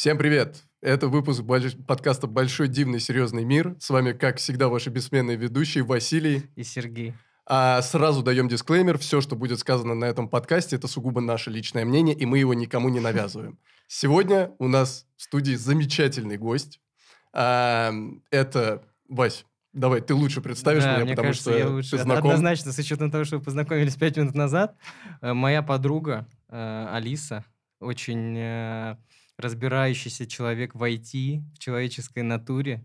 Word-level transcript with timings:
Всем 0.00 0.16
привет! 0.16 0.64
Это 0.80 1.08
выпуск 1.08 1.42
больш- 1.42 1.76
подкаста 1.84 2.26
«Большой 2.26 2.68
дивный 2.68 3.00
серьезный 3.00 3.44
мир». 3.44 3.76
С 3.80 3.90
вами, 3.90 4.12
как 4.12 4.38
всегда, 4.38 4.70
ваши 4.70 4.88
бессменные 4.88 5.36
ведущие 5.36 5.84
Василий. 5.84 6.44
И 6.56 6.64
Сергей. 6.64 7.12
А 7.44 7.82
сразу 7.82 8.22
даем 8.22 8.48
дисклеймер. 8.48 8.96
Все, 8.96 9.20
что 9.20 9.36
будет 9.36 9.58
сказано 9.58 9.94
на 9.94 10.06
этом 10.06 10.30
подкасте, 10.30 10.76
это 10.76 10.88
сугубо 10.88 11.20
наше 11.20 11.50
личное 11.50 11.84
мнение, 11.84 12.16
и 12.16 12.24
мы 12.24 12.38
его 12.38 12.54
никому 12.54 12.88
не 12.88 12.98
навязываем. 12.98 13.58
Сегодня 13.88 14.52
у 14.58 14.68
нас 14.68 15.04
в 15.18 15.22
студии 15.24 15.52
замечательный 15.52 16.38
гость. 16.38 16.80
А, 17.34 17.92
это 18.30 18.82
Вась. 19.06 19.44
Давай, 19.74 20.00
ты 20.00 20.14
лучше 20.14 20.40
представишь 20.40 20.82
да, 20.82 20.94
меня, 20.94 21.04
мне 21.04 21.12
потому 21.12 21.28
кажется, 21.28 21.50
что 21.50 21.58
я 21.58 21.68
лучше. 21.68 21.90
ты 21.90 21.98
знаком. 21.98 22.30
Однозначно, 22.30 22.72
с 22.72 22.78
учетом 22.78 23.10
того, 23.10 23.24
что 23.24 23.36
вы 23.36 23.44
познакомились 23.44 23.96
пять 23.96 24.16
минут 24.16 24.34
назад, 24.34 24.78
э, 25.20 25.34
моя 25.34 25.60
подруга 25.60 26.26
э, 26.48 26.86
Алиса, 26.90 27.44
очень 27.80 28.34
э, 28.38 28.96
разбирающийся 29.40 30.26
человек 30.26 30.74
в 30.74 30.82
IT, 30.82 31.40
в 31.54 31.58
человеческой 31.58 32.22
натуре. 32.22 32.84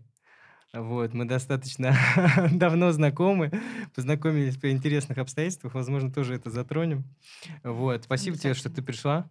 Вот, 0.72 1.14
мы 1.14 1.24
достаточно 1.24 1.96
давно 2.52 2.92
знакомы, 2.92 3.50
познакомились 3.94 4.56
при 4.56 4.70
интересных 4.70 5.18
обстоятельствах, 5.18 5.74
возможно, 5.74 6.12
тоже 6.12 6.34
это 6.34 6.50
затронем. 6.50 7.04
Вот, 7.62 8.04
спасибо 8.04 8.36
тебе, 8.36 8.54
что 8.54 8.68
ты 8.68 8.82
пришла. 8.82 9.30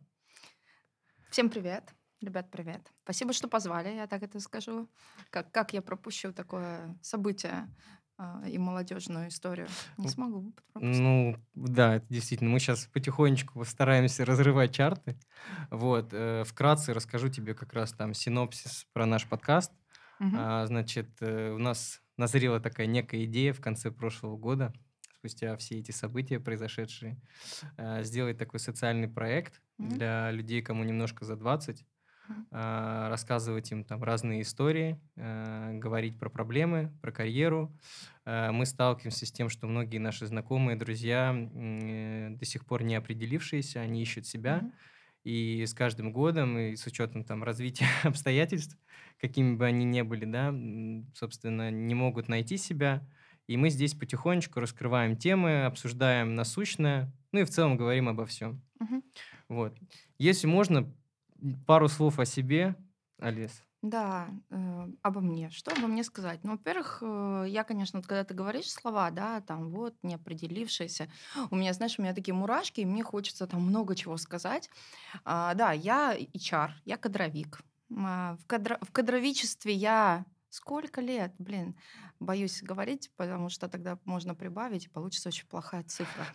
Всем 1.29 1.49
привет. 1.49 1.93
Ребят, 2.21 2.49
привет. 2.49 2.81
Спасибо, 3.03 3.33
что 3.33 3.47
позвали, 3.47 3.89
я 3.89 4.07
так 4.07 4.23
это 4.23 4.39
скажу. 4.39 4.89
Как, 5.29 5.51
как 5.51 5.73
я 5.73 5.81
пропущу 5.81 6.31
такое 6.31 6.97
событие 7.01 7.67
и 8.47 8.57
молодежную 8.57 9.27
историю? 9.29 9.67
Не 9.97 10.07
смогу 10.07 10.53
пропустить. 10.73 10.99
Ну, 10.99 11.35
да, 11.53 11.95
это 11.95 12.05
действительно. 12.09 12.49
Мы 12.49 12.59
сейчас 12.59 12.87
потихонечку 12.87 13.63
стараемся 13.65 14.25
разрывать 14.25 14.73
чарты. 14.73 15.17
Вот, 15.69 16.09
э, 16.13 16.43
вкратце 16.45 16.93
расскажу 16.93 17.29
тебе 17.29 17.53
как 17.53 17.73
раз 17.73 17.91
там 17.93 18.13
синопсис 18.13 18.87
про 18.93 19.05
наш 19.05 19.27
подкаст. 19.27 19.71
Мгм. 20.19 20.35
А, 20.37 20.65
значит, 20.67 21.09
э, 21.21 21.51
у 21.51 21.57
нас 21.57 22.01
назрела 22.17 22.59
такая 22.59 22.87
некая 22.87 23.25
идея 23.25 23.53
в 23.53 23.59
конце 23.59 23.91
прошлого 23.91 24.37
года, 24.37 24.73
спустя 25.17 25.57
все 25.57 25.79
эти 25.79 25.91
события 25.91 26.39
произошедшие, 26.39 27.21
а, 27.77 28.01
сделать 28.03 28.37
такой 28.37 28.59
социальный 28.59 29.09
проект 29.09 29.61
Мгм. 29.77 29.89
для 29.89 30.31
людей, 30.31 30.61
кому 30.61 30.83
немножко 30.85 31.25
за 31.25 31.35
20, 31.35 31.85
А, 32.51 33.09
рассказывать 33.09 33.71
им 33.71 33.83
там 33.83 34.03
разные 34.03 34.41
истории, 34.41 34.99
а, 35.17 35.73
говорить 35.73 36.17
про 36.19 36.29
проблемы, 36.29 36.93
про 37.01 37.11
карьеру. 37.11 37.77
А, 38.25 38.51
Мы 38.51 38.65
сталкиваемся 38.65 39.25
с 39.25 39.31
тем, 39.31 39.49
что 39.49 39.67
многие 39.67 39.97
наши 39.97 40.25
знакомые, 40.27 40.77
друзья, 40.77 41.33
э, 41.35 42.29
до 42.31 42.45
сих 42.45 42.65
пор 42.65 42.83
не 42.83 42.95
определившиеся, 42.95 43.81
они 43.81 44.01
ищут 44.01 44.25
себя, 44.27 44.65
Мгм. 44.65 44.71
и 45.23 45.65
с 45.65 45.73
каждым 45.73 46.13
годом, 46.13 46.57
и 46.57 46.75
с 46.75 46.85
учетом 46.85 47.23
там 47.25 47.43
развития 47.43 47.87
обстоятельств, 48.03 48.77
какими 49.19 49.55
бы 49.55 49.65
они 49.65 49.83
ни 49.85 50.01
были, 50.01 50.25
да, 50.25 50.53
собственно, 51.15 51.71
не 51.71 51.95
могут 51.95 52.27
найти 52.27 52.57
себя. 52.57 53.07
И 53.47 53.57
мы 53.57 53.69
здесь 53.69 53.93
потихонечку 53.93 54.59
раскрываем 54.59 55.17
темы, 55.17 55.65
обсуждаем 55.65 56.35
насущное, 56.35 57.13
ну 57.31 57.39
и 57.41 57.43
в 57.43 57.49
целом 57.49 57.77
говорим 57.77 58.09
обо 58.09 58.25
всем. 58.25 58.63
Мгм. 58.79 59.01
Вот. 59.49 59.77
Если 60.17 60.47
можно, 60.47 60.95
пару 61.67 61.87
слов 61.87 62.19
о 62.19 62.25
себе, 62.25 62.75
Алис. 63.19 63.63
Да, 63.81 64.29
э, 64.49 64.87
обо 65.03 65.21
мне. 65.21 65.51
Что 65.51 65.71
обо 65.71 65.85
мне 65.87 66.03
сказать? 66.03 66.39
Ну, 66.43 66.53
во-первых, 66.53 66.99
э, 67.03 67.45
я, 67.47 67.63
конечно, 67.63 67.99
вот 67.99 68.07
когда 68.07 68.23
ты 68.23 68.33
говоришь 68.33 68.71
слова, 68.71 69.11
да, 69.11 69.41
там 69.41 69.69
вот, 69.69 69.93
неопределившиеся, 70.01 71.07
у 71.51 71.55
меня, 71.55 71.71
знаешь, 71.73 71.99
у 71.99 72.01
меня 72.01 72.15
такие 72.15 72.33
мурашки, 72.33 72.81
и 72.81 72.85
мне 72.85 73.03
хочется 73.03 73.45
там 73.45 73.61
много 73.61 73.95
чего 73.95 74.17
сказать. 74.17 74.69
А, 75.23 75.53
да, 75.55 75.71
я 75.71 76.15
HR, 76.15 76.71
я 76.85 76.97
кадровик. 76.97 77.61
А, 77.95 78.37
В, 78.37 78.47
кадро- 78.47 78.83
в 78.83 78.91
кадровичестве 78.91 79.73
я 79.73 80.25
сколько 80.55 81.01
лет, 81.01 81.33
блин, 81.37 81.75
боюсь 82.19 82.63
говорить, 82.63 83.11
потому 83.17 83.49
что 83.49 83.67
тогда 83.67 83.99
можно 84.05 84.35
прибавить, 84.35 84.85
и 84.85 84.89
получится 84.89 85.29
очень 85.29 85.47
плохая 85.47 85.83
цифра. 85.83 86.25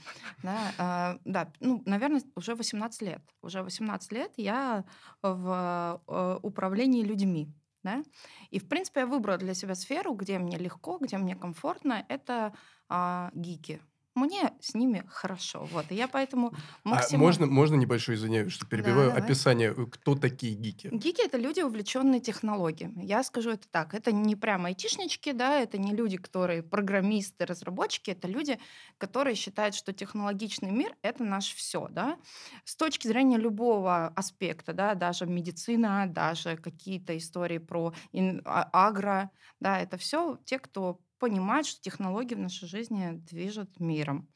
Да, 0.42 0.72
а, 0.78 1.19
да, 1.25 1.53
ну, 1.60 1.82
наверное, 1.86 2.22
уже 2.34 2.54
18 2.54 3.03
лет. 3.03 3.22
Уже 3.42 3.62
18 3.62 4.12
лет 4.12 4.32
я 4.36 4.84
в 5.22 6.00
э, 6.06 6.38
управлении 6.42 7.03
людьми. 7.03 7.53
Да? 7.82 8.03
И, 8.50 8.59
в 8.59 8.69
принципе, 8.69 9.00
я 9.00 9.06
выбрала 9.06 9.38
для 9.38 9.54
себя 9.54 9.75
сферу, 9.75 10.12
где 10.14 10.38
мне 10.38 10.59
легко, 10.59 10.98
где 10.98 11.16
мне 11.16 11.34
комфортно. 11.34 12.04
Это 12.09 12.53
а, 12.88 13.30
гики. 13.34 13.80
Мне 14.15 14.53
с 14.60 14.75
ними 14.75 15.04
хорошо. 15.09 15.65
Вот. 15.65 15.91
И 15.93 15.94
я 15.94 16.09
поэтому 16.09 16.53
А 16.91 17.09
максимально... 17.09 17.16
можно, 17.16 17.47
можно 17.47 17.75
небольшое, 17.76 18.16
извиняюсь, 18.16 18.53
что 18.53 18.66
перебиваю, 18.66 19.10
давай. 19.10 19.16
описание, 19.16 19.72
э, 19.76 19.87
кто 19.87 20.15
такие 20.16 20.54
гики? 20.54 20.93
Гики 20.93 21.25
это 21.25 21.38
люди, 21.38 21.60
увлеченные 21.60 22.21
технологиями. 22.21 23.04
Я 23.04 23.22
скажу 23.22 23.50
это 23.50 23.69
так: 23.71 23.94
это 23.94 24.10
не 24.10 24.34
прямо 24.34 24.69
айтишнички, 24.69 25.31
да, 25.31 25.60
это 25.60 25.78
не 25.78 25.93
люди, 25.94 26.16
которые 26.16 26.65
программисты, 26.65 27.47
разработчики, 27.47 28.10
это 28.10 28.26
люди, 28.26 28.59
которые 28.98 29.37
считают, 29.37 29.76
что 29.76 29.93
технологичный 29.93 30.72
мир 30.72 30.97
это 31.03 31.22
наш 31.22 31.54
все, 31.54 31.87
да. 31.91 32.19
С 32.65 32.75
точки 32.75 33.06
зрения 33.06 33.37
любого 33.38 34.09
аспекта, 34.09 34.72
да, 34.72 34.94
даже 34.97 35.27
медицина, 35.27 36.06
даже 36.09 36.56
какие-то 36.56 37.16
истории 37.16 37.59
про 37.59 37.94
ин- 38.12 38.42
а- 38.44 38.69
агро, 38.72 39.31
да, 39.60 39.78
это 39.81 39.97
все 39.97 40.38
те, 40.44 40.59
кто 40.59 41.00
понимает, 41.20 41.66
что 41.66 41.81
технологии 41.82 42.34
в 42.34 42.41
нашей 42.41 42.69
жизни 42.69 43.12
движут 43.12 43.81
миром. 43.81 44.28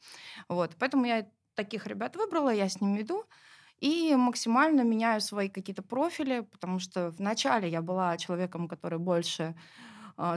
Вот, 0.49 0.77
поэтому 0.79 1.05
я 1.05 1.27
таких 1.55 1.87
ребят 1.87 2.15
выбрала, 2.15 2.51
я 2.53 2.69
с 2.69 2.81
ними 2.81 3.01
иду. 3.01 3.25
И 3.79 4.15
максимально 4.15 4.81
меняю 4.83 5.19
свои 5.21 5.49
какие-то 5.49 5.83
профили, 5.83 6.41
потому 6.41 6.79
что 6.79 7.11
вначале 7.11 7.69
я 7.69 7.81
была 7.81 8.17
человеком, 8.17 8.69
который 8.69 8.99
больше 8.99 9.55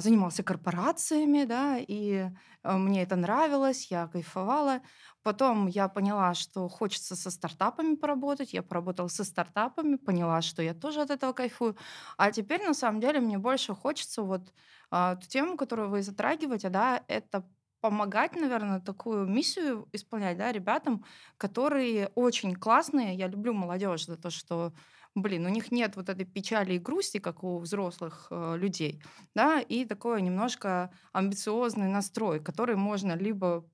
занимался 0.00 0.42
корпорациями, 0.42 1.44
да, 1.44 1.78
и 1.78 2.30
а, 2.62 2.78
мне 2.78 3.02
это 3.02 3.16
нравилось, 3.16 3.90
я 3.90 4.08
кайфовала. 4.08 4.80
Потом 5.22 5.66
я 5.66 5.88
поняла, 5.88 6.34
что 6.34 6.68
хочется 6.68 7.14
со 7.16 7.30
стартапами 7.30 7.94
поработать, 7.96 8.52
я 8.52 8.62
поработала 8.62 9.08
со 9.08 9.24
стартапами, 9.24 9.96
поняла, 9.96 10.42
что 10.42 10.62
я 10.62 10.74
тоже 10.74 11.00
от 11.02 11.10
этого 11.10 11.32
кайфую. 11.32 11.76
А 12.16 12.30
теперь, 12.32 12.64
на 12.64 12.74
самом 12.74 13.00
деле, 13.00 13.20
мне 13.20 13.38
больше 13.38 13.74
хочется 13.74 14.22
вот 14.22 14.52
а, 14.90 15.16
ту 15.16 15.26
тему, 15.28 15.56
которую 15.56 15.90
вы 15.90 16.02
затрагиваете, 16.02 16.68
да, 16.70 17.02
это 17.08 17.48
помогать, 17.80 18.34
наверное, 18.34 18.80
такую 18.80 19.26
миссию 19.26 19.88
исполнять, 19.92 20.36
да, 20.38 20.50
ребятам, 20.50 21.04
которые 21.36 22.08
очень 22.14 22.54
классные. 22.56 23.14
Я 23.14 23.28
люблю 23.28 23.52
молодежь 23.54 24.06
за 24.06 24.16
то, 24.16 24.30
что, 24.30 24.72
блин, 25.22 25.46
у 25.46 25.48
них 25.48 25.70
нет 25.72 25.96
вот 25.96 26.08
этой 26.08 26.24
печали 26.26 26.74
и 26.74 26.78
грусти, 26.78 27.18
как 27.18 27.44
у 27.44 27.58
взрослых 27.58 28.28
э, 28.30 28.56
людей, 28.56 29.02
да, 29.34 29.60
и 29.60 29.84
такой 29.84 30.22
немножко 30.22 30.90
амбициозный 31.12 31.88
настрой, 31.88 32.40
который 32.40 32.76
можно 32.76 33.16
либо 33.16 33.68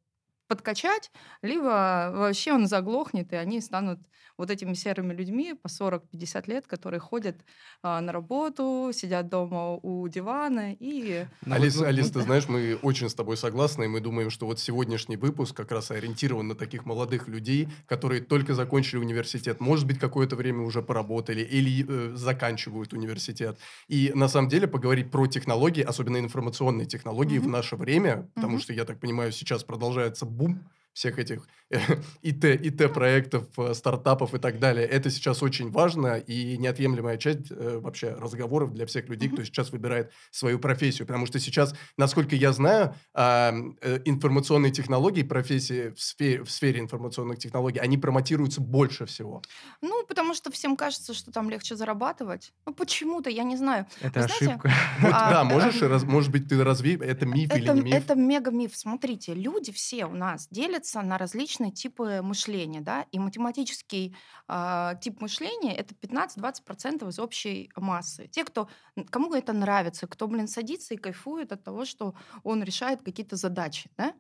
подкачать, 0.54 1.10
либо 1.42 2.10
вообще 2.14 2.52
он 2.52 2.66
заглохнет, 2.68 3.32
и 3.32 3.36
они 3.36 3.60
станут 3.60 3.98
вот 4.36 4.50
этими 4.50 4.74
серыми 4.74 5.12
людьми 5.12 5.54
по 5.54 5.68
40-50 5.68 6.48
лет, 6.48 6.66
которые 6.66 7.00
ходят 7.00 7.36
а, 7.82 8.00
на 8.00 8.12
работу, 8.12 8.90
сидят 8.92 9.28
дома 9.28 9.74
у 9.74 10.06
дивана 10.08 10.72
и... 10.78 11.26
Ну, 11.46 11.54
Алис, 11.54 11.76
ну, 11.76 11.84
Алис, 11.84 12.06
ну, 12.06 12.12
ты 12.14 12.20
знаешь, 12.22 12.48
мы 12.48 12.76
очень 12.82 13.08
с 13.08 13.14
тобой 13.14 13.36
согласны, 13.36 13.84
и 13.84 13.88
мы 13.88 14.00
думаем, 14.00 14.30
что 14.30 14.46
вот 14.46 14.58
сегодняшний 14.60 15.16
выпуск 15.16 15.54
как 15.56 15.70
раз 15.72 15.90
ориентирован 15.90 16.48
на 16.48 16.54
таких 16.54 16.84
молодых 16.86 17.28
людей, 17.28 17.68
которые 17.86 18.22
только 18.22 18.54
закончили 18.54 18.98
университет, 18.98 19.60
может 19.60 19.86
быть, 19.86 19.98
какое-то 19.98 20.36
время 20.36 20.62
уже 20.62 20.82
поработали 20.82 21.42
или 21.42 21.84
э, 21.86 22.16
заканчивают 22.16 22.92
университет. 22.92 23.58
И 23.88 24.10
на 24.14 24.28
самом 24.28 24.48
деле 24.48 24.66
поговорить 24.66 25.10
про 25.10 25.26
технологии, 25.26 25.82
особенно 25.82 26.18
информационные 26.18 26.86
технологии 26.86 27.38
в 27.38 27.42
Мгм. 27.42 27.52
наше 27.52 27.76
время, 27.76 28.30
потому 28.34 28.54
Мгм. 28.54 28.60
что, 28.60 28.72
я 28.72 28.84
так 28.84 28.98
понимаю, 29.00 29.30
сейчас 29.32 29.64
продолжается 29.64 30.26
boom. 30.44 30.64
Всех 30.94 31.18
этих 31.18 31.46
ИТ, 32.22 32.44
ИТ-проектов, 32.44 33.48
э, 33.58 33.74
стартапов 33.74 34.32
и 34.34 34.38
так 34.38 34.58
далее. 34.58 34.86
Это 34.86 35.10
сейчас 35.10 35.42
очень 35.42 35.70
важно 35.70 36.18
и 36.18 36.56
неотъемлемая 36.56 37.18
часть 37.18 37.50
э, 37.50 37.78
вообще 37.78 38.10
разговоров 38.14 38.72
для 38.72 38.86
всех 38.86 39.08
людей, 39.08 39.28
кто 39.28 39.42
сейчас 39.44 39.72
выбирает 39.72 40.12
свою 40.30 40.58
профессию. 40.58 41.06
Потому 41.06 41.26
что 41.26 41.38
сейчас, 41.40 41.74
насколько 41.96 42.36
я 42.36 42.52
знаю, 42.52 42.94
а, 43.12 43.52
э, 43.82 44.00
информационные 44.04 44.70
технологии, 44.72 45.22
профессии 45.24 45.90
в 45.90 46.00
сфере, 46.00 46.44
в 46.44 46.50
сфере 46.50 46.80
информационных 46.80 47.38
технологий, 47.38 47.80
они 47.80 47.98
промотируются 47.98 48.60
больше 48.60 49.04
всего. 49.06 49.42
Ну, 49.82 50.06
потому 50.06 50.34
что 50.34 50.52
всем 50.52 50.76
кажется, 50.76 51.12
что 51.12 51.32
там 51.32 51.50
легче 51.50 51.74
зарабатывать. 51.74 52.52
Ну, 52.66 52.72
почему-то, 52.72 53.30
я 53.30 53.42
не 53.42 53.56
знаю. 53.56 53.86
Это 54.00 54.20
Вы 54.20 54.26
знаете, 54.28 54.46
ошибка. 54.46 54.72
Вот, 55.00 55.12
А, 55.12 55.30
да, 55.30 55.40
э, 55.40 55.44
можешь, 55.44 55.82
раз- 55.82 56.04
может 56.04 56.30
быть, 56.30 56.48
ты 56.48 56.62
разви, 56.62 56.96
это 57.02 57.26
миф 57.26 57.52
или 57.52 57.64
Это, 57.64 57.74
не 57.74 57.80
миф? 57.82 57.94
это 57.94 58.14
мега-миф. 58.14 58.76
Смотрите, 58.76 59.34
люди 59.34 59.72
все 59.72 60.06
у 60.06 60.12
нас 60.14 60.46
делятся 60.50 60.83
на 60.92 61.18
различные 61.18 61.72
типы 61.72 62.20
мышления, 62.22 62.80
да, 62.80 63.06
и 63.12 63.18
математический 63.18 64.16
а, 64.48 64.94
тип 64.96 65.20
мышления 65.20 65.74
это 65.74 65.94
15-20% 65.94 67.08
из 67.08 67.18
общей 67.18 67.70
массы. 67.76 68.28
Те, 68.28 68.44
кто, 68.44 68.68
кому 69.10 69.34
это 69.34 69.52
нравится, 69.52 70.06
кто, 70.06 70.26
блин, 70.26 70.46
садится 70.48 70.94
и 70.94 70.98
кайфует 70.98 71.52
от 71.52 71.64
того, 71.64 71.84
что 71.84 72.14
он 72.42 72.62
решает 72.62 73.02
какие-то 73.02 73.36
задачи, 73.36 73.90
да. 73.96 74.14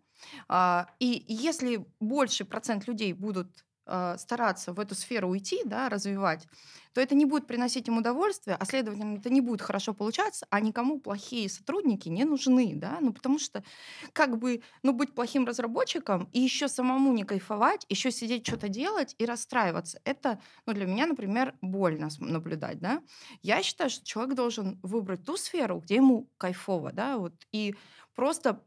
А, 0.48 0.86
и 0.98 1.24
если 1.28 1.84
больший 2.00 2.46
процент 2.46 2.86
людей 2.86 3.12
будут 3.12 3.64
э, 3.86 4.16
стараться 4.18 4.72
в 4.72 4.80
эту 4.80 4.94
сферу 4.94 5.28
уйти, 5.28 5.60
да, 5.64 5.88
развивать, 5.88 6.46
то 6.92 7.00
это 7.00 7.14
не 7.14 7.24
будет 7.24 7.46
приносить 7.46 7.88
им 7.88 7.98
удовольствие, 7.98 8.56
а 8.58 8.64
следовательно, 8.64 9.16
это 9.18 9.30
не 9.30 9.40
будет 9.40 9.62
хорошо 9.62 9.94
получаться, 9.94 10.46
а 10.50 10.60
никому 10.60 11.00
плохие 11.00 11.48
сотрудники 11.48 12.08
не 12.08 12.24
нужны, 12.24 12.72
да, 12.76 12.98
ну 13.00 13.12
потому 13.12 13.38
что 13.38 13.64
как 14.12 14.38
бы, 14.38 14.62
ну 14.82 14.92
быть 14.92 15.14
плохим 15.14 15.44
разработчиком 15.44 16.28
и 16.32 16.40
еще 16.40 16.68
самому 16.68 17.12
не 17.12 17.24
кайфовать, 17.24 17.84
еще 17.88 18.10
сидеть 18.10 18.46
что-то 18.46 18.68
делать 18.68 19.14
и 19.18 19.24
расстраиваться, 19.26 20.00
это, 20.04 20.40
ну 20.66 20.72
для 20.72 20.86
меня, 20.86 21.06
например, 21.06 21.54
больно 21.60 22.08
наблюдать, 22.18 22.78
да. 22.80 23.02
Я 23.42 23.62
считаю, 23.62 23.90
что 23.90 24.04
человек 24.04 24.34
должен 24.34 24.78
выбрать 24.82 25.24
ту 25.24 25.36
сферу, 25.36 25.80
где 25.80 25.96
ему 25.96 26.30
кайфово, 26.38 26.92
да, 26.92 27.18
вот, 27.18 27.34
и 27.52 27.74
просто 28.14 28.62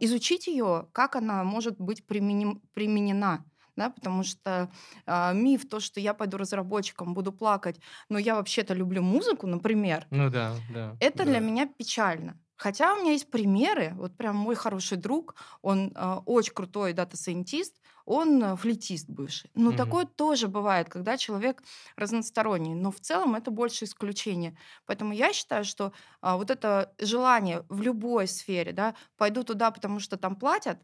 изучить 0.00 0.46
ее, 0.46 0.88
как 0.92 1.16
она 1.16 1.44
может 1.44 1.78
быть 1.80 2.06
применим, 2.06 2.62
применена 2.72 3.44
да, 3.76 3.90
потому 3.90 4.22
что 4.24 4.70
а, 5.06 5.32
миф 5.32 5.68
то, 5.68 5.80
что 5.80 6.00
я 6.00 6.14
пойду 6.14 6.36
разработчиком, 6.38 7.14
буду 7.14 7.32
плакать, 7.32 7.80
но 8.08 8.18
я 8.18 8.34
вообще-то 8.36 8.74
люблю 8.74 9.02
музыку, 9.02 9.46
например, 9.46 10.08
Ну 10.10 10.30
да, 10.30 10.60
да. 10.68 10.98
это 10.98 11.24
для 11.24 11.38
Да. 11.38 11.40
меня 11.40 11.66
печально. 11.66 12.40
Хотя 12.56 12.94
у 12.94 13.00
меня 13.00 13.12
есть 13.12 13.30
примеры, 13.30 13.94
вот 13.96 14.18
прям 14.18 14.36
мой 14.36 14.54
хороший 14.54 14.98
друг, 14.98 15.34
он 15.62 15.92
а, 15.94 16.18
очень 16.26 16.52
крутой 16.52 16.92
дата-сайентист, 16.92 17.80
он 18.04 18.42
а, 18.44 18.54
флейтист 18.56 19.08
бывший. 19.08 19.50
Но 19.54 19.70
Мгм. 19.70 19.72
такое 19.72 20.04
тоже 20.04 20.46
бывает, 20.48 20.90
когда 20.90 21.16
человек 21.16 21.62
разносторонний, 21.96 22.74
но 22.74 22.90
в 22.90 23.00
целом 23.00 23.34
это 23.34 23.50
больше 23.50 23.86
исключение. 23.86 24.58
Поэтому 24.84 25.14
я 25.14 25.32
считаю, 25.32 25.64
что 25.64 25.92
а, 26.20 26.36
вот 26.36 26.50
это 26.50 26.94
желание 26.98 27.64
в 27.70 27.80
любой 27.80 28.26
сфере, 28.28 28.72
да, 28.72 28.94
пойду 29.16 29.42
туда, 29.42 29.70
потому 29.70 29.98
что 29.98 30.18
там 30.18 30.36
платят, 30.36 30.82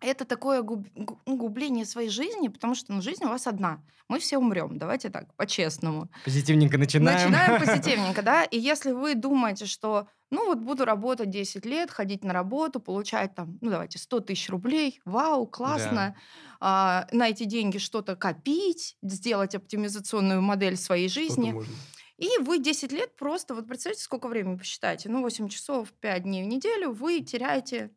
это 0.00 0.24
такое 0.24 0.62
губ- 0.62 0.88
ну, 1.26 1.36
губление 1.36 1.84
своей 1.84 2.08
жизни, 2.08 2.48
потому 2.48 2.74
что 2.74 2.92
ну, 2.92 3.02
жизнь 3.02 3.24
у 3.24 3.28
вас 3.28 3.46
одна. 3.46 3.82
Мы 4.08 4.18
все 4.18 4.36
умрем, 4.38 4.78
давайте 4.78 5.08
так, 5.08 5.34
по-честному. 5.34 6.10
Позитивненько 6.24 6.76
начинаем. 6.76 7.30
Начинаем 7.30 7.60
позитивненько, 7.64 8.22
да. 8.22 8.44
И 8.44 8.58
если 8.58 8.92
вы 8.92 9.14
думаете, 9.14 9.66
что 9.66 10.08
ну 10.30 10.46
вот 10.46 10.58
буду 10.58 10.84
работать 10.84 11.30
10 11.30 11.64
лет, 11.64 11.90
ходить 11.90 12.24
на 12.24 12.32
работу, 12.32 12.80
получать 12.80 13.34
там, 13.34 13.58
ну 13.60 13.70
давайте, 13.70 13.98
100 13.98 14.20
тысяч 14.20 14.50
рублей, 14.50 15.00
вау, 15.04 15.46
классно, 15.46 16.16
а, 16.60 17.06
на 17.12 17.28
эти 17.28 17.44
деньги 17.44 17.78
что-то 17.78 18.16
копить, 18.16 18.96
сделать 19.02 19.54
оптимизационную 19.54 20.42
модель 20.42 20.76
своей 20.76 21.08
Что-то 21.08 21.28
жизни. 21.28 21.52
можно. 21.52 21.72
И 22.18 22.28
вы 22.40 22.58
10 22.58 22.92
лет 22.92 23.16
просто, 23.16 23.54
вот 23.54 23.66
представьте, 23.66 24.02
сколько 24.02 24.28
времени 24.28 24.56
посчитайте, 24.56 25.08
ну 25.08 25.22
8 25.22 25.48
часов, 25.48 25.92
5 25.92 26.22
дней 26.22 26.44
в 26.44 26.46
неделю 26.46 26.92
вы 26.92 27.20
теряете 27.20 27.90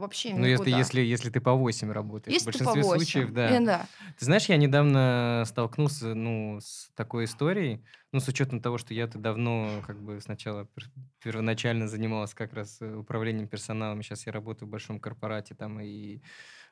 вообще 0.00 0.34
Ну, 0.34 0.44
если, 0.44 0.64
никуда. 0.70 0.78
если, 0.78 1.00
если 1.00 1.30
ты 1.30 1.40
по 1.40 1.52
8 1.54 1.90
работаешь. 1.92 2.34
Если 2.34 2.50
в 2.50 2.52
ты 2.52 2.64
по 2.64 2.72
большинстве 2.72 2.82
8. 2.82 3.04
случаев, 3.04 3.32
да. 3.32 3.56
И 3.56 3.64
да. 3.64 3.86
Ты 4.18 4.24
знаешь, 4.24 4.46
я 4.46 4.56
недавно 4.56 5.44
столкнулся, 5.46 6.14
ну, 6.14 6.58
с 6.60 6.90
такой 6.94 7.24
историей, 7.24 7.84
ну, 8.12 8.20
с 8.20 8.28
учетом 8.28 8.60
того, 8.60 8.78
что 8.78 8.92
я-то 8.94 9.18
давно, 9.18 9.82
как 9.86 10.02
бы, 10.02 10.20
сначала 10.20 10.62
пер- 10.64 10.90
первоначально 11.22 11.86
занималась 11.88 12.34
как 12.34 12.52
раз 12.52 12.78
э, 12.80 12.94
управлением 12.96 13.46
персоналом, 13.48 14.02
сейчас 14.02 14.26
я 14.26 14.32
работаю 14.32 14.68
в 14.68 14.70
большом 14.72 14.98
корпорате 15.00 15.54
там 15.54 15.80
и 15.80 16.20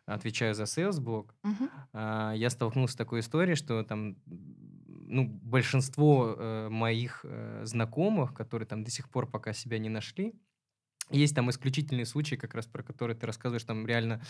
отвечаю 0.06 0.54
за 0.54 0.64
sales 0.64 1.00
блок. 1.00 1.34
Мгм. 1.42 1.70
А, 1.92 2.32
я 2.34 2.50
столкнулся 2.50 2.94
с 2.94 2.96
такой 2.96 3.20
историей, 3.20 3.56
что 3.56 3.82
там, 3.82 4.16
ну, 4.26 5.26
большинство 5.26 6.34
э, 6.36 6.68
моих 6.70 7.20
э, 7.24 7.62
знакомых, 7.64 8.34
которые 8.34 8.66
там 8.66 8.84
до 8.84 8.90
сих 8.90 9.10
пор 9.10 9.30
пока 9.30 9.52
себя 9.52 9.78
не 9.78 9.88
нашли, 9.88 10.34
есть 11.10 11.34
там 11.34 11.50
исключительные 11.50 12.06
случаи, 12.06 12.36
как 12.36 12.54
раз 12.54 12.66
про 12.66 12.82
которые 12.82 13.16
ты 13.16 13.26
рассказываешь, 13.26 13.64
там 13.64 13.86
реально 13.86 14.22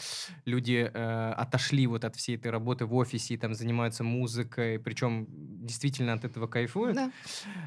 люди 0.45 0.91
э, 0.93 1.33
отошли 1.33 1.87
вот 1.87 2.05
от 2.05 2.17
всей 2.17 2.37
этой 2.37 2.51
работы 2.51 2.87
в 2.87 2.95
офисе 2.95 3.35
и 3.35 3.37
там 3.37 3.55
занимаются 3.55 4.05
музыкой, 4.05 4.79
причем 4.79 5.27
действительно 5.29 6.13
от 6.13 6.25
этого 6.25 6.47
кайфуют. 6.47 6.97
Да. 6.97 7.13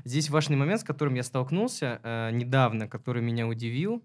Здесь 0.05 0.29
важный 0.29 0.57
момент, 0.57 0.81
с 0.81 0.83
которым 0.83 1.15
я 1.15 1.23
столкнулся 1.23 1.99
э, 2.03 2.31
недавно, 2.31 2.87
который 2.87 3.21
меня 3.21 3.47
удивил. 3.47 4.03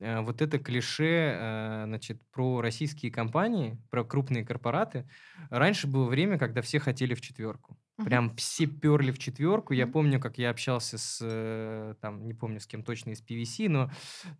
Э, 0.00 0.20
вот 0.20 0.42
это 0.42 0.58
клише, 0.58 1.36
э, 1.38 1.84
значит, 1.86 2.20
про 2.30 2.60
российские 2.60 3.10
компании, 3.10 3.78
про 3.90 4.04
крупные 4.04 4.44
корпораты. 4.44 5.08
Раньше 5.50 5.86
было 5.86 6.04
время, 6.06 6.38
когда 6.38 6.62
все 6.62 6.78
хотели 6.78 7.14
в 7.14 7.20
четверку. 7.20 7.78
Прям 8.02 8.34
все 8.34 8.66
перли 8.66 9.12
в 9.12 9.18
четверку. 9.18 9.72
Я 9.72 9.86
помню, 9.86 10.18
как 10.18 10.36
я 10.36 10.50
общался 10.50 10.98
с, 10.98 11.20
э, 11.22 11.94
там, 12.00 12.26
не 12.26 12.34
помню 12.34 12.58
с 12.58 12.66
кем 12.66 12.82
точно 12.82 13.10
из 13.10 13.22
PVC, 13.22 13.68
но 13.68 13.88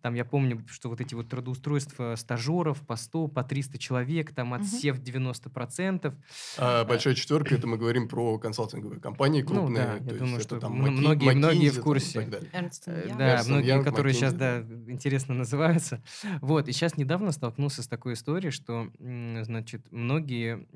там 0.01 0.13
я 0.13 0.25
помню, 0.25 0.65
что 0.69 0.89
вот 0.89 0.99
эти 0.99 1.15
вот 1.15 1.29
трудоустройства 1.29 2.15
стажеров 2.17 2.81
по 2.85 2.97
100, 2.97 3.29
по 3.29 3.43
300 3.45 3.77
человек, 3.77 4.33
там 4.35 4.53
отсев 4.53 4.99
90%. 4.99 6.13
А 6.57 6.81
Э, 6.83 6.85
большая 6.85 7.13
четверка, 7.15 7.55
это 7.55 7.65
мы 7.65 7.77
говорим 7.77 8.09
про 8.09 8.37
консалтинговые 8.39 8.99
компании 8.99 9.41
Ну 9.41 9.47
крупные. 9.47 9.85
да, 9.85 9.93
я 10.13 10.19
думаю, 10.19 10.41
что 10.41 10.59
там 10.59 10.73
мно- 10.73 10.91
Маки- 10.91 10.99
многие- 10.99 11.33
многие 11.35 11.69
в 11.69 11.81
курсе. 11.81 12.19
Э. 12.23 12.27
Да, 12.27 12.39
Ernst 12.59 13.47
многие, 13.47 13.77
Young, 13.79 13.83
которые 13.85 14.13
сейчас, 14.13 14.33
да, 14.33 14.59
интересно 14.87 15.33
называются. 15.33 16.03
Вот, 16.41 16.67
и 16.67 16.73
сейчас 16.73 16.97
недавно 16.97 17.31
столкнулся 17.31 17.83
с 17.83 17.87
такой 17.87 18.13
историей, 18.13 18.51
что, 18.51 18.89
значит, 18.99 19.89
многие 19.91 20.67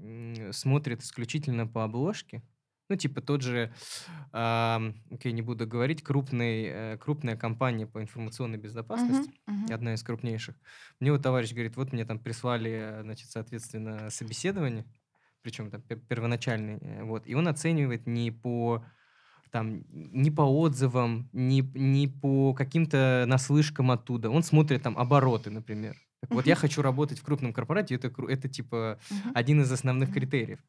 смотрят 0.54 1.02
исключительно 1.04 1.68
по 1.68 1.84
обложке. 1.84 2.42
Ну, 2.90 2.96
типа 2.96 3.22
тот 3.22 3.42
же, 3.42 3.72
окей, 4.32 5.32
не 5.32 5.42
буду 5.42 5.68
говорить, 5.68 6.04
крупный, 6.04 6.64
э, 6.66 6.98
крупная 6.98 7.36
компания 7.38 7.86
по 7.88 8.02
информационной 8.02 8.58
безопасности, 8.58 9.32
Мгм, 9.48 9.56
мгм. 9.56 9.74
одна 9.74 9.94
из 9.94 10.04
крупнейших. 10.04 10.56
Мне 11.00 11.12
вот 11.12 11.22
товарищ 11.24 11.52
говорит, 11.54 11.76
вот 11.78 11.94
мне 11.94 12.06
там 12.06 12.20
прислали, 12.20 13.00
значит, 13.02 13.30
соответственно, 13.30 14.10
собеседование, 14.10 14.86
причем 15.42 15.72
там 15.72 15.82
пер- 15.82 16.00
первоначальный, 16.08 16.78
э, 16.82 17.04
вот, 17.04 17.28
и 17.28 17.36
он 17.36 17.48
оценивает 17.48 18.08
не 18.08 18.32
по 18.32 18.86
там 19.52 19.84
не 19.90 20.32
по 20.32 20.44
отзывам, 20.44 21.30
не, 21.34 21.62
не 21.62 22.08
по 22.08 22.54
каким-то 22.54 23.26
наслышкам 23.28 23.92
оттуда. 23.92 24.30
Он 24.30 24.44
смотрит 24.44 24.84
там 24.84 24.98
обороты, 24.98 25.50
например. 25.52 25.96
Так 26.22 26.34
вот, 26.34 26.48
я 26.48 26.56
хочу 26.56 26.82
работать 26.82 27.20
в 27.20 27.24
крупном 27.24 27.54
корпорате, 27.54 27.96
это, 27.96 28.12
это 28.28 28.50
типа 28.50 29.00
Мгм. 29.10 29.34
один 29.34 29.62
из 29.62 29.72
основных 29.72 30.12
критериев. 30.12 30.60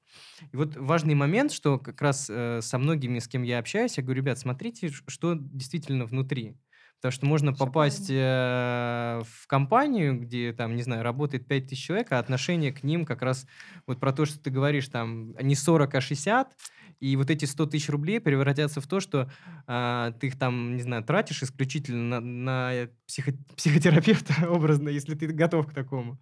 И 0.53 0.57
вот 0.57 0.77
важный 0.77 1.15
момент, 1.15 1.53
что 1.53 1.79
как 1.79 2.01
раз 2.03 2.29
э, 2.31 2.61
со 2.63 2.79
многими, 2.79 3.19
с 3.19 3.29
кем 3.29 3.43
я 3.43 3.59
общаюсь, 3.59 3.99
я 3.99 4.05
говорю, 4.05 4.23
ребят, 4.23 4.39
смотрите, 4.39 4.91
что 5.09 5.35
действительно 5.35 6.07
внутри. 6.07 6.57
Потому 6.97 7.13
что 7.13 7.27
можно 7.27 7.53
Всё 7.53 7.57
попасть 7.57 8.09
правильно. 8.11 8.11
э, 8.11 9.23
в 9.25 9.47
компанию, 9.47 10.21
где 10.21 10.53
там, 10.53 10.77
не 10.77 10.83
знаю, 10.83 11.03
работает 11.03 11.49
5000 11.49 11.85
человек, 11.85 12.13
а 12.13 12.19
отношение 12.19 12.73
к 12.73 12.83
ним 12.85 13.07
как 13.07 13.23
раз 13.23 13.47
вот 13.87 14.01
про 14.01 14.13
то, 14.13 14.27
что 14.27 14.39
ты 14.41 14.51
говоришь, 14.51 14.89
там 14.89 15.33
не 15.41 15.55
40, 15.55 15.95
а 15.95 16.01
60, 16.01 16.57
и 17.01 17.17
вот 17.17 17.31
эти 17.31 17.45
100 17.47 17.67
тысяч 17.67 17.89
рублей 17.89 18.21
превратятся 18.21 18.81
в 18.81 18.87
то, 18.87 19.01
что 19.01 19.31
а, 19.67 20.13
ты 20.21 20.29
их 20.29 20.39
там, 20.39 20.77
не 20.77 20.83
знаю, 20.83 21.03
тратишь 21.05 21.43
исключительно 21.43 22.21
на, 22.21 22.71
на 22.73 22.89
психо- 23.07 23.35
психотерапевта 23.57 24.35
образно, 24.51 24.89
если 24.91 25.15
ты 25.15 25.27
готов 25.29 25.69
к 25.69 25.75
такому. 25.75 26.21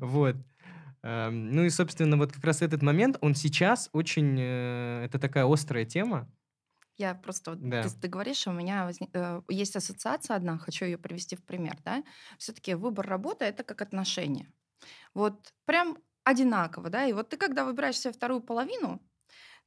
Вот. 0.00 0.36
Эм, 1.02 1.50
Ну 1.52 1.64
и, 1.64 1.70
собственно, 1.70 2.16
вот 2.16 2.32
как 2.32 2.44
раз 2.44 2.62
этот 2.62 2.82
момент, 2.82 3.18
он 3.20 3.34
сейчас 3.34 3.90
очень, 3.92 4.36
э, 4.38 5.04
это 5.06 5.18
такая 5.18 5.46
острая 5.52 5.84
тема. 5.84 6.30
Я 6.96 7.14
просто, 7.14 7.56
Да. 7.56 7.82
ты, 7.82 7.88
ты 7.88 8.08
говоришь, 8.08 8.46
у 8.46 8.52
меня 8.52 8.84
возник- 8.84 9.10
э, 9.14 9.42
есть 9.48 9.76
ассоциация 9.76 10.36
одна, 10.36 10.58
хочу 10.58 10.84
ее 10.84 10.98
привести 10.98 11.34
в 11.36 11.44
пример, 11.44 11.78
да. 11.84 12.02
Все-таки 12.38 12.74
выбор 12.74 13.06
работы 13.06 13.44
это 13.46 13.64
как 13.64 13.80
отношения. 13.80 14.52
Вот 15.14 15.54
прям 15.66 15.98
одинаково, 16.24 16.90
да. 16.90 17.06
И 17.06 17.12
вот 17.14 17.30
ты 17.30 17.36
когда 17.38 17.64
выбираешь 17.64 17.98
себе 17.98 18.12
вторую 18.14 18.42
половину, 18.42 19.02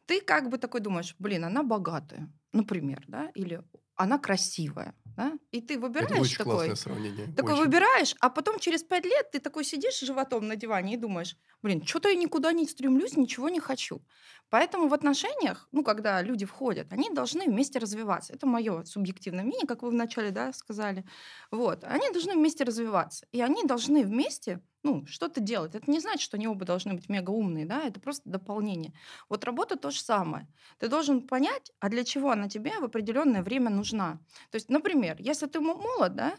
ты 0.05 0.21
как 0.21 0.49
бы 0.49 0.57
такой 0.57 0.81
думаешь, 0.81 1.15
блин, 1.19 1.45
она 1.45 1.63
богатая, 1.63 2.31
например, 2.51 3.03
да, 3.07 3.29
или 3.35 3.61
она 3.95 4.19
красивая, 4.19 4.95
да, 5.05 5.33
и 5.51 5.61
ты 5.61 5.79
Это 5.97 6.15
выбираешь 6.15 6.17
очень 6.17 6.37
такой, 6.37 6.43
классное 6.43 6.75
сравнение. 6.75 7.27
такой 7.35 7.53
очень. 7.53 7.55
выбираешь, 7.55 8.15
а 8.19 8.29
потом 8.29 8.59
через 8.59 8.83
пять 8.83 9.05
лет 9.05 9.31
ты 9.31 9.39
такой 9.39 9.63
сидишь 9.63 9.99
животом 9.99 10.47
на 10.47 10.55
диване 10.55 10.95
и 10.95 10.97
думаешь, 10.97 11.35
блин, 11.61 11.85
что-то 11.85 12.09
я 12.09 12.15
никуда 12.15 12.51
не 12.53 12.67
стремлюсь, 12.67 13.15
ничего 13.17 13.49
не 13.49 13.59
хочу. 13.59 14.05
Поэтому 14.49 14.87
в 14.87 14.93
отношениях, 14.93 15.67
ну, 15.71 15.83
когда 15.83 16.21
люди 16.21 16.45
входят, 16.45 16.91
они 16.91 17.09
должны 17.09 17.45
вместе 17.45 17.79
развиваться. 17.79 18.33
Это 18.33 18.45
мое 18.45 18.83
субъективное 18.85 19.43
мнение, 19.43 19.67
как 19.67 19.81
вы 19.83 19.89
вначале 19.89 20.31
да, 20.31 20.53
сказали. 20.53 21.05
Вот. 21.51 21.83
Они 21.83 22.09
должны 22.11 22.33
вместе 22.33 22.63
развиваться. 22.63 23.25
И 23.31 23.41
они 23.41 23.63
должны 23.63 24.03
вместе 24.03 24.61
ну, 24.83 25.05
что-то 25.05 25.39
делать. 25.41 25.75
Это 25.75 25.89
не 25.89 25.99
значит, 25.99 26.21
что 26.21 26.37
они 26.37 26.47
оба 26.47 26.65
должны 26.65 26.93
быть 26.93 27.09
мега 27.09 27.31
умные, 27.31 27.65
да, 27.65 27.83
это 27.83 27.99
просто 27.99 28.29
дополнение. 28.29 28.93
Вот 29.29 29.43
работа 29.45 29.77
то 29.77 29.91
же 29.91 29.99
самое. 30.01 30.47
Ты 30.79 30.87
должен 30.89 31.27
понять, 31.27 31.71
а 31.79 31.89
для 31.89 32.03
чего 32.03 32.31
она 32.31 32.49
тебе 32.49 32.79
в 32.79 32.83
определенное 32.83 33.43
время 33.43 33.69
нужна. 33.69 34.19
То 34.51 34.55
есть, 34.55 34.69
например, 34.69 35.15
если 35.19 35.47
ты 35.47 35.59
мо- 35.61 35.75
молод, 35.75 36.15
да, 36.15 36.35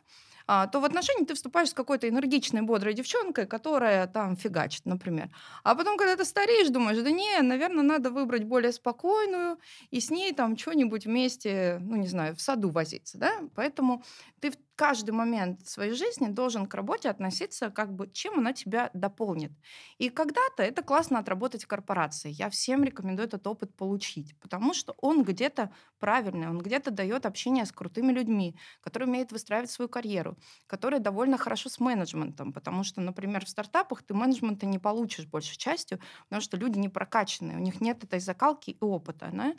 а, 0.46 0.66
то 0.66 0.80
в 0.80 0.84
отношения 0.84 1.24
ты 1.24 1.34
вступаешь 1.34 1.70
с 1.70 1.74
какой-то 1.74 2.08
энергичной, 2.08 2.60
бодрой 2.62 2.92
девчонкой, 2.94 3.46
которая 3.46 4.06
там 4.06 4.36
фигачит, 4.36 4.84
например. 4.84 5.30
А 5.62 5.74
потом, 5.74 5.96
когда 5.96 6.16
ты 6.16 6.24
стареешь, 6.24 6.68
думаешь, 6.68 6.98
да 7.02 7.10
не, 7.10 7.40
наверное, 7.40 7.82
надо 7.82 8.10
выбрать 8.10 8.44
более 8.44 8.72
спокойную 8.72 9.58
и 9.90 10.00
с 10.00 10.10
ней 10.10 10.32
там 10.34 10.56
что-нибудь 10.58 11.06
вместе, 11.06 11.78
ну, 11.80 11.96
не 11.96 12.08
знаю, 12.08 12.36
в 12.36 12.40
саду 12.42 12.70
возиться, 12.70 13.16
да? 13.18 13.40
Поэтому 13.54 14.04
ты 14.40 14.52
каждый 14.76 15.10
момент 15.10 15.66
своей 15.66 15.92
жизни 15.92 16.28
должен 16.28 16.66
к 16.66 16.74
работе 16.74 17.08
относиться 17.08 17.70
как 17.70 17.92
бы, 17.92 18.10
чем 18.10 18.38
она 18.38 18.52
тебя 18.52 18.90
дополнит. 18.92 19.52
И 19.98 20.08
когда-то 20.08 20.62
это 20.62 20.82
классно 20.82 21.18
отработать 21.18 21.64
в 21.64 21.66
корпорации. 21.68 22.30
Я 22.30 22.50
всем 22.50 22.82
рекомендую 22.82 23.28
этот 23.28 23.46
опыт 23.46 23.74
получить, 23.76 24.38
потому 24.40 24.74
что 24.74 24.94
он 24.98 25.22
где-то 25.22 25.70
правильный, 26.00 26.48
он 26.48 26.58
где-то 26.58 26.90
дает 26.90 27.26
общение 27.26 27.66
с 27.66 27.72
крутыми 27.72 28.12
людьми, 28.12 28.56
которые 28.80 29.08
умеют 29.08 29.32
выстраивать 29.32 29.70
свою 29.70 29.88
карьеру, 29.88 30.36
которые 30.66 31.00
довольно 31.00 31.38
хорошо 31.38 31.68
с 31.68 31.78
менеджментом, 31.78 32.52
потому 32.52 32.82
что, 32.84 33.00
например, 33.00 33.44
в 33.44 33.48
стартапах 33.48 34.02
ты 34.02 34.14
менеджмента 34.14 34.66
не 34.66 34.78
получишь 34.78 35.26
большей 35.26 35.56
частью, 35.56 36.00
потому 36.24 36.42
что 36.42 36.56
люди 36.56 36.78
не 36.78 36.88
прокачанные, 36.88 37.56
у 37.56 37.60
них 37.60 37.80
нет 37.80 38.02
этой 38.02 38.18
закалки 38.18 38.70
и 38.70 38.78
опыта. 38.80 39.30
Да? 39.32 39.54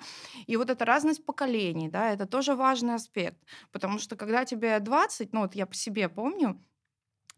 И 0.45 0.57
вот 0.57 0.69
эта 0.69 0.83
разность 0.85 1.25
поколений, 1.25 1.87
да, 1.87 2.11
это 2.11 2.25
тоже 2.25 2.55
важный 2.55 2.95
аспект, 2.95 3.41
потому 3.71 3.99
что 3.99 4.15
когда 4.15 4.45
тебе 4.45 4.79
два 4.79 5.04
20, 5.05 5.33
ну 5.33 5.41
вот 5.41 5.55
я 5.55 5.65
по 5.65 5.73
себе 5.73 6.09
помню, 6.09 6.61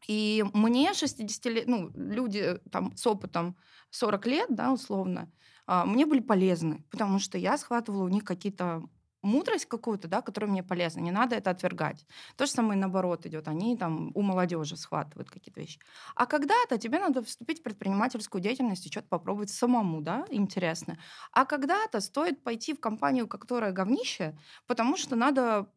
и 0.08 0.46
мне 0.54 0.94
60 0.94 1.46
лет, 1.46 1.68
ну, 1.68 1.92
люди 1.96 2.40
э, 2.40 2.58
там 2.72 2.96
с 2.96 3.06
опытом 3.08 3.58
40 3.90 4.28
лет, 4.28 4.48
да, 4.50 4.72
условно, 4.72 5.32
а, 5.66 5.86
мне 5.86 6.06
были 6.06 6.22
полезны, 6.22 6.86
потому 6.92 7.20
что 7.20 7.38
я 7.38 7.58
схватывала 7.58 8.04
у 8.04 8.10
них 8.10 8.24
какие-то 8.24 8.84
мудрость 9.22 9.66
какую-то, 9.66 10.08
да, 10.08 10.22
которая 10.22 10.50
мне 10.50 10.64
полезна. 10.64 11.02
Не 11.02 11.12
надо 11.12 11.36
это 11.36 11.50
отвергать. 11.50 12.06
То 12.38 12.46
же 12.46 12.52
самое 12.52 12.80
наоборот 12.80 13.26
идет. 13.26 13.48
Они 13.48 13.76
там 13.76 14.12
у 14.14 14.22
молодежи 14.22 14.78
схватывают 14.78 15.30
какие-то 15.30 15.60
вещи. 15.60 15.80
А 16.16 16.26
когда-то 16.26 16.78
тебе 16.78 17.00
надо 17.00 17.24
вступить 17.24 17.60
в 17.60 17.64
предпринимательскую 17.64 18.42
деятельность 18.42 18.86
и 18.86 18.92
что-то 18.92 19.08
попробовать 19.10 19.50
самому, 19.50 20.02
да, 20.02 20.26
интересно. 20.30 20.98
А 21.34 21.46
когда-то 21.46 22.00
стоит 22.00 22.44
пойти 22.44 22.74
в 22.74 22.80
компанию, 22.80 23.28
которая 23.28 23.72
говнище, 23.72 24.38
потому 24.68 24.96
что 24.96 25.16
надо 25.16 25.68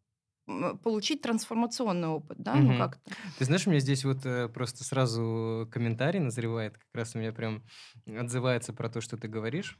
получить 0.82 1.22
трансформационный 1.22 2.08
опыт, 2.08 2.38
да, 2.38 2.56
ну 2.56 2.76
как-то. 2.78 3.12
Ты 3.38 3.44
знаешь, 3.44 3.66
у 3.66 3.70
меня 3.70 3.80
здесь 3.80 4.04
вот 4.04 4.24
э, 4.26 4.48
просто 4.48 4.84
сразу 4.84 5.68
комментарий 5.72 6.20
назревает, 6.20 6.74
как 6.78 6.88
раз 6.92 7.14
у 7.14 7.18
меня 7.18 7.32
прям 7.32 7.62
отзывается 8.06 8.72
про 8.72 8.88
то, 8.88 9.00
что 9.00 9.16
ты 9.16 9.28
говоришь. 9.28 9.78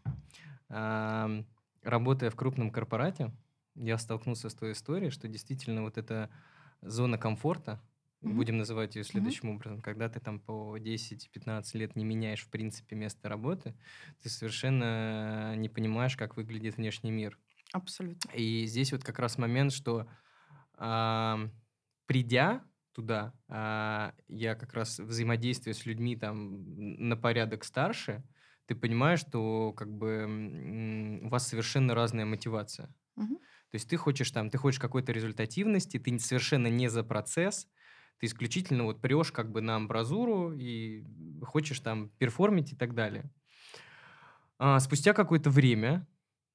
А, 0.68 1.28
работая 1.82 2.30
в 2.30 2.36
крупном 2.36 2.70
корпорате, 2.70 3.32
я 3.74 3.98
столкнулся 3.98 4.48
с 4.48 4.54
той 4.54 4.72
историей, 4.72 5.10
что 5.10 5.28
действительно 5.28 5.82
вот 5.82 5.98
эта 5.98 6.30
зона 6.82 7.18
комфорта, 7.18 7.80
Мгм. 8.22 8.36
будем 8.36 8.58
называть 8.58 8.96
ее 8.96 9.04
следующим 9.04 9.48
образом, 9.48 9.80
когда 9.80 10.08
ты 10.10 10.20
там 10.20 10.40
по 10.40 10.76
10-15 10.76 11.74
лет 11.74 11.96
не 11.96 12.04
меняешь, 12.04 12.42
в 12.42 12.50
принципе, 12.50 12.94
место 12.94 13.30
работы, 13.30 13.74
ты 14.22 14.28
совершенно 14.28 15.56
не 15.56 15.70
понимаешь, 15.70 16.16
как 16.18 16.36
выглядит 16.36 16.76
внешний 16.76 17.10
мир. 17.10 17.38
Абсолютно. 17.72 18.30
И 18.32 18.66
здесь 18.66 18.92
вот 18.92 19.04
как 19.04 19.18
раз 19.20 19.38
момент, 19.38 19.72
что 19.72 20.06
придя 22.06 22.64
туда, 22.92 23.34
а, 23.48 24.14
я 24.28 24.54
как 24.54 24.74
раз 24.74 24.98
взаимодействие 24.98 25.74
с 25.74 25.86
людьми 25.86 26.16
там 26.16 27.08
на 27.08 27.16
порядок 27.16 27.64
старше, 27.64 28.24
ты 28.66 28.74
понимаешь, 28.74 29.20
что 29.20 29.72
как 29.72 29.92
бы 29.92 31.20
у 31.22 31.28
вас 31.28 31.48
совершенно 31.48 31.94
разная 31.94 32.24
мотивация. 32.24 32.88
То 33.70 33.76
есть 33.76 33.88
ты 33.88 33.96
хочешь 33.96 34.30
там, 34.32 34.50
ты 34.50 34.58
хочешь 34.58 34.80
какой-то 34.80 35.12
результативности, 35.12 35.98
ты 35.98 36.18
совершенно 36.18 36.66
не 36.68 36.88
за 36.88 37.04
процесс, 37.04 37.68
ты 38.18 38.26
исключительно 38.26 38.84
вот 38.84 39.00
прешь 39.00 39.32
как 39.32 39.50
бы 39.52 39.60
на 39.60 39.76
амбразуру 39.76 40.52
и 40.52 41.04
хочешь 41.42 41.80
там 41.80 42.10
перформить 42.10 42.72
и 42.72 42.76
так 42.76 42.94
далее. 42.94 43.30
А, 44.58 44.78
спустя 44.80 45.12
какое-то 45.12 45.50
время 45.50 46.06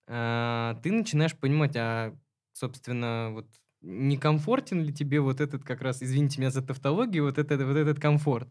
а, 0.08 0.75
ты 0.84 0.91
начинаешь 0.91 1.38
понимать, 1.38 1.75
а, 1.75 2.17
собственно, 2.53 3.32
вот 3.32 3.50
некомфортен 3.86 4.82
ли 4.82 4.94
тебе 4.94 5.20
вот 5.22 5.39
этот 5.42 5.63
как 5.63 5.82
раз, 5.82 6.01
извините 6.01 6.39
меня 6.39 6.51
за 6.51 6.62
тавтологию, 6.62 7.24
вот 7.24 7.38
этот, 7.38 7.62
вот 7.62 7.77
этот 7.77 8.00
комфорт? 8.00 8.50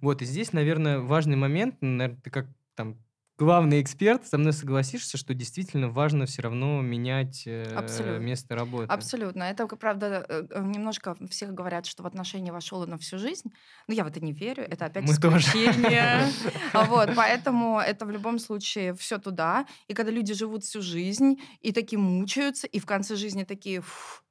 Вот, 0.00 0.22
и 0.22 0.24
здесь, 0.24 0.52
наверное, 0.52 1.00
важный 1.00 1.36
момент, 1.36 1.76
наверное, 1.80 2.20
ты 2.22 2.30
как 2.30 2.46
там 2.74 2.96
главный 3.40 3.80
эксперт, 3.80 4.26
со 4.26 4.36
мной 4.36 4.52
согласишься, 4.52 5.16
что 5.16 5.32
действительно 5.32 5.88
важно 5.88 6.26
все 6.26 6.42
равно 6.42 6.82
менять 6.82 7.44
э, 7.46 8.18
место 8.20 8.54
работы. 8.54 8.84
Абсолютно. 8.92 9.44
Это, 9.44 9.66
правда, 9.66 10.26
э, 10.28 10.46
э, 10.50 10.62
немножко 10.62 11.16
всех 11.30 11.54
говорят, 11.54 11.86
что 11.86 12.02
в 12.02 12.06
отношения 12.06 12.52
вошел 12.52 12.86
на 12.86 12.98
всю 12.98 13.16
жизнь. 13.16 13.50
Но 13.88 13.94
я 13.94 14.04
в 14.04 14.08
это 14.08 14.20
не 14.20 14.34
верю. 14.34 14.62
Это 14.68 14.84
опять 14.84 15.04
Мы 15.04 15.14
исключение. 15.14 16.28
А 16.72 16.84
вот, 16.84 17.10
поэтому 17.16 17.80
это 17.80 18.04
в 18.04 18.10
любом 18.10 18.38
случае 18.38 18.94
все 18.94 19.18
туда. 19.18 19.66
И 19.88 19.94
когда 19.94 20.12
люди 20.12 20.34
живут 20.34 20.62
всю 20.64 20.82
жизнь 20.82 21.40
и 21.62 21.72
такие 21.72 21.98
мучаются, 21.98 22.66
и 22.66 22.78
в 22.78 22.84
конце 22.84 23.16
жизни 23.16 23.44
такие, 23.44 23.82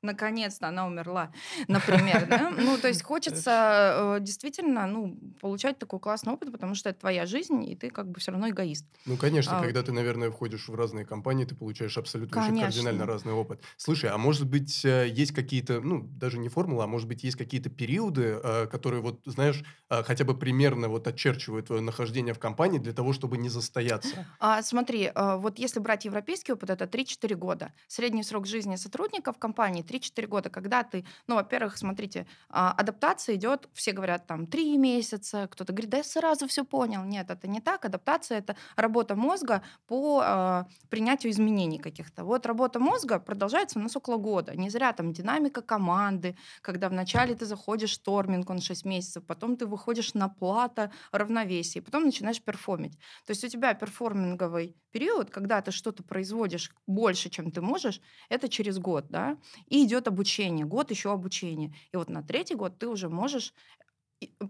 наконец-то 0.03 0.67
она 0.67 0.85
умерла, 0.85 1.31
например. 1.67 2.27
Да? 2.29 2.53
Ну, 2.59 2.77
то 2.77 2.87
есть 2.87 3.01
хочется 3.03 4.19
действительно 4.21 4.85
ну, 4.85 5.17
получать 5.41 5.79
такой 5.79 5.99
классный 5.99 6.33
опыт, 6.33 6.51
потому 6.51 6.75
что 6.75 6.89
это 6.89 6.99
твоя 6.99 7.25
жизнь, 7.25 7.63
и 7.63 7.75
ты 7.75 7.89
как 7.89 8.07
бы 8.09 8.19
все 8.19 8.31
равно 8.31 8.49
эгоист. 8.49 8.85
Ну, 9.05 9.17
конечно, 9.17 9.57
а, 9.57 9.61
когда 9.61 9.81
ты, 9.81 9.91
наверное, 9.91 10.29
входишь 10.29 10.67
в 10.67 10.75
разные 10.75 11.05
компании, 11.05 11.45
ты 11.45 11.55
получаешь 11.55 11.97
абсолютно 11.97 12.41
еще 12.41 12.59
кардинально 12.59 13.05
разный 13.05 13.33
опыт. 13.33 13.61
Слушай, 13.77 14.09
а 14.09 14.17
может 14.17 14.47
быть, 14.47 14.83
э, 14.85 15.07
есть 15.07 15.31
какие-то, 15.31 15.81
ну, 15.81 16.01
даже 16.01 16.37
не 16.37 16.49
формулы, 16.49 16.83
а 16.83 16.87
может 16.87 17.07
быть, 17.07 17.23
есть 17.23 17.37
какие-то 17.37 17.69
периоды, 17.69 18.39
э, 18.43 18.67
которые, 18.67 19.01
вот, 19.01 19.21
знаешь, 19.25 19.63
э, 19.89 20.03
хотя 20.03 20.25
бы 20.25 20.37
примерно 20.37 20.89
вот 20.89 21.07
очерчивают 21.07 21.67
твое 21.67 21.81
нахождение 21.81 22.33
в 22.33 22.39
компании 22.39 22.77
для 22.77 22.93
того, 22.93 23.13
чтобы 23.13 23.37
не 23.37 23.49
застояться? 23.49 24.27
А, 24.39 24.61
смотри, 24.61 25.11
вот 25.15 25.59
если 25.59 25.79
брать 25.79 26.05
европейский 26.05 26.53
опыт, 26.53 26.69
это 26.69 26.85
3-4 26.85 27.35
года. 27.35 27.73
Средний 27.87 28.23
срок 28.23 28.45
жизни 28.45 28.75
сотрудника 28.75 29.33
в 29.33 29.37
компании 29.37 29.83
3-4 29.83 30.27
года. 30.27 30.49
Когда 30.49 30.83
ты, 30.83 31.05
ну, 31.27 31.35
во-первых, 31.35 31.77
смотрите, 31.77 32.27
а, 32.49 32.71
адаптация 32.71 33.35
идет, 33.35 33.69
все 33.73 33.91
говорят, 33.91 34.27
там, 34.27 34.47
3 34.47 34.77
месяца, 34.77 35.47
кто-то 35.51 35.73
говорит, 35.73 35.89
да 35.89 35.97
я 35.97 36.03
сразу 36.03 36.47
все 36.47 36.63
понял. 36.65 37.03
Нет, 37.03 37.29
это 37.29 37.47
не 37.47 37.61
так. 37.61 37.85
Адаптация– 37.85 38.37
это 38.39 38.55
работа 38.81 39.15
мозга 39.15 39.62
по 39.88 40.21
э, 40.24 40.63
принятию 40.89 41.31
изменений 41.31 41.79
каких-то. 41.79 42.24
Вот 42.24 42.45
работа 42.45 42.79
мозга 42.79 43.19
продолжается 43.19 43.79
у 43.79 43.81
нас 43.81 43.95
около 43.95 44.17
года. 44.17 44.55
Не 44.55 44.69
зря 44.69 44.93
там 44.93 45.13
динамика 45.13 45.62
команды, 45.62 46.36
когда 46.62 46.89
вначале 46.89 47.36
ты 47.36 47.45
заходишь 47.45 47.98
в 47.98 48.03
торминг, 48.03 48.50
он 48.50 48.62
6 48.62 48.86
месяцев, 48.86 49.24
потом 49.25 49.57
ты 49.57 49.65
выходишь 49.65 50.13
на 50.13 50.29
плата 50.29 50.91
равновесие, 51.12 51.81
потом 51.81 52.03
начинаешь 52.03 52.41
перформить. 52.41 52.98
То 53.25 53.31
есть 53.31 53.43
у 53.43 53.48
тебя 53.48 53.74
перформинговый 53.74 54.75
период, 54.91 55.29
когда 55.29 55.62
ты 55.62 55.71
что-то 55.71 56.03
производишь 56.03 56.71
больше, 56.88 57.29
чем 57.29 57.51
ты 57.51 57.62
можешь, 57.62 58.01
это 58.29 58.50
через 58.50 58.79
год, 58.79 59.07
да, 59.09 59.38
и 59.67 59.83
идет 59.83 60.07
обучение, 60.07 60.65
год 60.65 60.91
еще 60.91 61.12
обучения. 61.12 61.75
И 61.91 61.98
вот 61.98 62.09
на 62.09 62.24
третий 62.24 62.55
год 62.55 62.79
ты 62.79 62.88
уже 62.88 63.09
можешь 63.09 63.53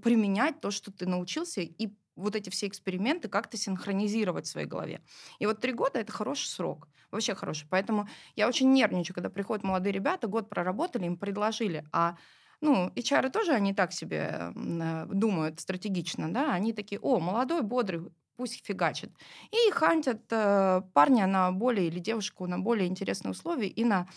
применять 0.01 0.61
то, 0.61 0.71
что 0.71 0.91
ты 0.91 1.05
научился, 1.05 1.61
и 1.61 1.89
вот 2.19 2.35
эти 2.35 2.49
все 2.49 2.67
эксперименты 2.67 3.27
как-то 3.27 3.57
синхронизировать 3.57 4.45
в 4.45 4.49
своей 4.49 4.67
голове. 4.67 5.01
И 5.39 5.45
вот 5.45 5.59
три 5.59 5.73
года— 5.73 5.99
это 5.99 6.11
хороший 6.11 6.47
срок, 6.47 6.87
вообще 7.11 7.35
хороший. 7.35 7.67
Поэтому 7.69 8.07
я 8.35 8.47
очень 8.47 8.71
нервничаю, 8.71 9.15
когда 9.15 9.29
приходят 9.29 9.63
молодые 9.63 9.93
ребята, 9.93 10.27
год 10.27 10.49
проработали, 10.49 11.05
им 11.05 11.17
предложили, 11.17 11.85
а 11.91 12.17
ну, 12.61 12.89
HR 12.95 13.29
тоже 13.29 13.53
они 13.53 13.73
так 13.73 13.93
себе 13.93 14.51
э, 14.53 15.05
думают 15.07 15.59
стратегично, 15.59 16.31
да, 16.31 16.53
они 16.53 16.73
такие, 16.73 16.99
о, 16.99 17.19
молодой, 17.19 17.61
бодрый, 17.61 18.11
пусть 18.35 18.65
фигачит. 18.65 19.11
И 19.51 19.71
хантят 19.71 20.21
э, 20.31 20.81
парня 20.93 21.27
на 21.27 21.51
более, 21.51 21.87
или 21.87 21.99
девушку 21.99 22.47
на 22.47 22.59
более 22.59 22.87
интересные 22.87 23.31
условия 23.31 23.67
и 23.67 23.83
на 23.83 24.07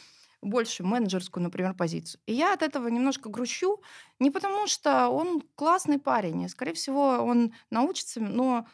больше 0.43 0.83
менеджерскую, 0.83 1.43
например, 1.43 1.75
позицию. 1.75 2.21
И 2.27 2.35
я 2.35 2.53
от 2.53 2.63
этого 2.63 2.89
немножко 2.89 3.31
грущу, 3.31 3.81
не 4.19 4.31
потому 4.31 4.67
что 4.67 5.09
он 5.09 5.43
классный 5.55 5.99
парень, 5.99 6.43
и, 6.43 6.49
скорее 6.49 6.75
всего, 6.75 7.25
он 7.25 7.55
научится, 7.71 8.21
но 8.21 8.67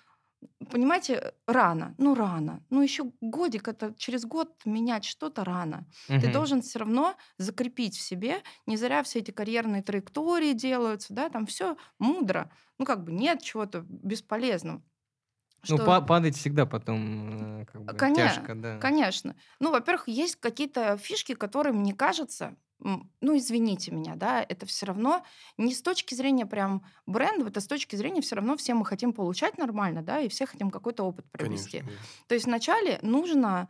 Понимаете, 0.70 1.34
рано, 1.46 1.94
ну 1.98 2.14
рано, 2.14 2.64
ну 2.70 2.80
еще 2.80 3.10
годик 3.20 3.66
это 3.66 3.92
через 3.96 4.24
год 4.24 4.54
менять 4.64 5.04
что-то 5.04 5.44
рано. 5.44 5.86
Угу. 6.08 6.20
Ты 6.20 6.32
должен 6.32 6.62
все 6.62 6.80
равно 6.80 7.16
закрепить 7.38 7.96
в 7.96 8.00
себе, 8.00 8.42
не 8.66 8.76
зря 8.76 9.02
все 9.02 9.18
эти 9.18 9.32
карьерные 9.32 9.82
траектории 9.82 10.52
делаются, 10.52 11.12
да, 11.12 11.28
там 11.28 11.46
все 11.46 11.76
мудро, 11.98 12.52
ну 12.78 12.84
как 12.84 13.02
бы 13.02 13.12
нет 13.12 13.42
чего-то 13.42 13.84
бесполезного. 13.88 14.82
Ну, 15.68 15.78
па- 15.78 16.00
падать 16.00 16.36
всегда 16.36 16.66
потом 16.66 17.62
э, 17.62 17.64
как 17.66 17.82
бы 17.82 17.94
Коня... 17.94 18.28
тяжко, 18.28 18.54
да. 18.54 18.78
Конечно. 18.78 19.36
Ну, 19.60 19.70
во-первых, 19.70 20.08
есть 20.08 20.36
какие-то 20.36 20.96
фишки, 20.96 21.34
которые, 21.34 21.72
мне 21.72 21.94
кажется, 21.94 22.56
ну, 22.80 23.36
извините 23.36 23.90
меня, 23.90 24.14
да, 24.14 24.44
это 24.48 24.64
все 24.66 24.86
равно 24.86 25.24
не 25.56 25.74
с 25.74 25.82
точки 25.82 26.14
зрения 26.14 26.46
прям 26.46 26.84
бренда, 27.06 27.48
это 27.48 27.60
с 27.60 27.66
точки 27.66 27.96
зрения 27.96 28.20
все 28.20 28.36
равно 28.36 28.56
все 28.56 28.74
мы 28.74 28.84
хотим 28.84 29.12
получать 29.12 29.58
нормально, 29.58 30.02
да, 30.02 30.20
и 30.20 30.28
все 30.28 30.46
хотим 30.46 30.70
какой-то 30.70 31.02
опыт 31.02 31.28
провести. 31.30 31.80
Конечно. 31.80 31.98
То 32.28 32.34
есть 32.34 32.46
вначале 32.46 33.00
нужно 33.02 33.62
а, 33.62 33.68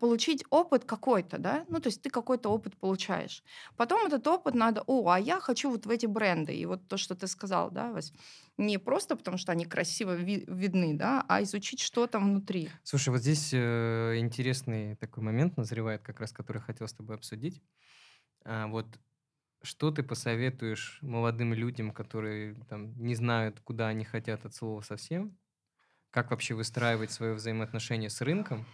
получить 0.00 0.44
опыт 0.50 0.84
какой-то, 0.84 1.38
да, 1.38 1.64
ну, 1.68 1.80
то 1.80 1.88
есть 1.88 2.02
ты 2.02 2.10
какой-то 2.10 2.48
опыт 2.50 2.76
получаешь. 2.78 3.42
Потом 3.76 4.06
этот 4.06 4.26
опыт 4.26 4.54
надо, 4.54 4.82
о, 4.86 5.08
а 5.10 5.18
я 5.18 5.40
хочу 5.40 5.70
вот 5.70 5.86
в 5.86 5.90
эти 5.90 6.06
бренды. 6.06 6.54
И 6.54 6.64
вот 6.66 6.88
то, 6.88 6.96
что 6.96 7.14
ты 7.14 7.26
сказал, 7.26 7.70
да, 7.70 7.92
Вась, 7.92 8.12
не 8.56 8.78
просто 8.78 9.16
потому, 9.16 9.36
что 9.38 9.52
они 9.52 9.64
красиво 9.66 10.14
ви- 10.14 10.44
видны, 10.48 10.94
да, 10.96 11.24
а 11.28 11.42
изучить, 11.42 11.80
что 11.80 12.06
там 12.06 12.30
внутри. 12.30 12.72
Слушай, 12.82 13.10
вот 13.10 13.20
здесь 13.20 13.50
э, 13.54 14.16
интересный 14.18 14.96
такой 14.96 15.22
момент 15.22 15.56
назревает, 15.56 16.02
как 16.02 16.20
раз, 16.20 16.32
который 16.32 16.60
хотел 16.60 16.88
с 16.88 16.92
тобой 16.92 17.16
обсудить. 17.16 17.62
А, 18.44 18.68
вот 18.68 19.00
что 19.62 19.90
ты 19.92 20.02
посоветуешь 20.02 20.98
молодым 21.02 21.54
людям, 21.54 21.92
которые 21.92 22.56
там 22.68 22.96
не 22.98 23.14
знают, 23.16 23.60
куда 23.60 23.88
они 23.88 24.04
хотят 24.04 24.46
от 24.46 24.54
слова 24.54 24.82
совсем? 24.82 25.38
Как 26.10 26.30
вообще 26.30 26.54
выстраивать 26.54 27.12
свое 27.12 27.34
взаимоотношение 27.34 28.10
с 28.10 28.20
рынком? 28.22 28.66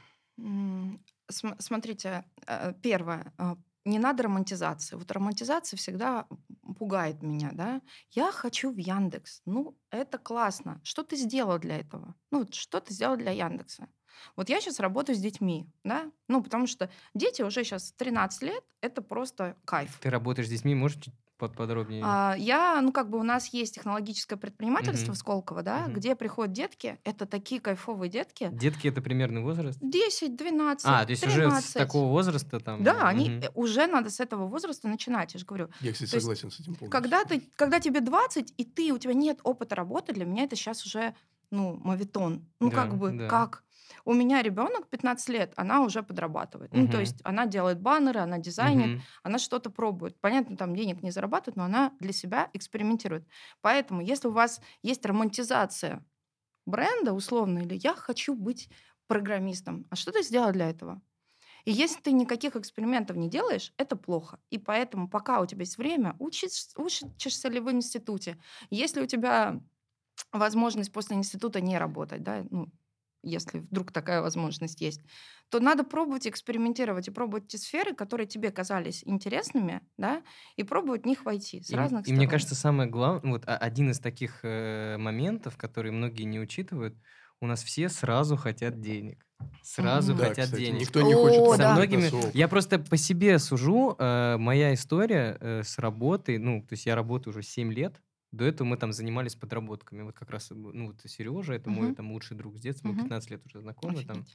Смотрите, 1.28 2.24
э, 2.46 2.72
первое, 2.82 3.32
э, 3.38 3.56
не 3.84 3.98
надо 3.98 4.22
романтизации. 4.24 4.96
Вот 4.96 5.10
романтизация 5.10 5.76
всегда 5.76 6.26
пугает 6.78 7.22
меня, 7.22 7.50
да. 7.52 7.80
Я 8.10 8.32
хочу 8.32 8.70
в 8.70 8.76
Яндекс. 8.76 9.42
Ну, 9.46 9.78
это 9.90 10.18
классно. 10.18 10.80
Что 10.84 11.02
ты 11.02 11.16
сделал 11.16 11.58
для 11.58 11.78
этого? 11.78 12.14
Ну, 12.30 12.46
что 12.52 12.80
ты 12.80 12.92
сделал 12.94 13.16
для 13.16 13.32
Яндекса? 13.32 13.88
Вот 14.36 14.48
я 14.48 14.60
сейчас 14.60 14.80
работаю 14.80 15.16
с 15.16 15.20
детьми, 15.20 15.70
да, 15.84 16.10
ну, 16.26 16.42
потому 16.42 16.66
что 16.66 16.90
дети 17.14 17.42
уже 17.42 17.62
сейчас 17.62 17.92
13 17.92 18.42
лет, 18.42 18.64
это 18.80 19.00
просто 19.00 19.56
кайф. 19.64 19.98
Ты 20.00 20.10
работаешь 20.10 20.48
с 20.48 20.50
детьми, 20.50 20.74
можешь 20.74 20.98
подробнее? 21.38 22.02
А, 22.04 22.34
Я, 22.36 22.80
ну, 22.82 22.92
как 22.92 23.08
бы 23.10 23.18
у 23.18 23.22
нас 23.22 23.52
есть 23.52 23.74
технологическое 23.76 24.38
предпринимательство 24.38 25.12
Мгм. 25.12 25.14
в 25.14 25.18
Сколково, 25.18 25.62
да, 25.62 25.84
Мгм. 25.84 25.94
где 25.94 26.14
приходят 26.16 26.52
детки, 26.52 26.98
это 27.04 27.26
такие 27.26 27.60
кайфовые 27.60 28.10
детки, 28.10 28.50
Детки 28.52 28.88
это 28.88 29.00
примерный 29.00 29.42
возраст? 29.42 29.78
10, 29.80 30.36
12, 30.36 30.86
А, 30.86 31.04
то 31.04 31.10
есть 31.10 31.22
уже 31.26 31.32
с 31.32 31.34
13. 31.36 31.74
такого 31.74 32.10
возраста 32.10 32.60
там... 32.60 32.82
Да, 32.82 33.06
они 33.08 33.30
мгм. 33.30 33.40
э, 33.44 33.50
уже 33.54 33.86
надо 33.86 34.10
с 34.10 34.20
этого 34.20 34.46
возраста 34.46 34.88
начинать, 34.88 35.34
я 35.34 35.40
же 35.40 35.46
говорю. 35.46 35.68
Я, 35.80 35.92
кстати, 35.92 36.10
То 36.10 36.16
есть, 36.16 36.24
согласен 36.24 36.50
с 36.50 36.60
этим 36.60 36.74
полностью. 36.74 36.90
когда, 36.90 37.24
ты, 37.24 37.42
когда 37.56 37.80
тебе 37.80 38.00
20, 38.00 38.52
и 38.56 38.64
ты, 38.64 38.92
у 38.92 38.98
тебя 38.98 39.14
нет 39.14 39.38
опыта 39.44 39.74
работы, 39.76 40.12
для 40.12 40.24
меня 40.24 40.44
это 40.44 40.56
сейчас 40.56 40.84
уже, 40.84 41.14
ну, 41.50 41.76
мавитон. 41.82 42.46
Ну, 42.60 42.70
Да, 42.70 42.76
как 42.76 42.96
бы, 42.98 43.10
да. 43.12 43.28
как? 43.28 43.64
У 44.08 44.14
меня 44.14 44.40
ребенок 44.42 44.88
15 44.88 45.28
лет, 45.28 45.52
она 45.56 45.82
уже 45.82 46.02
подрабатывает. 46.02 46.72
Ну, 46.72 46.88
то 46.88 46.98
есть 46.98 47.20
она 47.24 47.44
делает 47.46 47.80
баннеры, 47.82 48.20
она 48.20 48.38
дизайнит, 48.38 48.92
Мгм. 48.92 49.06
она 49.22 49.38
что-то 49.38 49.68
пробует. 49.70 50.18
Понятно, 50.20 50.56
там 50.56 50.74
денег 50.74 51.02
не 51.02 51.10
зарабатывает, 51.10 51.56
но 51.56 51.64
она 51.64 51.92
для 52.00 52.12
себя 52.14 52.48
экспериментирует. 52.54 53.28
Поэтому, 53.60 54.00
если 54.00 54.28
у 54.28 54.32
вас 54.32 54.62
есть 54.82 55.04
романтизация 55.04 56.06
бренда, 56.66 57.14
условно, 57.14 57.60
или 57.60 57.74
я 57.76 57.94
хочу 57.94 58.34
быть 58.34 58.70
программистом, 59.08 59.86
а 59.90 59.96
что 59.96 60.12
ты 60.12 60.22
сделал 60.22 60.52
для 60.52 60.70
этого? 60.70 61.02
И 61.64 61.72
если 61.72 62.00
ты 62.00 62.12
никаких 62.12 62.56
экспериментов 62.56 63.16
не 63.16 63.28
делаешь, 63.30 63.72
это 63.78 63.96
плохо. 63.96 64.40
И 64.50 64.58
поэтому, 64.58 65.08
пока 65.08 65.40
у 65.40 65.46
тебя 65.46 65.60
есть 65.62 65.78
время, 65.78 66.16
учишь, 66.18 66.68
учишься 66.76 67.48
ли 67.48 67.60
в 67.60 67.70
институте. 67.70 68.38
Если 68.70 69.02
у 69.02 69.06
тебя 69.06 69.60
возможность 70.32 70.92
после 70.92 71.16
института 71.16 71.60
не 71.60 71.78
работать, 71.78 72.22
да, 72.22 72.44
ну, 72.50 72.68
если 73.22 73.58
вдруг 73.60 73.92
такая 73.92 74.22
возможность 74.22 74.80
есть, 74.80 75.00
то 75.50 75.60
надо 75.60 75.84
пробовать 75.84 76.26
экспериментировать 76.26 77.08
и 77.08 77.10
пробовать 77.10 77.48
те 77.48 77.58
сферы, 77.58 77.94
которые 77.94 78.26
тебе 78.26 78.50
казались 78.50 79.02
интересными, 79.04 79.80
да, 79.96 80.22
и 80.56 80.62
пробовать 80.62 81.02
в 81.02 81.06
них 81.06 81.24
войти 81.24 81.62
с 81.62 81.70
И, 81.70 81.76
разных 81.76 82.02
и 82.02 82.04
сторон. 82.04 82.16
мне 82.18 82.28
кажется, 82.28 82.54
самое 82.54 82.88
главное, 82.88 83.32
вот 83.32 83.44
а- 83.46 83.56
один 83.56 83.90
из 83.90 83.98
таких 84.00 84.40
э, 84.42 84.96
моментов, 84.98 85.56
которые 85.56 85.92
многие 85.92 86.24
не 86.24 86.38
учитывают, 86.40 86.96
у 87.40 87.46
нас 87.46 87.62
все 87.62 87.88
сразу 87.88 88.36
хотят 88.36 88.80
денег. 88.80 89.24
Сразу. 89.62 90.14
Да, 90.14 90.28
хотят 90.28 90.46
кстати, 90.46 90.60
денег. 90.62 90.80
никто 90.80 91.00
не 91.02 91.14
О, 91.14 91.18
хочет 91.18 91.38
да. 91.38 91.56
Со 91.56 91.62
работать 91.62 91.90
на 91.90 91.96
многими... 91.98 92.36
Я 92.36 92.48
просто 92.48 92.78
по 92.80 92.96
себе 92.96 93.38
сужу. 93.38 93.94
э, 93.98 94.36
моя 94.38 94.74
история 94.74 95.36
э, 95.40 95.62
с 95.62 95.78
работой, 95.78 96.38
ну, 96.38 96.62
то 96.62 96.72
есть 96.72 96.86
я 96.86 96.94
работаю 96.96 97.32
уже 97.32 97.42
7 97.42 97.72
лет. 97.72 98.02
До 98.30 98.44
этого 98.44 98.68
мы 98.68 98.76
там 98.76 98.92
занимались 98.92 99.34
подработками. 99.34 100.02
Вот 100.02 100.14
как 100.14 100.28
раз, 100.28 100.50
ну, 100.50 100.88
вот 100.88 101.00
Сережа, 101.06 101.54
это 101.54 101.70
мой 101.70 101.94
там 101.94 102.12
лучший 102.12 102.36
друг 102.36 102.58
с 102.58 102.60
детства, 102.60 102.88
мы 102.88 102.94
Мгм. 102.94 103.02
15 103.04 103.30
лет 103.30 103.40
уже 103.46 103.60
знакомы 103.60 104.04
там. 104.04 104.26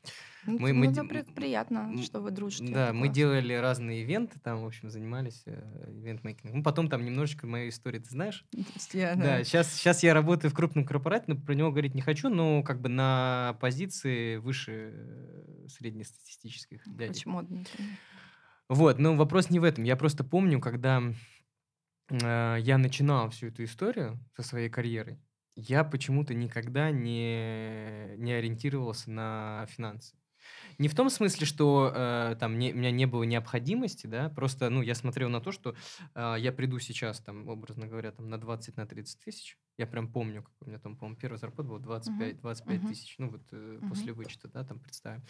Ну, 0.47 0.57
Мы- 0.57 0.73
мы 0.73 0.87
это 0.87 1.03
при- 1.03 1.21
приятно, 1.21 1.95
что 2.01 2.19
вы 2.19 2.31
дружите. 2.31 2.73
Да, 2.73 2.91
мы 2.91 3.07
делали 3.07 3.53
разные 3.53 4.01
ивенты 4.01 4.39
там, 4.39 4.63
в 4.63 4.65
общем, 4.65 4.89
занимались 4.89 5.43
э, 5.45 5.61
ивент-мейкингом. 6.01 6.57
Ну, 6.57 6.63
потом 6.63 6.89
там 6.89 7.05
немножечко 7.05 7.45
моей 7.45 7.69
истории, 7.69 7.99
ты 7.99 8.09
знаешь? 8.09 8.45
Да, 8.93 9.43
сейчас, 9.43 9.71
сейчас 9.71 10.01
я 10.01 10.15
работаю 10.15 10.49
в 10.49 10.55
крупном 10.55 10.85
корпорате, 10.85 11.25
но 11.27 11.35
про 11.35 11.53
него 11.53 11.69
говорить 11.69 11.93
не 11.93 12.01
хочу, 12.01 12.29
но 12.29 12.63
как 12.63 12.81
бы 12.81 12.89
на 12.89 13.55
позиции 13.61 14.37
выше 14.37 14.91
э, 14.95 15.67
среднестатистических 15.69 16.81
дядей. 16.87 17.21
Модненький. 17.25 17.79
Вот, 18.69 18.97
но 18.97 19.15
вопрос 19.15 19.49
не 19.51 19.59
в 19.59 19.63
этом. 19.65 19.83
Я 19.83 19.95
просто 19.95 20.23
помню, 20.23 20.59
когда 20.59 21.03
э, 22.21 22.57
я 22.61 22.77
начинал 22.77 23.29
всю 23.29 23.47
эту 23.47 23.63
историю 23.63 24.19
со 24.35 24.43
своей 24.43 24.69
карьерой, 24.69 25.19
я 25.55 25.83
почему-то 25.83 26.33
никогда 26.33 26.91
не, 26.91 28.15
не 28.17 28.33
ориентировался 28.33 29.11
на 29.11 29.65
финансы. 29.69 30.17
Не 30.79 30.89
в 30.89 30.95
том 30.95 31.09
смысле, 31.09 31.45
что 31.45 31.91
э, 31.95 32.35
там 32.39 32.59
не- 32.59 32.73
у 32.73 32.77
меня 32.77 32.91
не 32.91 33.05
было 33.05 33.23
необходимости, 33.23 34.07
да, 34.07 34.29
просто, 34.29 34.69
ну, 34.69 34.81
я 34.81 34.95
смотрел 34.95 35.29
на 35.29 35.41
то, 35.41 35.51
что 35.51 35.75
э, 36.15 36.35
я 36.39 36.51
приду 36.53 36.79
сейчас, 36.79 37.19
там, 37.21 37.47
образно 37.49 37.87
говоря, 37.87 38.11
там, 38.11 38.29
на 38.29 38.39
20, 38.39 38.77
на 38.77 38.85
30 38.87 39.19
тысяч. 39.23 39.57
Я 39.77 39.87
прям 39.87 40.11
помню, 40.11 40.43
как 40.43 40.53
у 40.61 40.65
меня 40.65 40.79
там, 40.79 40.97
по-моему, 40.97 41.17
первая 41.19 41.39
зарплата 41.39 41.69
была 41.69 41.79
25, 41.79 42.41
25 42.41 42.85
Мгм. 42.85 42.87
тысяч, 42.87 43.15
ну, 43.19 43.29
вот 43.31 43.43
э, 43.51 43.81
Мгм. 43.81 43.87
после 43.87 44.13
вычета, 44.13 44.47
да, 44.49 44.63
там, 44.65 44.79
представим. 44.79 45.23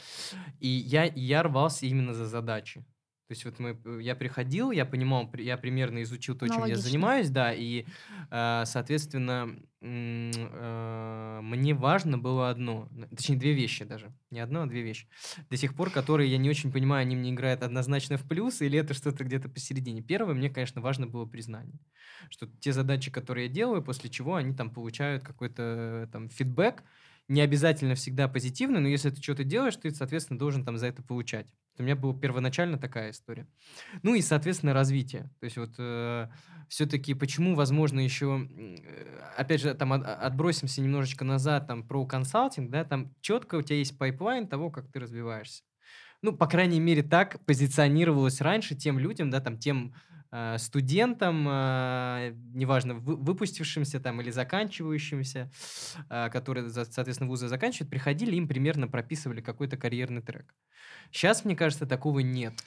И 0.60 0.68
я, 0.68 1.06
я 1.06 1.44
рвался 1.44 1.86
именно 1.86 2.14
за 2.14 2.26
задачи. 2.28 2.86
То 3.34 3.36
есть 3.36 3.46
вот 3.46 3.58
мы, 3.58 3.76
э, 3.84 4.00
я 4.04 4.14
приходил, 4.14 4.70
я 4.70 4.86
понимал, 4.86 5.28
я 5.40 5.58
примерно 5.58 6.04
изучил 6.04 6.36
то, 6.36 6.46
чем 6.46 6.58
я 6.58 6.64
Аналогично. 6.66 6.88
занимаюсь, 6.88 7.30
да, 7.32 7.52
и, 7.52 7.86
э, 8.30 8.64
соответственно, 8.66 9.56
э, 9.82 11.40
мне 11.42 11.74
важно 11.74 12.20
было 12.20 12.52
одно, 12.52 12.90
точнее, 13.10 13.38
две 13.38 13.54
вещи 13.54 13.86
даже, 13.86 14.14
не 14.30 14.40
одно, 14.40 14.62
а 14.62 14.66
две 14.68 14.84
вещи, 14.84 15.08
до 15.50 15.58
сих 15.58 15.74
пор, 15.74 15.90
которые 15.90 16.30
я 16.32 16.38
не 16.38 16.48
очень 16.48 16.72
понимаю, 16.72 17.02
они 17.02 17.16
мне 17.16 17.32
играют 17.32 17.64
однозначно 17.64 18.18
в 18.18 18.28
плюс, 18.28 18.62
или 18.62 18.78
это 18.78 18.94
что-то 18.94 19.24
где-то 19.24 19.50
посередине. 19.50 20.04
Первое, 20.04 20.36
мне, 20.36 20.52
конечно, 20.52 20.80
важно 20.80 21.08
было 21.08 21.26
признание, 21.26 21.80
что 22.30 22.46
те 22.60 22.72
задачи, 22.72 23.10
которые 23.10 23.48
я 23.48 23.52
делаю, 23.52 23.82
после 23.82 24.12
чего 24.12 24.36
они 24.36 24.54
там 24.54 24.70
получают 24.70 25.24
какой-то 25.24 26.08
там 26.12 26.30
фидбэк, 26.30 26.84
не 27.34 27.42
обязательно 27.42 27.96
всегда 27.96 28.28
позитивный, 28.28 28.80
но 28.80 28.88
если 28.88 29.10
ты 29.10 29.22
что-то 29.22 29.44
делаешь, 29.44 29.76
ты, 29.76 29.92
соответственно, 29.92 30.40
должен 30.40 30.64
там 30.64 30.78
за 30.78 30.88
это 30.88 31.04
получать. 31.04 31.48
У 31.78 31.84
меня 31.84 31.96
была 31.96 32.14
первоначально 32.14 32.78
такая 32.78 33.12
история. 33.12 33.48
Ну 34.04 34.14
и, 34.14 34.22
соответственно, 34.22 34.74
развитие. 34.74 35.32
То 35.40 35.46
есть 35.46 35.58
вот 35.58 35.78
все-таки 36.70 37.14
почему, 37.14 37.56
возможно, 37.56 38.00
еще, 38.00 38.48
э, 38.50 39.20
опять 39.38 39.62
же, 39.62 39.74
там 39.74 39.94
от- 39.94 40.06
отбросимся 40.06 40.82
немножечко 40.82 41.26
назад, 41.26 41.68
там 41.68 41.88
про 41.88 42.06
консалтинг, 42.06 42.70
да, 42.70 42.84
там 42.84 43.14
четко 43.22 43.56
у 43.56 43.62
тебя 43.62 43.78
есть 43.78 43.98
пайплайн 43.98 44.48
того, 44.48 44.70
как 44.72 44.92
ты 44.92 45.00
развиваешься. 45.00 45.64
Ну, 46.22 46.32
по 46.36 46.48
крайней 46.48 46.80
мере, 46.80 47.04
так 47.04 47.44
позиционировалось 47.46 48.40
раньше 48.42 48.76
тем 48.76 48.98
людям, 48.98 49.30
да, 49.30 49.40
там, 49.42 49.58
тем 49.58 49.94
э, 50.10 50.13
студентам, 50.58 51.48
э, 51.48 52.34
неважно, 52.54 52.96
вы- 52.96 53.16
выпустившимся 53.18 54.00
там 54.00 54.22
или 54.22 54.32
заканчивающимся, 54.32 55.52
э, 56.10 56.30
которые, 56.30 56.70
соответственно, 56.70 57.30
вузы 57.30 57.48
заканчивают, 57.48 57.90
приходили, 57.92 58.36
им 58.36 58.48
примерно 58.48 58.88
прописывали 58.88 59.42
какой-то 59.42 59.78
карьерный 59.78 60.22
трек. 60.22 60.56
Сейчас, 61.12 61.46
мне 61.46 61.56
кажется, 61.56 61.86
такого 61.86 62.20
нет. 62.20 62.64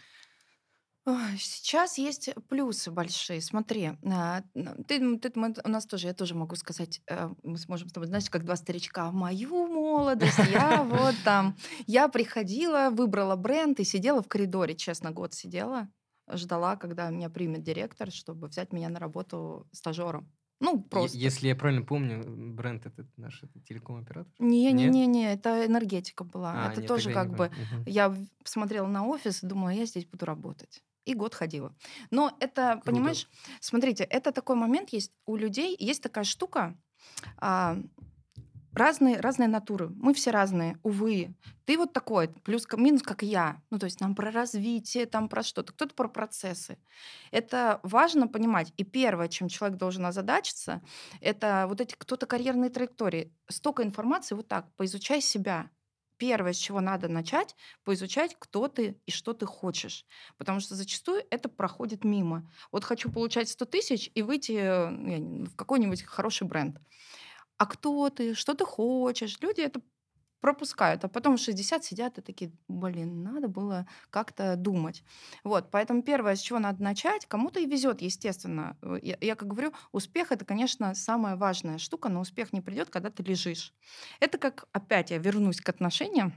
Сейчас 1.39 1.99
есть 1.99 2.31
плюсы 2.49 2.91
большие. 2.91 3.41
Смотри, 3.41 3.93
а, 4.05 4.43
ты, 4.89 5.19
ты- 5.19 5.33
мы- 5.37 5.55
у 5.65 5.69
нас 5.69 5.87
тоже, 5.87 6.09
я 6.09 6.15
тоже 6.15 6.35
могу 6.35 6.57
сказать, 6.57 7.01
э, 7.09 7.29
мы 7.45 7.59
сможем 7.59 7.89
с 7.89 7.93
тобой, 7.93 8.09
знаешь, 8.09 8.29
как 8.29 8.45
два 8.45 8.57
старичка, 8.57 9.13
мою 9.13 9.69
молодость, 9.69 10.39
я 10.51 10.83
вот 10.83 11.15
там, 11.25 11.57
я 11.87 12.09
приходила, 12.09 12.91
выбрала 12.91 13.37
бренд 13.37 13.79
и 13.79 13.85
сидела 13.85 14.21
в 14.21 14.27
коридоре, 14.27 14.75
честно, 14.75 15.13
год 15.13 15.33
сидела, 15.33 15.89
ждала, 16.33 16.77
когда 16.77 17.11
меня 17.11 17.31
примет 17.31 17.63
директор, 17.63 18.11
чтобы 18.11 18.49
взять 18.49 18.73
меня 18.73 18.89
на 18.89 18.99
работу 18.99 19.67
стажером. 19.73 20.31
Ну, 20.59 20.81
просто. 20.81 21.19
Если 21.19 21.49
я 21.49 21.57
правильно 21.57 21.85
помню, 21.85 22.25
бренд 22.27 22.87
этот 22.87 23.07
наш 23.19 23.43
это 23.43 23.61
телеком-оператор? 23.61 24.33
Не-не-не, 24.39 25.33
это 25.33 25.67
энергетика 25.67 26.25
была. 26.25 26.53
А, 26.55 26.73
это 26.73 26.81
нет, 26.81 26.89
тоже 26.89 27.13
как 27.13 27.31
бы... 27.35 27.49
Мгм. 27.49 27.85
Я 27.87 28.17
посмотрела 28.43 28.87
на 28.87 29.07
офис 29.07 29.43
и 29.43 29.47
думала, 29.47 29.69
я 29.71 29.85
здесь 29.85 30.07
буду 30.07 30.25
работать. 30.25 30.83
И 31.05 31.15
год 31.15 31.35
ходила. 31.35 31.75
Но 32.11 32.37
это, 32.41 32.81
понимаешь, 32.85 33.29
смотрите, 33.61 34.05
это 34.05 34.33
такой 34.33 34.57
момент 34.57 34.91
есть 34.91 35.13
у 35.27 35.37
людей, 35.37 35.77
есть 35.79 36.03
такая 36.03 36.25
штука, 36.25 36.77
а, 37.37 37.79
разные, 38.77 39.21
разные 39.21 39.49
натуры. 39.49 39.89
Мы 39.97 40.15
все 40.15 40.31
разные, 40.31 40.79
увы. 40.83 41.35
Ты 41.65 41.77
вот 41.79 41.93
такой, 41.93 42.29
плюс 42.29 42.67
минус, 42.77 43.03
как 43.03 43.23
я. 43.23 43.63
Ну, 43.71 43.79
то 43.79 43.87
есть 43.87 44.01
нам 44.01 44.15
про 44.15 44.31
развитие, 44.31 45.07
там 45.07 45.29
про 45.29 45.43
что-то, 45.43 45.73
кто-то 45.73 45.95
про 45.95 46.09
процессы. 46.09 46.79
Это 47.31 47.81
важно 47.83 48.29
понимать. 48.29 48.73
И 48.77 48.85
первое, 48.85 49.29
чем 49.29 49.49
человек 49.49 49.79
должен 49.79 50.05
озадачиться, 50.07 50.83
это 51.21 51.67
вот 51.69 51.81
эти 51.81 51.95
кто-то 51.97 52.27
карьерные 52.27 52.71
траектории. 52.71 53.33
Столько 53.49 53.83
информации, 53.83 54.35
вот 54.35 54.49
так, 54.49 54.73
поизучай 54.77 55.21
себя. 55.21 55.71
Первое, 56.19 56.55
с 56.55 56.57
чего 56.57 56.81
надо 56.81 57.09
начать, 57.09 57.55
поизучать, 57.85 58.37
кто 58.39 58.69
ты 58.69 58.99
и 59.05 59.11
что 59.11 59.35
ты 59.35 59.45
хочешь. 59.45 60.07
Потому 60.39 60.61
что 60.61 60.75
зачастую 60.75 61.23
это 61.31 61.51
проходит 61.51 62.05
мимо. 62.05 62.51
Вот 62.73 62.85
хочу 62.85 63.13
получать 63.13 63.51
100 63.51 63.65
тысяч 63.67 64.11
и 64.15 64.23
выйти 64.23 64.53
э, 64.53 65.45
в 65.45 65.55
какой-нибудь 65.57 66.05
хороший 66.05 66.47
бренд. 66.47 66.79
А 67.59 67.67
кто 67.67 68.11
ты, 68.11 68.35
что 68.35 68.55
ты 68.55 68.65
хочешь? 68.65 69.39
Люди 69.41 69.61
это 69.63 69.81
пропускают, 70.41 71.05
а 71.05 71.09
потом 71.09 71.37
в 71.37 71.41
60 71.41 71.85
сидят 71.85 72.19
и 72.19 72.23
такие, 72.23 72.53
блин, 72.69 73.23
надо 73.23 73.49
было 73.49 73.89
как-то 74.11 74.55
думать. 74.57 75.03
Вот, 75.45 75.71
поэтому 75.71 76.03
первое, 76.03 76.37
с 76.37 76.41
чего 76.41 76.59
надо 76.59 76.83
начать, 76.83 77.27
кому-то 77.27 77.59
и 77.61 77.67
везет, 77.67 78.03
естественно. 78.03 78.77
Э, 78.83 78.99
Я, 79.03 79.17
я 79.21 79.35
как 79.37 79.49
говорю, 79.49 79.73
успех 79.93 80.33
это, 80.33 80.45
конечно, 80.45 80.95
самая 80.95 81.37
важная 81.37 81.79
штука, 81.79 82.09
но 82.11 82.21
успех 82.21 82.53
не 82.53 82.61
придет, 82.61 82.91
когда 82.91 83.11
ты 83.11 83.23
лежишь. 83.23 83.75
Это 84.21 84.39
как, 84.39 84.69
опять 84.73 85.11
я 85.11 85.19
вернусь 85.19 85.61
к 85.61 85.69
отношениям 85.69 86.35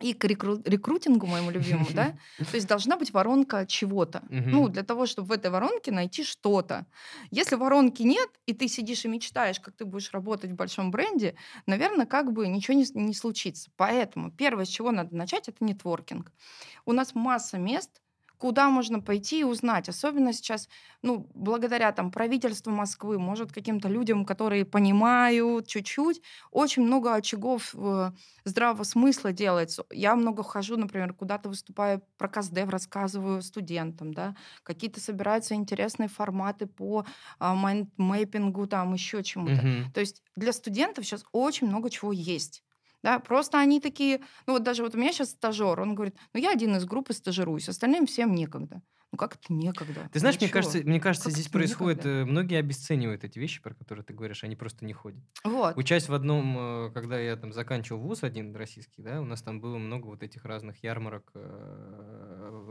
и 0.00 0.12
к 0.12 0.24
рекру- 0.24 0.60
рекрутингу 0.64 1.26
моему 1.26 1.50
любимому, 1.50 1.86
да, 1.92 2.16
то 2.50 2.54
есть 2.56 2.66
должна 2.66 2.96
быть 2.96 3.12
воронка 3.12 3.64
чего-то. 3.66 4.24
Ну, 4.50 4.68
для 4.68 4.82
того, 4.82 5.06
чтобы 5.06 5.28
в 5.28 5.32
этой 5.32 5.50
воронке 5.50 5.92
найти 5.92 6.24
что-то. 6.24 6.86
Если 7.30 7.56
воронки 7.56 8.02
нет, 8.02 8.28
и 8.46 8.52
ты 8.54 8.68
сидишь 8.68 9.04
и 9.04 9.08
мечтаешь, 9.08 9.60
как 9.60 9.76
ты 9.76 9.84
будешь 9.84 10.12
работать 10.12 10.50
в 10.52 10.54
большом 10.56 10.90
бренде, 10.90 11.36
наверное, 11.66 12.06
как 12.06 12.32
бы 12.32 12.48
ничего 12.48 12.76
не, 12.76 12.86
не 12.94 13.14
случится. 13.14 13.70
Поэтому 13.76 14.30
первое, 14.32 14.64
с 14.64 14.68
чего 14.68 14.90
надо 14.90 15.14
начать, 15.16 15.48
это 15.48 15.64
нетворкинг. 15.64 16.32
У 16.86 16.92
нас 16.92 17.14
масса 17.14 17.58
мест, 17.58 18.00
куда 18.38 18.68
можно 18.68 19.00
пойти 19.00 19.40
и 19.40 19.44
узнать. 19.44 19.88
Особенно 19.88 20.32
сейчас, 20.32 20.68
ну, 21.02 21.30
благодаря 21.34 21.92
там 21.92 22.10
правительству 22.10 22.70
Москвы, 22.72 23.18
может, 23.18 23.52
каким-то 23.52 23.88
людям, 23.88 24.24
которые 24.24 24.64
понимают 24.64 25.66
чуть-чуть, 25.66 26.22
очень 26.50 26.82
много 26.82 27.14
очагов 27.14 27.74
э, 27.74 28.10
здравого 28.44 28.82
смысла 28.84 29.32
делается. 29.32 29.84
Я 29.90 30.16
много 30.16 30.42
хожу, 30.42 30.76
например, 30.76 31.14
куда-то 31.14 31.48
выступаю, 31.48 32.02
про 32.18 32.28
КАЗДЕВ 32.28 32.68
рассказываю 32.68 33.42
студентам, 33.42 34.12
да, 34.14 34.34
какие-то 34.62 35.00
собираются 35.00 35.54
интересные 35.54 36.08
форматы 36.08 36.66
по 36.66 37.04
а, 37.38 37.54
майндмэппингу, 37.54 38.66
там 38.66 38.92
еще 38.94 39.22
чему-то. 39.22 39.66
Мгм. 39.66 39.92
То 39.92 40.00
есть 40.00 40.22
для 40.36 40.52
студентов 40.52 41.04
сейчас 41.04 41.24
очень 41.32 41.68
много 41.68 41.90
чего 41.90 42.12
есть. 42.12 42.62
Да, 43.04 43.20
просто 43.20 43.58
они 43.60 43.80
такие, 43.80 44.22
ну 44.46 44.54
вот 44.54 44.64
даже 44.64 44.82
вот 44.82 44.94
у 44.96 44.98
меня 44.98 45.12
сейчас 45.12 45.30
стажер, 45.32 45.80
он 45.80 45.94
говорит, 45.94 46.16
ну 46.34 46.40
я 46.40 46.50
один 46.52 46.76
из 46.76 46.86
группы 46.86 47.12
стажируюсь, 47.12 47.68
остальным 47.68 48.06
всем 48.06 48.34
некогда. 48.34 48.82
Ну 49.12 49.18
как 49.18 49.36
это 49.36 49.52
некогда? 49.52 50.10
Ты 50.12 50.20
знаешь, 50.20 50.36
Ну 50.36 50.38
мне 50.40 50.48
чё? 50.48 50.48
кажется, 50.48 50.78
мне 50.78 51.00
кажется, 51.00 51.30
Как 51.30 51.32
здесь 51.32 51.48
происходит, 51.48 52.04
некогда? 52.04 52.06
э, 52.06 52.24
многие 52.24 52.58
обесценивают 52.58 53.24
эти 53.24 53.38
вещи, 53.38 53.62
про 53.62 53.74
которые 53.74 54.04
ты 54.04 54.14
говоришь, 54.14 54.44
они 54.44 54.56
просто 54.56 54.84
не 54.84 54.92
ходят. 54.92 55.22
Вот. 55.44 55.76
Учась 55.76 56.08
в 56.08 56.14
одном, 56.14 56.56
э, 56.88 56.90
когда 56.92 57.18
я 57.18 57.36
там 57.36 57.52
заканчивал 57.52 58.00
вуз 58.00 58.22
один 58.22 58.54
российский, 58.54 59.02
да, 59.02 59.20
у 59.20 59.24
нас 59.24 59.42
там 59.42 59.60
было 59.60 59.78
много 59.78 60.06
вот 60.06 60.22
этих 60.22 60.44
разных 60.44 60.82
ярмарок, 60.84 61.30
э, 61.34 61.40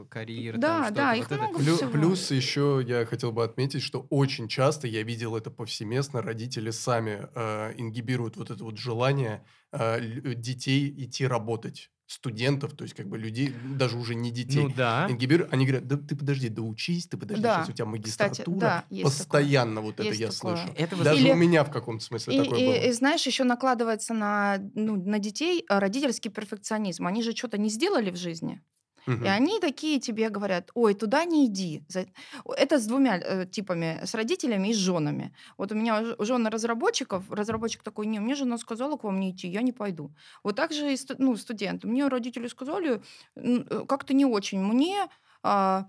карьер, 0.05 0.53
там 0.53 0.61
Да, 0.61 0.83
что-то, 0.85 0.95
да, 0.95 1.09
вот 1.09 1.17
их 1.19 1.25
это. 1.25 1.35
много 1.35 1.59
Плю- 1.59 1.75
всего. 1.75 1.91
плюс 1.91 2.31
еще 2.31 2.83
я 2.87 3.05
хотел 3.05 3.31
бы 3.31 3.43
отметить, 3.43 3.81
что 3.81 4.05
очень 4.09 4.47
часто 4.47 4.87
я 4.87 5.03
видел 5.03 5.35
это 5.35 5.49
повсеместно. 5.51 6.21
Родители 6.21 6.71
сами 6.71 7.27
э, 7.35 7.73
ингибируют 7.77 8.37
вот 8.37 8.51
это 8.51 8.63
вот 8.63 8.77
желание 8.77 9.43
э, 9.71 9.99
детей 10.35 10.93
идти 10.97 11.25
работать, 11.27 11.89
студентов, 12.05 12.73
то 12.73 12.83
есть 12.83 12.93
как 12.95 13.07
бы 13.07 13.17
людей, 13.17 13.51
даже 13.75 13.97
уже 13.97 14.13
не 14.13 14.29
детей. 14.29 14.61
Ну 14.63 14.73
да. 14.75 15.07
Ингибируют, 15.09 15.51
они 15.51 15.65
говорят, 15.65 15.87
да 15.87 15.97
ты 15.97 16.15
подожди, 16.15 16.47
да 16.49 16.61
учись, 16.61 17.07
ты 17.07 17.17
подожди, 17.17 17.41
Да, 17.41 17.55
сейчас 17.63 17.69
у 17.69 17.71
тебя 17.71 17.85
кстати, 17.85 17.89
магистратура. 17.89 18.59
да, 18.59 18.85
есть 18.91 19.03
такое. 19.03 19.03
Постоянно 19.11 19.81
вот 19.81 19.93
это 19.95 20.03
Есть 20.03 20.19
я 20.19 20.27
такое. 20.29 20.55
слышу. 20.57 20.73
Это 20.77 20.95
Даже 21.03 21.21
Или- 21.21 21.31
у 21.31 21.35
меня 21.35 21.63
в 21.63 21.71
каком-то 21.71 22.03
смысле 22.03 22.35
И, 22.35 22.43
такое 22.43 22.59
и- 22.59 22.65
было. 22.67 22.75
и 22.75 22.91
знаешь, 22.91 23.25
еще 23.25 23.45
накладывается 23.45 24.13
на, 24.13 24.59
ну, 24.75 24.95
на 24.97 25.17
детей 25.17 25.65
э, 25.67 25.79
родительский 25.79 26.29
перфекционизм. 26.29 27.07
Они 27.07 27.23
же 27.23 27.31
что-то 27.35 27.57
не 27.57 27.69
сделали 27.69 28.11
в 28.11 28.15
жизни. 28.17 28.61
Мгм. 29.05 29.25
И 29.25 29.27
они 29.27 29.59
такие 29.59 29.99
тебе 29.99 30.29
говорят, 30.29 30.71
ой, 30.73 30.93
туда 30.93 31.25
не 31.25 31.45
иди. 31.47 31.83
Это 32.57 32.79
с 32.79 32.85
двумя 32.87 33.17
э, 33.17 33.45
типами, 33.45 33.99
с 34.05 34.13
родителями 34.13 34.69
и 34.69 34.73
с 34.73 34.77
женами. 34.77 35.33
Вот 35.57 35.71
у 35.71 35.75
меня 35.75 36.03
ж- 36.03 36.15
жены 36.19 36.49
разработчиков, 36.49 37.29
разработчик 37.31 37.83
такой, 37.83 38.05
не, 38.05 38.19
мне 38.19 38.35
жена 38.35 38.57
сказала 38.57 38.97
к 38.97 39.03
вам 39.03 39.19
не 39.19 39.31
идти, 39.31 39.47
я 39.47 39.61
не 39.61 39.71
пойду. 39.71 40.13
Вот 40.43 40.55
так 40.55 40.71
же 40.73 40.93
и 40.93 40.97
ну, 41.17 41.35
студенты. 41.37 41.87
Мне 41.87 42.07
родители 42.07 42.47
сказали, 42.47 43.01
э, 43.35 43.85
как-то 43.87 44.13
не 44.13 44.25
очень. 44.25 44.59
Мне 44.61 45.07
а, 45.43 45.87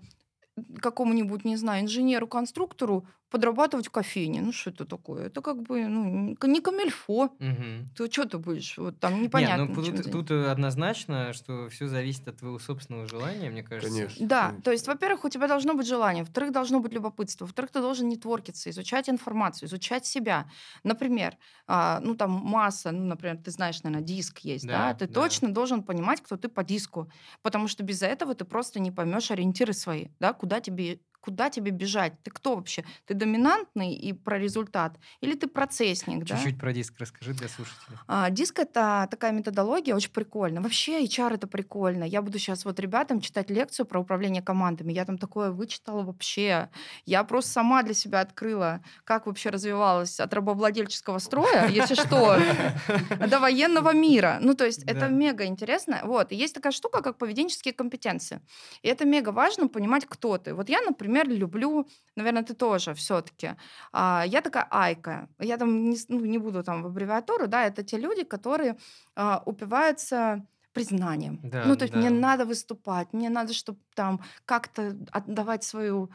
какому-нибудь, 0.81 1.45
не 1.45 1.57
знаю, 1.57 1.83
инженеру-конструктору 1.83 3.07
подрабатывать 3.29 3.87
в 3.87 3.91
кофейне. 3.91 4.41
Ну, 4.41 4.51
что 4.53 4.69
это 4.71 4.85
такое? 4.85 5.27
Это 5.27 5.41
как 5.41 5.61
бы 5.63 5.87
ну, 5.87 6.03
не 6.05 6.37
не 6.47 6.61
камельфо. 6.61 7.37
Мгм. 7.39 7.95
То 7.95 8.11
что 8.11 8.25
ты 8.25 8.37
будешь? 8.39 8.77
Вот 8.77 8.99
там 8.99 9.21
Не, 9.33 9.47
непонятно. 9.47 9.65
ну 9.65 9.77
чем 9.81 10.01
тут, 10.01 10.11
тут, 10.11 10.31
однозначно, 10.31 11.33
что 11.33 11.69
все 11.69 11.87
зависит 11.87 12.27
от 12.27 12.37
твоего 12.37 12.57
собственного 12.59 13.05
желания, 13.05 13.49
мне 13.49 13.63
кажется. 13.63 14.07
Конечно. 14.07 14.25
Да, 14.27 14.37
конечно. 14.39 14.63
то 14.63 14.71
есть, 14.71 14.87
во-первых, 14.87 15.25
у 15.25 15.29
тебя 15.29 15.47
должно 15.49 15.73
быть 15.73 15.85
желание, 15.85 16.23
во-вторых, 16.23 16.53
должно 16.53 16.79
быть 16.79 16.93
любопытство, 16.93 17.43
во-вторых, 17.45 17.71
ты 17.71 17.81
должен 17.81 18.07
нетворкиться, 18.07 18.69
изучать 18.69 19.09
информацию, 19.09 19.67
изучать 19.67 20.05
себя. 20.05 20.49
Например, 20.83 21.37
а, 21.67 21.99
ну 22.01 22.15
там 22.15 22.31
масса, 22.31 22.91
ну, 22.91 23.03
например, 23.03 23.37
ты 23.43 23.51
знаешь, 23.51 23.83
наверное, 23.83 24.05
диск 24.05 24.39
есть, 24.39 24.69
да, 24.69 24.93
Да, 24.93 24.93
ты 24.93 25.07
да. 25.07 25.07
точно 25.07 25.53
должен 25.53 25.83
понимать, 25.83 26.21
кто 26.21 26.37
ты 26.37 26.47
по 26.47 26.63
диску, 26.63 27.11
потому 27.41 27.67
что 27.67 27.83
без 27.83 28.01
этого 28.01 28.33
ты 28.33 28.45
просто 28.45 28.79
не 28.79 28.91
поймешь 28.91 29.29
ориентиры 29.29 29.73
свои, 29.73 30.07
да, 30.21 30.31
куда 30.31 30.61
тебе 30.61 31.01
куда 31.25 31.49
тебе 31.49 31.71
бежать? 31.71 32.13
Ты 32.23 32.29
кто 32.31 32.55
вообще? 32.55 32.85
Ты 33.07 33.15
доминантный 33.15 33.93
и 33.93 34.13
про 34.13 34.37
результат? 34.37 34.97
Или 35.21 35.33
ты 35.33 35.47
процессник, 35.47 36.23
да? 36.23 36.35
Чуть-чуть 36.35 36.59
про 36.59 36.71
диск 36.71 36.93
расскажи 36.99 37.33
для 37.33 37.47
слушателей. 37.47 37.97
А, 38.07 38.29
диск 38.29 38.59
это 38.59 39.07
такая 39.09 39.31
методология, 39.31 39.95
очень 39.95 40.11
прикольно. 40.11 40.61
Вообще 40.61 41.03
HR 41.03 41.33
это 41.35 41.47
прикольно. 41.47 42.03
Я 42.03 42.21
буду 42.21 42.37
сейчас 42.37 42.63
вот 42.65 42.79
ребятам 42.79 43.21
читать 43.21 43.49
лекцию 43.49 43.87
про 43.87 43.99
управление 43.99 44.43
командами. 44.43 44.93
Я 44.93 45.05
там 45.05 45.17
такое 45.17 45.49
вычитала 45.51 46.03
вообще. 46.03 46.69
Я 47.05 47.23
просто 47.23 47.51
сама 47.51 47.81
для 47.83 47.93
себя 47.95 48.21
открыла, 48.21 48.81
как 49.03 49.25
вообще 49.25 49.49
развивалась 49.49 50.19
от 50.19 50.33
рабовладельческого 50.33 51.17
строя, 51.19 51.67
если 51.69 51.95
что, 51.95 52.37
до 53.27 53.39
военного 53.39 53.93
мира. 53.93 54.37
Ну, 54.41 54.53
то 54.53 54.65
есть 54.65 54.83
это 54.83 55.01
Да. 55.01 55.07
мега 55.07 55.45
интересно. 55.45 56.01
Вот. 56.03 56.31
Есть 56.31 56.53
такая 56.53 56.71
штука, 56.71 57.01
как 57.01 57.17
поведенческие 57.17 57.73
компетенции. 57.73 58.41
И 58.83 58.87
это 58.89 59.05
мега 59.05 59.29
важно 59.31 59.67
понимать, 59.67 60.05
кто 60.05 60.37
ты. 60.37 60.53
Вот 60.53 60.69
я, 60.69 60.81
например, 60.81 61.14
люблю, 61.23 61.87
наверное, 62.15 62.43
ты 62.43 62.53
тоже 62.53 62.93
все-таки. 62.93 63.55
я 63.93 64.41
такая 64.43 64.67
айка. 64.69 65.27
Я 65.39 65.57
там 65.57 65.89
не, 65.89 65.97
ну, 66.09 66.25
не 66.25 66.37
буду 66.37 66.63
там 66.63 66.83
в 66.83 66.87
аббревиатуру, 66.87 67.47
да, 67.47 67.65
это 67.65 67.83
те 67.83 67.97
люди, 67.97 68.23
которые 68.23 68.77
а, 69.15 69.41
упиваются 69.45 70.45
признанием. 70.73 71.39
Да, 71.43 71.63
ну, 71.65 71.75
то 71.75 71.85
есть 71.85 71.95
мне 71.95 72.09
да. 72.09 72.15
надо 72.15 72.45
выступать, 72.45 73.13
мне 73.13 73.29
надо, 73.29 73.53
чтобы 73.53 73.79
там 73.95 74.21
как-то 74.45 74.95
отдавать 75.11 75.63
свою 75.63 76.11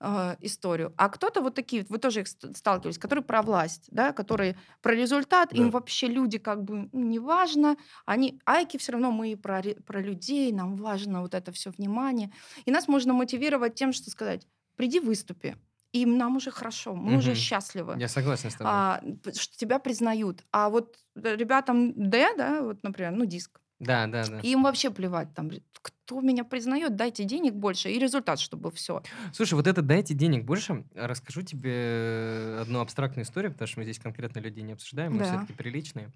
э, 0.00 0.36
историю. 0.40 0.92
А 0.96 1.08
кто-то 1.08 1.40
вот 1.42 1.54
такие, 1.54 1.84
вы 1.88 1.98
тоже 1.98 2.20
их 2.22 2.28
ст- 2.28 2.56
сталкивались, 2.56 2.98
которые 2.98 3.24
про 3.24 3.42
власть, 3.42 3.86
да, 3.90 4.12
которые 4.12 4.58
про 4.82 4.94
результат, 4.94 5.52
им 5.52 5.70
Да. 5.70 5.70
вообще 5.70 6.06
люди 6.08 6.38
как 6.38 6.64
бы 6.64 6.88
ну, 6.92 7.02
не 7.04 7.18
важно, 7.18 7.76
они, 8.06 8.40
айки 8.46 8.76
все 8.78 8.92
равно 8.92 9.10
мы 9.12 9.36
про, 9.36 9.62
про 9.86 10.00
людей, 10.00 10.52
нам 10.52 10.76
важно 10.76 11.20
вот 11.22 11.34
это 11.34 11.52
все 11.52 11.70
внимание. 11.70 12.32
И 12.64 12.70
нас 12.70 12.88
можно 12.88 13.12
мотивировать 13.12 13.74
тем, 13.74 13.92
что 13.92 14.10
сказать, 14.10 14.46
приди 14.76 15.00
выступи, 15.00 15.56
и 15.92 16.06
нам 16.06 16.36
уже 16.36 16.50
хорошо, 16.50 16.94
мы 16.94 17.16
уже 17.16 17.34
Мгм. 17.34 17.34
счастливы 17.34 18.00
Я 18.00 18.08
согласен 18.08 18.50
с 18.50 18.56
тобой. 18.56 18.82
а, 18.82 19.00
что 19.36 19.56
тебя 19.56 19.78
признают. 19.78 20.44
А 20.52 20.68
вот 20.70 20.98
э, 21.16 21.36
ребятам 21.36 21.92
Д, 22.10 22.34
да, 22.36 22.62
вот, 22.62 22.82
например, 22.82 23.12
ну, 23.12 23.24
диск, 23.24 23.59
Да, 23.80 24.06
да, 24.06 24.26
да. 24.26 24.40
им 24.40 24.62
вообще 24.62 24.90
плевать, 24.90 25.34
там, 25.34 25.50
кто 25.72 26.20
меня 26.20 26.44
признает, 26.44 26.96
дайте 26.96 27.24
денег 27.24 27.54
больше, 27.54 27.90
и 27.90 27.98
результат, 27.98 28.38
чтобы 28.38 28.70
все. 28.70 29.02
Слушай, 29.32 29.54
вот 29.54 29.66
это 29.66 29.80
дайте 29.80 30.12
денег 30.14 30.44
больше. 30.44 30.84
Расскажу 30.94 31.42
тебе 31.42 32.58
одну 32.60 32.80
абстрактную 32.80 33.24
историю, 33.24 33.52
потому 33.52 33.66
что 33.68 33.78
мы 33.80 33.84
здесь 33.84 33.98
конкретно 33.98 34.40
людей 34.40 34.62
не 34.62 34.72
обсуждаем, 34.74 35.12
мы 35.12 35.18
Да. 35.20 35.24
все-таки 35.24 35.54
приличные. 35.54 36.12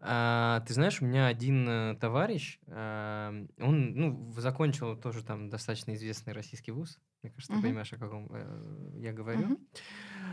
А, 0.00 0.60
ты 0.66 0.74
знаешь, 0.74 1.00
у 1.00 1.06
меня 1.06 1.26
один 1.26 1.66
э, 1.66 1.96
товарищ, 1.98 2.58
а, 2.66 3.32
он 3.58 3.94
ну, 3.94 4.34
закончил 4.36 4.96
тоже 4.96 5.24
там 5.24 5.48
достаточно 5.48 5.94
известный 5.94 6.34
российский 6.34 6.72
вуз. 6.72 6.98
Мне 7.22 7.32
кажется, 7.32 7.52
ты 7.52 7.58
Мгм. 7.58 7.62
понимаешь, 7.68 7.92
о 7.94 7.96
каком 7.96 8.28
э, 8.30 9.00
я 9.00 9.12
говорю. 9.14 9.40
Мгм. 9.40 9.58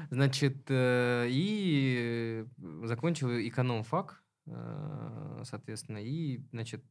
Значит, 0.10 0.66
э, 0.68 1.28
и 1.30 2.46
э, 2.62 2.86
закончил 2.88 3.30
эконом-фак, 3.30 4.22
э, 4.48 4.52
соответственно, 5.46 5.98
и, 6.04 6.46
значит, 6.52 6.84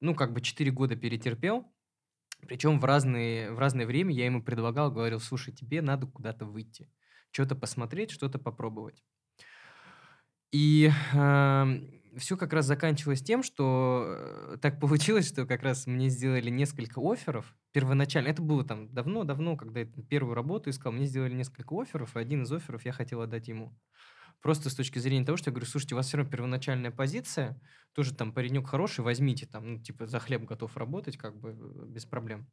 ну, 0.00 0.14
как 0.14 0.32
бы 0.32 0.40
4 0.40 0.70
года 0.70 0.96
перетерпел, 0.96 1.72
причем 2.46 2.80
в 2.80 2.84
разные, 2.84 3.52
в 3.52 3.58
разное 3.58 3.86
время 3.86 4.14
я 4.14 4.26
ему 4.26 4.42
предлагал, 4.42 4.90
говорил, 4.90 5.20
слушай, 5.20 5.54
тебе 5.54 5.82
надо 5.82 6.06
куда-то 6.06 6.44
выйти, 6.44 6.90
что-то 7.30 7.54
посмотреть, 7.54 8.10
что-то 8.10 8.38
попробовать. 8.38 9.02
И 10.52 10.90
все 12.16 12.36
как 12.36 12.52
раз 12.52 12.66
заканчивалось 12.66 13.22
тем, 13.22 13.42
что 13.42 14.04
э, 14.06 14.56
так 14.62 14.80
получилось, 14.80 15.28
что 15.28 15.46
как 15.46 15.62
раз 15.62 15.86
мне 15.86 16.08
сделали 16.08 16.48
несколько 16.50 17.00
офферов 17.00 17.56
первоначально. 17.72 18.28
Это 18.28 18.42
было 18.42 18.64
там 18.64 18.92
давно-давно, 18.92 19.56
когда 19.56 19.80
я 19.80 19.86
первую 20.08 20.34
работу 20.34 20.70
искал, 20.70 20.92
мне 20.92 21.06
сделали 21.06 21.34
несколько 21.34 21.74
офферов, 21.80 22.16
и 22.16 22.20
один 22.20 22.44
из 22.44 22.52
офферов 22.52 22.84
я 22.84 22.92
хотел 22.92 23.20
отдать 23.20 23.48
ему. 23.48 23.76
Просто 24.44 24.70
с 24.70 24.76
точки 24.76 25.00
зрения 25.00 25.26
того, 25.26 25.38
что 25.38 25.50
я 25.50 25.52
говорю, 25.54 25.66
слушайте, 25.66 25.96
у 25.96 25.98
вас 25.98 26.08
все 26.08 26.18
равно 26.18 26.30
первоначальная 26.30 26.92
позиция, 26.92 27.62
тоже 27.94 28.14
там 28.14 28.34
паренек 28.34 28.68
хороший, 28.68 29.00
возьмите, 29.02 29.46
там, 29.46 29.74
ну, 29.74 29.80
типа, 29.82 30.06
за 30.06 30.20
хлеб 30.20 30.44
готов 30.44 30.76
работать, 30.76 31.16
как 31.16 31.40
бы, 31.40 31.52
э, 31.52 31.86
без 31.88 32.06
проблем. 32.06 32.50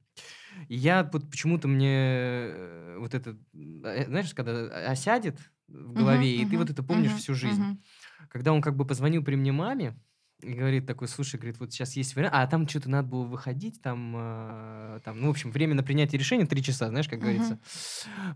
И 0.69 0.75
я 0.75 1.09
вот 1.11 1.29
почему-то 1.29 1.67
мне 1.67 1.89
э, 1.97 2.97
вот 2.99 3.13
это, 3.13 3.37
э, 3.53 4.05
знаешь, 4.05 4.33
когда 4.33 4.67
осядет 4.91 5.39
в 5.67 5.93
голове, 5.93 6.41
и 6.41 6.45
ты 6.45 6.57
Мгм, 6.57 6.59
вот 6.59 6.69
это 6.69 6.83
помнишь 6.83 7.13
мгм, 7.13 7.17
всю 7.17 7.35
жизнь. 7.35 7.67
мгм. 7.67 7.83
Когда 8.29 8.53
он 8.53 8.61
как 8.61 8.75
бы 8.77 8.85
позвонил 8.85 9.23
при 9.23 9.35
мне 9.35 9.51
маме, 9.51 9.99
и 10.43 10.53
говорит 10.53 10.85
такой, 10.85 11.07
слушай, 11.07 11.37
говорит, 11.37 11.59
вот 11.59 11.71
сейчас 11.71 11.95
есть 11.95 12.15
вариант, 12.15 12.33
а 12.35 12.47
там 12.47 12.67
что-то 12.67 12.89
надо 12.89 13.07
было 13.07 13.23
выходить, 13.23 13.81
там, 13.81 14.15
э, 14.15 14.99
там, 15.03 15.19
ну, 15.19 15.27
в 15.27 15.29
общем, 15.31 15.51
время 15.51 15.75
на 15.75 15.83
принятие 15.83 16.19
решения 16.19 16.45
три 16.45 16.63
часа, 16.63 16.89
знаешь, 16.89 17.07
как 17.07 17.19
говорится. 17.19 17.59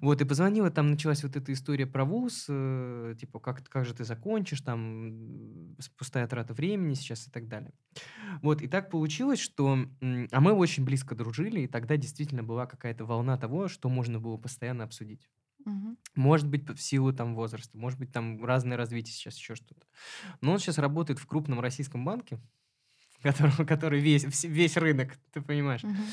Вот, 0.01 0.21
и 0.21 0.25
позвонила, 0.25 0.69
там 0.71 0.91
началась 0.91 1.23
вот 1.23 1.35
эта 1.35 1.51
история 1.53 1.85
про 1.85 2.05
вуз, 2.05 2.45
э, 2.49 3.15
типа, 3.19 3.39
как, 3.39 3.63
как 3.67 3.85
же 3.85 3.93
ты 3.93 4.03
закончишь, 4.03 4.61
там, 4.61 5.75
пустая 5.97 6.27
трата 6.27 6.53
времени 6.53 6.93
сейчас 6.93 7.27
и 7.27 7.31
так 7.31 7.47
далее. 7.47 7.73
Вот, 8.41 8.61
и 8.61 8.67
так 8.67 8.89
получилось, 8.89 9.39
что, 9.39 9.77
а 10.31 10.41
мы 10.41 10.53
очень 10.53 10.85
близко 10.85 11.15
дружили, 11.15 11.61
и 11.61 11.67
тогда 11.67 11.97
действительно 11.97 12.43
была 12.43 12.65
какая-то 12.65 13.05
волна 13.05 13.37
того, 13.37 13.67
что 13.67 13.89
можно 13.89 14.19
было 14.19 14.37
постоянно 14.37 14.83
обсудить. 14.83 15.27
Мгм. 15.65 15.97
Может 16.15 16.47
быть, 16.47 16.69
в 16.69 16.79
силу 16.79 17.11
там 17.13 17.35
возраста, 17.35 17.77
может 17.77 17.99
быть, 17.99 18.11
там 18.11 18.43
разное 18.45 18.77
развитие 18.77 19.13
сейчас, 19.13 19.37
еще 19.37 19.55
что-то. 19.55 19.85
Но 20.41 20.53
он 20.53 20.59
сейчас 20.59 20.77
работает 20.77 21.19
в 21.19 21.27
крупном 21.27 21.59
российском 21.59 22.05
банке, 22.05 22.39
которого, 23.23 23.65
который 23.65 23.99
весь, 24.01 24.43
весь 24.43 24.77
рынок, 24.77 25.17
ты 25.33 25.41
понимаешь. 25.41 25.83
Мгм. 25.83 26.05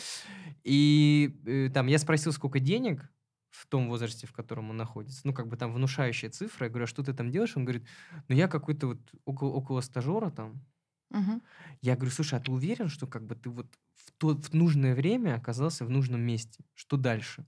И 0.65 1.41
э, 1.47 1.71
там 1.73 1.87
я 1.87 1.99
спросил, 1.99 2.33
сколько 2.33 2.61
денег 2.61 3.11
в 3.51 3.67
том 3.67 3.89
возрасте, 3.89 4.27
в 4.27 4.33
котором 4.33 4.71
он 4.71 4.77
находится. 4.77 5.21
Ну, 5.25 5.35
как 5.35 5.49
бы 5.49 5.57
там 5.57 5.73
внушающая 5.75 6.31
цифра. 6.31 6.67
Я 6.67 6.71
говорю, 6.71 6.85
а 6.85 6.89
что 6.89 7.03
ты 7.03 7.13
там 7.13 7.31
делаешь? 7.31 7.57
Он 7.57 7.65
говорит, 7.65 7.87
ну, 8.29 8.35
я 8.35 8.49
какой-то 8.49 8.89
вот 8.89 9.01
около, 9.25 9.51
около 9.51 9.81
стажера 9.83 10.31
там. 10.31 10.65
Мгм. 11.11 11.43
Я 11.83 11.97
говорю, 11.97 12.11
слушай, 12.11 12.39
а 12.39 12.43
ты 12.43 12.51
уверен, 12.51 12.89
что 12.89 13.07
как 13.07 13.27
бы 13.27 13.35
ты 13.35 13.51
вот 13.51 13.67
в, 13.95 14.13
то, 14.13 14.35
в 14.37 14.55
нужное 14.55 14.95
время 14.95 15.35
оказался 15.35 15.85
в 15.85 15.91
нужном 15.91 16.23
месте? 16.23 16.65
Что 16.75 16.97
дальше? 16.97 17.45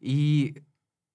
И 0.00 0.62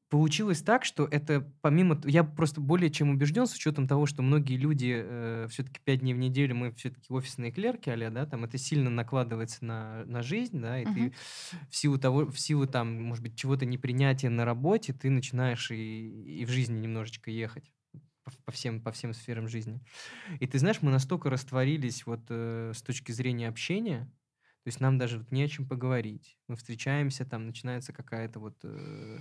Получилось 0.09 0.61
так, 0.61 0.85
что 0.85 1.05
это 1.05 1.51
помимо... 1.61 1.99
Я 2.05 2.23
просто 2.23 2.61
более 2.61 2.91
чем 2.91 3.09
убежден, 3.09 3.47
с 3.47 3.55
учетом 3.55 3.87
того, 3.87 4.05
что 4.05 4.21
многие 4.21 4.55
люди 4.55 4.93
э, 4.95 5.47
все-таки 5.49 5.79
пять 5.83 6.01
дней 6.01 6.13
в 6.13 6.17
неделю, 6.17 6.55
мы 6.55 6.71
все-таки 6.73 7.11
офисные 7.11 7.51
клерки, 7.51 7.89
а 7.89 8.11
да, 8.11 8.25
там 8.27 8.43
это 8.45 8.57
сильно 8.59 8.91
накладывается 8.91 9.65
на, 9.65 10.05
на 10.05 10.21
жизнь, 10.21 10.61
да, 10.61 10.79
и 10.79 10.85
Мгм. 10.85 10.93
ты 10.93 11.13
в 11.69 11.75
силу 11.75 11.97
того, 11.97 12.25
в 12.27 12.39
силу 12.39 12.67
там, 12.67 13.01
может 13.01 13.23
быть, 13.23 13.35
чего-то 13.35 13.65
непринятия 13.65 14.29
на 14.29 14.45
работе, 14.45 14.93
ты 14.93 15.09
начинаешь 15.09 15.71
и, 15.71 16.41
и 16.41 16.45
в 16.45 16.49
жизни 16.49 16.77
немножечко 16.79 17.31
ехать 17.31 17.73
по, 18.23 18.31
по 18.45 18.51
всем, 18.51 18.81
по 18.81 18.91
всем 18.91 19.13
сферам 19.13 19.47
жизни. 19.47 19.81
И 20.39 20.45
ты 20.47 20.59
знаешь, 20.59 20.81
мы 20.81 20.91
настолько 20.91 21.29
растворились 21.31 22.05
вот 22.05 22.21
э, 22.29 22.73
с 22.75 22.81
точки 22.83 23.11
зрения 23.11 23.47
общения, 23.47 24.11
то 24.63 24.69
есть 24.69 24.79
нам 24.79 24.97
даже 24.97 25.19
вот 25.19 25.31
не 25.31 25.43
о 25.43 25.47
чем 25.47 25.67
поговорить. 25.67 26.37
Мы 26.47 26.55
встречаемся, 26.55 27.25
там 27.25 27.45
начинается 27.45 27.93
какая-то 27.93 28.39
вот... 28.39 28.57
э, 28.63 29.19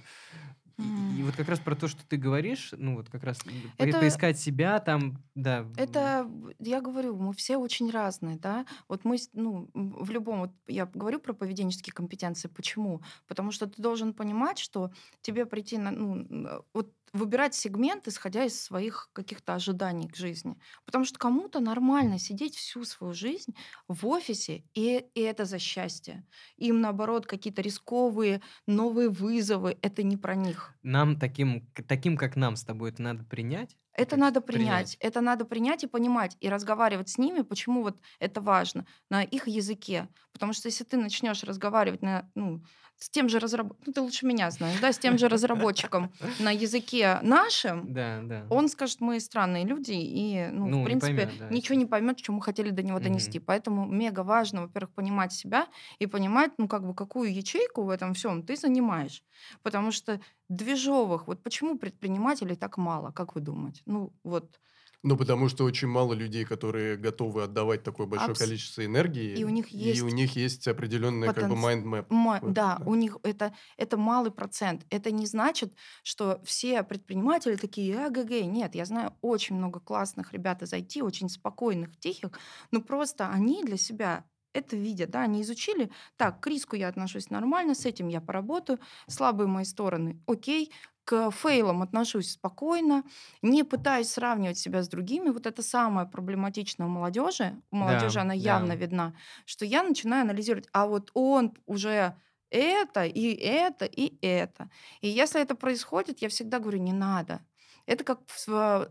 и, 0.79 1.21
и 1.21 1.23
вот 1.23 1.37
как 1.37 1.49
раз 1.49 1.59
про 1.59 1.75
то, 1.75 1.89
что 1.89 2.07
ты 2.07 2.17
говоришь, 2.17 2.73
ну 2.77 2.97
вот 2.97 3.09
как 3.09 3.25
раз 3.25 3.39
Это- 3.79 4.01
поискать 4.01 4.39
себя 4.39 4.79
там, 4.81 5.23
да. 5.35 5.67
Это, 5.77 6.29
я 6.59 6.81
говорю, 6.81 7.17
мы 7.17 7.33
все 7.33 7.57
очень 7.57 7.91
разные, 7.91 8.37
да. 8.37 8.67
Вот 8.89 9.05
мы, 9.05 9.17
ну, 9.33 9.71
в 9.75 10.11
любом, 10.11 10.41
вот 10.41 10.51
я 10.67 10.87
говорю 10.87 11.21
про 11.21 11.33
поведенческие 11.33 11.93
компетенции. 11.93 12.49
Почему? 12.49 13.03
Потому 13.27 13.53
что 13.53 13.67
ты 13.67 13.81
должен 13.81 14.13
понимать, 14.15 14.59
что 14.59 14.91
тебе 15.23 15.47
прийти 15.47 15.79
на, 15.79 15.91
ну, 15.91 16.63
вот 16.73 16.93
выбирать 17.15 17.55
сегмент, 17.55 18.07
исходя 18.09 18.45
из 18.45 18.61
своих 18.61 19.09
каких-то 19.15 19.55
ожиданий 19.55 20.09
к 20.09 20.17
жизни. 20.17 20.59
Потому 20.85 21.07
что 21.07 21.19
кому-то 21.19 21.61
нормально 21.61 22.19
сидеть 22.19 22.57
всю 22.57 22.85
свою 22.85 23.15
жизнь 23.15 23.55
в 23.89 24.07
офисе, 24.07 24.65
и, 24.75 24.99
и 25.15 25.21
это 25.21 25.47
за 25.47 25.59
счастье. 25.59 26.27
Им, 26.59 26.81
наоборот, 26.83 27.27
какие-то 27.27 27.63
рисковые 27.63 28.43
новые 28.67 29.09
вызовы, 29.09 29.79
это 29.81 30.03
не 30.03 30.19
про 30.19 30.35
них. 30.35 30.75
Нам 30.83 31.19
таким, 31.19 31.67
таким, 31.89 32.17
как 32.17 32.37
нам 32.37 32.57
с 32.57 32.65
тобой, 32.65 32.91
это 32.91 33.03
надо 33.03 33.25
принять. 33.25 33.79
Это 33.97 34.17
надо 34.17 34.41
принять. 34.41 34.97
принять. 34.97 34.97
Это 35.01 35.21
надо 35.21 35.45
принять 35.45 35.85
и 35.85 35.87
понимать, 35.87 36.37
и 36.41 36.49
разговаривать 36.49 37.09
с 37.09 37.19
ними, 37.19 37.43
почему 37.43 37.83
вот 37.83 38.01
это 38.19 38.41
важно, 38.41 38.87
на 39.09 39.23
их 39.23 39.47
языке. 39.47 40.09
Потому 40.33 40.53
что 40.53 40.67
если 40.69 40.83
ты 40.85 40.97
начнешь 40.97 41.45
разговаривать 41.45 42.03
на, 42.03 42.29
ну, 42.35 42.65
с 42.99 43.11
тем 43.11 43.29
же 43.29 43.39
разработчиком, 43.39 43.85
ну, 43.87 43.93
ты 43.93 44.01
лучше 44.01 44.27
меня 44.27 44.51
знаешь, 44.51 44.79
да, 44.81 44.93
с 44.93 44.99
тем 44.99 45.19
же 45.19 45.29
разработчиком 45.29 46.13
на 46.39 46.51
языке 46.51 47.19
нашим, 47.23 47.93
Да, 47.93 48.23
да. 48.23 48.47
он 48.49 48.69
скажет, 48.69 49.01
мы 49.01 49.21
странные 49.21 49.65
люди, 49.65 49.93
и, 49.93 50.47
ну, 50.53 50.67
Ну, 50.67 50.79
не 50.79 50.83
в 50.83 50.85
принципе, 50.85 51.23
поймет, 51.23 51.39
да, 51.39 51.49
ничего 51.51 51.77
не 51.79 51.87
поймет, 51.87 52.19
что 52.21 52.33
мы 52.33 52.41
хотели 52.43 52.71
до 52.71 52.83
него 52.83 53.01
донести. 53.01 53.39
Поэтому 53.39 53.87
мега 53.87 54.21
важно, 54.23 54.63
во-первых, 54.63 54.95
понимать 54.95 55.33
себя 55.33 55.67
и 55.99 56.07
понимать, 56.07 56.53
ну, 56.59 56.69
как 56.69 56.87
бы, 56.87 56.95
какую 56.95 57.35
ячейку 57.35 57.83
в 57.83 57.91
этом 57.91 58.15
всем 58.15 58.43
ты 58.45 58.57
занимаешь. 58.57 59.23
Потому 59.63 59.91
что 59.93 60.21
движовых, 60.49 61.27
вот 61.27 61.43
почему 61.43 61.79
предпринимателей 61.79 62.57
так 62.57 62.77
мало, 62.79 63.11
как 63.13 63.35
вы 63.35 63.41
думаете? 63.41 63.83
Ну, 63.87 64.13
вот, 64.25 64.61
Ну, 65.05 65.17
потому 65.19 65.49
что 65.51 65.65
очень 65.65 65.87
мало 65.89 66.15
людей, 66.15 66.45
которые 66.47 66.97
готовы 66.97 67.43
отдавать 67.43 67.83
такое 67.83 68.07
большое 68.07 68.31
Абс- 68.33 68.41
количество 68.41 68.85
энергии. 68.85 69.37
И 69.39 69.45
у 69.45 69.51
них 69.51 69.71
И 69.73 69.77
у 69.77 70.07
есть 70.09 70.15
них 70.15 70.35
есть 70.35 70.67
определенный 70.67 71.27
как 71.33 71.49
бы 71.49 71.55
потенци- 71.55 71.83
mind 71.83 71.85
map. 71.85 72.07
ма- 72.09 72.39
Вот, 72.43 72.53
да, 72.55 72.77
да. 72.79 72.85
у 72.87 72.95
них 72.95 73.19
это, 73.23 73.53
это 73.77 73.97
малый 73.99 74.33
процент. 74.33 74.87
Это 74.89 75.11
не 75.11 75.27
значит, 75.27 75.75
что 76.03 76.41
все 76.45 76.83
предприниматели 76.83 77.57
такие, 77.57 78.07
АГГ. 78.07 78.31
Нет, 78.47 78.75
я 78.75 78.87
знаю 78.87 79.13
очень 79.21 79.57
много 79.57 79.79
классных 79.79 80.33
ребят 80.33 80.63
из 80.63 80.73
IT, 80.73 81.03
очень 81.03 81.29
спокойных, 81.29 81.99
тихих, 82.01 82.31
но 82.71 82.81
просто 82.81 83.29
они 83.29 83.63
для 83.63 83.77
себя 83.77 84.25
это 84.55 84.77
видят, 84.77 85.11
да, 85.11 85.23
они 85.23 85.43
изучили, 85.43 85.91
так, 86.17 86.41
к 86.41 86.47
риску 86.47 86.77
я 86.77 86.89
отношусь 86.89 87.31
нормально, 87.31 87.75
с 87.75 87.85
этим 87.87 88.09
я 88.09 88.21
поработаю, 88.21 88.79
слабые 89.09 89.47
мои 89.49 89.65
стороны, 89.65 90.21
окей, 90.27 90.73
к 91.05 91.31
фейлам 91.31 91.83
отношусь 91.83 92.31
спокойно, 92.33 93.05
не 93.43 93.63
пытаюсь 93.63 94.09
сравнивать 94.09 94.57
себя 94.59 94.83
с 94.83 94.89
другими. 94.89 95.29
Вот 95.29 95.47
это 95.47 95.63
самое 95.63 96.07
проблематичное 96.09 96.87
у 96.87 96.91
молодежи. 96.91 97.61
У 97.71 97.77
молодежи 97.77 98.21
Да, 98.21 98.21
она 98.21 98.33
да. 98.35 98.61
явно 98.63 98.73
видна, 98.75 99.15
что 99.45 99.67
я 99.67 99.83
начинаю 99.83 100.23
анализировать, 100.23 100.69
а 100.73 100.87
вот 100.87 101.11
он 101.15 101.55
уже 101.67 102.17
это, 102.51 103.05
и 103.05 103.35
это, 103.35 103.85
и 103.85 104.17
это. 104.25 104.71
И 105.01 105.09
если 105.09 105.43
это 105.43 105.55
происходит, 105.57 106.23
я 106.23 106.29
всегда 106.29 106.59
говорю, 106.59 106.79
не 106.79 106.93
надо. 106.93 107.45
Это 107.87 108.05
как 108.05 108.21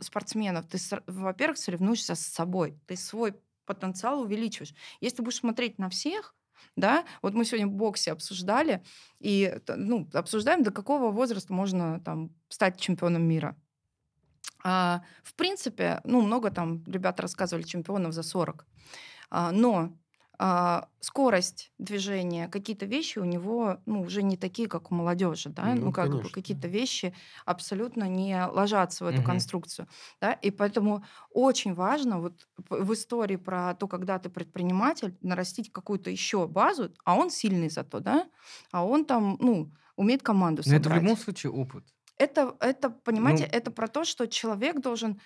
спортсменов. 0.02 0.68
Ты, 0.68 0.78
во-первых, 1.08 1.58
соревнуешься 1.58 2.16
с 2.16 2.22
собой. 2.22 2.80
Ты 2.86 2.96
свой 2.96 3.34
потенциал 3.66 4.22
увеличиваешь. 4.22 4.74
Если 5.02 5.18
ты 5.18 5.24
будешь 5.24 5.38
смотреть 5.38 5.80
на 5.80 5.90
всех, 5.90 6.36
да, 6.76 7.06
вот 7.22 7.34
мы 7.34 7.46
сегодня 7.46 7.68
в 7.68 7.74
боксе 7.74 8.12
обсуждали, 8.12 8.84
и 9.20 9.60
ну, 9.68 10.10
обсуждаем, 10.14 10.64
до 10.64 10.72
какого 10.72 11.12
возраста 11.12 11.54
можно 11.54 12.00
там 12.00 12.32
стать 12.50 12.80
чемпионом 12.80 13.24
мира. 13.24 13.56
А, 14.64 15.04
в 15.24 15.36
принципе, 15.36 16.00
ну, 16.04 16.22
много 16.22 16.50
там 16.50 16.84
ребят 16.86 17.20
рассказывали 17.20 17.64
чемпионов 17.64 18.14
за 18.14 18.24
40. 18.24 18.66
А, 19.30 19.52
но 19.52 19.98
а, 20.40 20.90
скорость 21.00 21.72
движения, 21.78 22.48
какие-то 22.48 22.86
вещи 22.86 23.20
у 23.20 23.24
него 23.26 23.78
ну, 23.86 24.02
уже 24.02 24.24
не 24.24 24.38
такие, 24.38 24.68
как 24.68 24.92
у 24.92 24.96
молодежи. 24.96 25.50
Да? 25.50 25.76
Ну, 25.76 25.76
Ну, 25.76 25.92
как 25.92 26.18
бы 26.18 26.30
конечно. 26.30 26.30
какие-то 26.30 26.68
вещи 26.68 27.14
абсолютно 27.46 28.06
не 28.10 28.46
ложатся 28.48 29.06
в 29.06 29.08
эту 29.08 29.22
Мгм. 29.22 29.24
конструкцию. 29.24 29.88
Да? 30.22 30.34
И 30.34 30.52
поэтому 30.52 31.04
очень 31.32 31.74
важно 31.76 32.20
вот 32.20 32.48
в 32.70 32.94
истории 32.94 33.36
про 33.38 33.76
то, 33.76 33.88
когда 33.88 34.20
ты 34.20 34.30
предприниматель, 34.30 35.18
нарастить 35.22 35.72
какую-то 35.72 36.10
еще 36.10 36.48
базу, 36.48 36.92
а 37.06 37.16
он 37.16 37.30
сильный 37.32 37.70
зато, 37.70 38.00
да, 38.00 38.28
а 38.72 38.86
он 38.86 39.06
там, 39.06 39.38
ну, 39.40 39.72
умеет 39.96 40.24
команду 40.24 40.64
Но 40.66 40.76
это 40.76 40.90
в 40.90 40.94
собрать. 40.94 40.94
любом 40.94 41.16
случае 41.18 41.52
опыт. 41.54 41.86
Это, 42.18 42.56
это, 42.60 42.90
понимаете, 42.90 43.44
Ну- 43.44 43.46
это 43.46 43.72
про 43.72 43.88
то, 43.88 44.04
что 44.06 44.28
человек 44.28 44.80
должен 44.82 45.20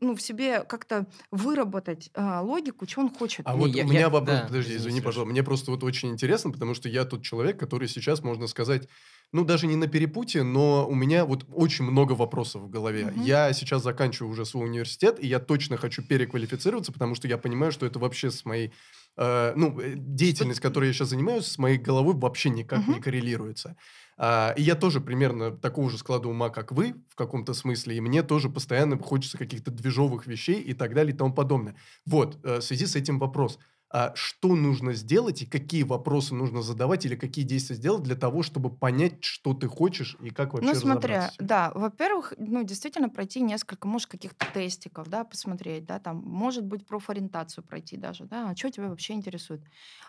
ну, 0.00 0.14
в 0.14 0.20
себе 0.22 0.64
как-то 0.64 1.06
выработать 1.30 2.10
а, 2.14 2.40
логику, 2.42 2.86
что 2.86 3.00
он 3.00 3.10
хочет. 3.14 3.46
А 3.46 3.52
Не, 3.54 3.58
вот 3.58 3.70
я- 3.74 3.84
у 3.84 3.88
меня 3.88 4.00
я- 4.00 4.08
вопрос, 4.10 4.38
да, 4.40 4.44
подожди, 4.46 4.76
извини, 4.76 5.00
пожалуйста. 5.00 5.30
Мне 5.32 5.42
просто 5.42 5.70
вот 5.70 5.82
очень 5.82 6.10
интересно, 6.10 6.50
потому 6.50 6.74
что 6.74 6.88
я 6.88 7.04
тот 7.04 7.22
человек, 7.22 7.58
который 7.58 7.88
сейчас, 7.88 8.22
можно 8.22 8.46
сказать, 8.46 8.88
ну, 9.32 9.44
даже 9.44 9.66
не 9.66 9.76
на 9.76 9.86
перепутье, 9.86 10.42
но 10.42 10.86
у 10.86 10.94
меня 10.94 11.24
вот 11.24 11.46
очень 11.50 11.86
много 11.86 12.12
вопросов 12.12 12.62
в 12.62 12.68
голове. 12.68 13.06
Мгм. 13.06 13.22
Я 13.22 13.52
сейчас 13.54 13.82
заканчиваю 13.82 14.30
уже 14.30 14.44
свой 14.44 14.66
университет, 14.66 15.16
и 15.20 15.26
я 15.26 15.38
точно 15.38 15.76
хочу 15.78 16.02
переквалифицироваться, 16.02 16.92
потому 16.92 17.14
что 17.14 17.28
я 17.28 17.38
понимаю, 17.38 17.72
что 17.72 17.86
это 17.86 17.98
вообще 17.98 18.30
с 18.30 18.44
моей... 18.44 18.72
э, 19.16 19.52
ну, 19.56 19.78
э, 19.80 19.94
деятельность, 19.96 20.60
которой 20.60 20.86
я 20.88 20.92
сейчас 20.94 21.08
занимаюсь, 21.08 21.46
с 21.46 21.58
моей 21.58 21.76
головой 21.78 22.14
вообще 22.14 22.48
никак 22.50 22.80
Мгм. 22.80 22.92
не 22.94 23.00
коррелируется. 23.00 23.76
А, 24.16 24.54
и 24.56 24.62
я 24.62 24.74
тоже 24.74 25.00
примерно 25.00 25.50
такого 25.50 25.90
же 25.90 25.98
склада 25.98 26.28
ума, 26.28 26.50
как 26.50 26.72
вы, 26.72 26.94
в 27.08 27.14
каком-то 27.14 27.54
смысле, 27.54 27.96
и 27.96 28.00
мне 28.00 28.22
тоже 28.22 28.48
постоянно 28.50 28.98
хочется 28.98 29.38
каких-то 29.38 29.70
движовых 29.70 30.26
вещей 30.26 30.60
и 30.60 30.74
так 30.74 30.94
далее 30.94 31.14
и 31.14 31.16
тому 31.16 31.32
подобное. 31.34 31.76
Вот, 32.06 32.38
э, 32.44 32.58
в 32.58 32.62
связи 32.62 32.86
с 32.86 32.96
этим 32.96 33.18
вопрос. 33.18 33.58
А 33.92 34.12
что 34.16 34.54
нужно 34.56 34.94
сделать 34.94 35.42
и 35.42 35.46
какие 35.46 35.82
вопросы 35.82 36.34
нужно 36.34 36.62
задавать 36.62 37.04
или 37.06 37.16
какие 37.16 37.44
действия 37.44 37.76
сделать 37.76 38.02
для 38.02 38.16
того, 38.16 38.42
чтобы 38.42 38.70
понять, 38.76 39.22
что 39.24 39.54
ты 39.54 39.68
хочешь 39.68 40.16
и 40.20 40.30
как 40.30 40.54
вообще 40.54 40.60
Ну, 40.64 40.74
смотря, 40.74 41.34
да, 41.40 41.72
во-первых, 41.74 42.34
ну, 42.38 42.62
действительно 42.62 43.08
пройти 43.08 43.40
несколько, 43.40 43.88
может, 43.88 44.08
каких-то 44.08 44.46
тестиков, 44.46 45.08
да, 45.08 45.24
посмотреть, 45.24 45.86
да, 45.86 45.98
там, 45.98 46.18
может 46.18 46.64
быть, 46.64 46.86
профориентацию 46.86 47.64
пройти 47.64 47.96
даже, 47.96 48.26
да, 48.26 48.50
а 48.50 48.54
что 48.56 48.70
тебя 48.70 48.88
вообще 48.88 49.14
интересует. 49.14 49.62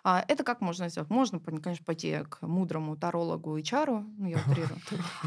А, 0.04 0.24
это 0.28 0.44
как 0.44 0.62
можно 0.62 0.90
сделать? 0.90 1.10
Можно, 1.10 1.40
конечно, 1.40 1.84
пойти 1.84 2.20
к 2.30 2.44
мудрому 2.44 2.96
тарологу 2.96 3.58
и 3.58 3.64
чару, 3.64 4.06
ну, 4.16 4.28
я 4.28 4.38
утрирую, 4.42 4.80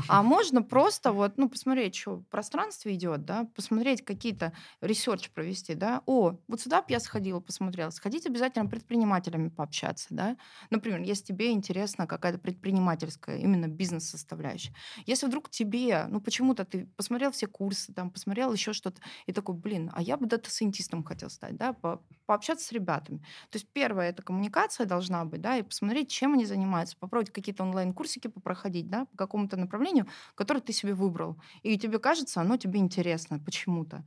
а 0.07 0.23
можно 0.23 0.62
просто 0.62 1.11
вот, 1.11 1.38
ну, 1.38 1.49
посмотреть, 1.49 1.97
что 1.97 2.19
в 2.19 2.25
пространстве 2.29 2.95
идет, 2.95 3.25
да, 3.25 3.47
посмотреть 3.57 4.05
какие-то 4.05 4.53
ресерч 4.81 5.31
провести, 5.31 5.75
да. 5.75 6.03
О, 6.07 6.38
вот 6.47 6.61
сюда 6.61 6.83
бы 6.83 6.87
я 6.90 7.01
сходила, 7.01 7.40
посмотрела. 7.40 7.90
Сходить 7.90 8.27
обязательно 8.27 8.46
предпринимателями 8.51 9.49
пообщаться, 9.49 10.09
да. 10.11 10.37
Например, 10.71 11.01
если 11.01 11.25
тебе 11.25 11.53
интересна 11.53 12.07
какая-то 12.07 12.39
предпринимательская, 12.39 13.39
именно 13.39 13.69
бизнес-составляющая. 13.69 14.75
Если 15.07 15.27
вдруг 15.27 15.51
тебе, 15.51 16.07
ну, 16.09 16.21
почему-то 16.21 16.65
ты 16.65 16.87
посмотрел 16.97 17.31
все 17.33 17.47
курсы, 17.47 17.93
там, 17.93 18.11
посмотрел 18.11 18.53
еще 18.53 18.73
что-то, 18.73 19.01
и 19.27 19.33
такой, 19.33 19.55
блин, 19.55 19.91
а 19.95 20.03
я 20.03 20.17
бы 20.17 20.27
дата-сайентистом 20.27 21.05
хотел 21.05 21.31
стать, 21.31 21.57
да, 21.57 21.73
по- 21.73 22.03
пообщаться 22.27 22.67
с 22.67 22.73
ребятами. 22.73 23.19
То 23.51 23.57
есть 23.57 23.69
первое, 23.73 24.11
это 24.11 24.23
коммуникация 24.23 24.87
должна 24.87 25.25
быть, 25.25 25.41
да, 25.41 25.57
и 25.57 25.63
посмотреть, 25.63 26.11
чем 26.11 26.35
они 26.35 26.47
занимаются, 26.47 26.97
попробовать 26.99 27.33
какие-то 27.33 27.63
онлайн-курсики 27.63 28.29
попроходить, 28.29 28.89
да, 28.89 29.05
по 29.07 29.17
какому-то 29.17 29.57
направлению, 29.57 30.07
которое 30.35 30.61
ты 30.61 30.73
себе 30.73 30.95
выбрал. 30.95 31.39
И 31.63 31.79
тебе 31.79 31.99
кажется, 31.99 32.41
оно 32.41 32.57
тебе 32.57 32.81
интересно 32.81 33.39
почему-то. 33.39 34.05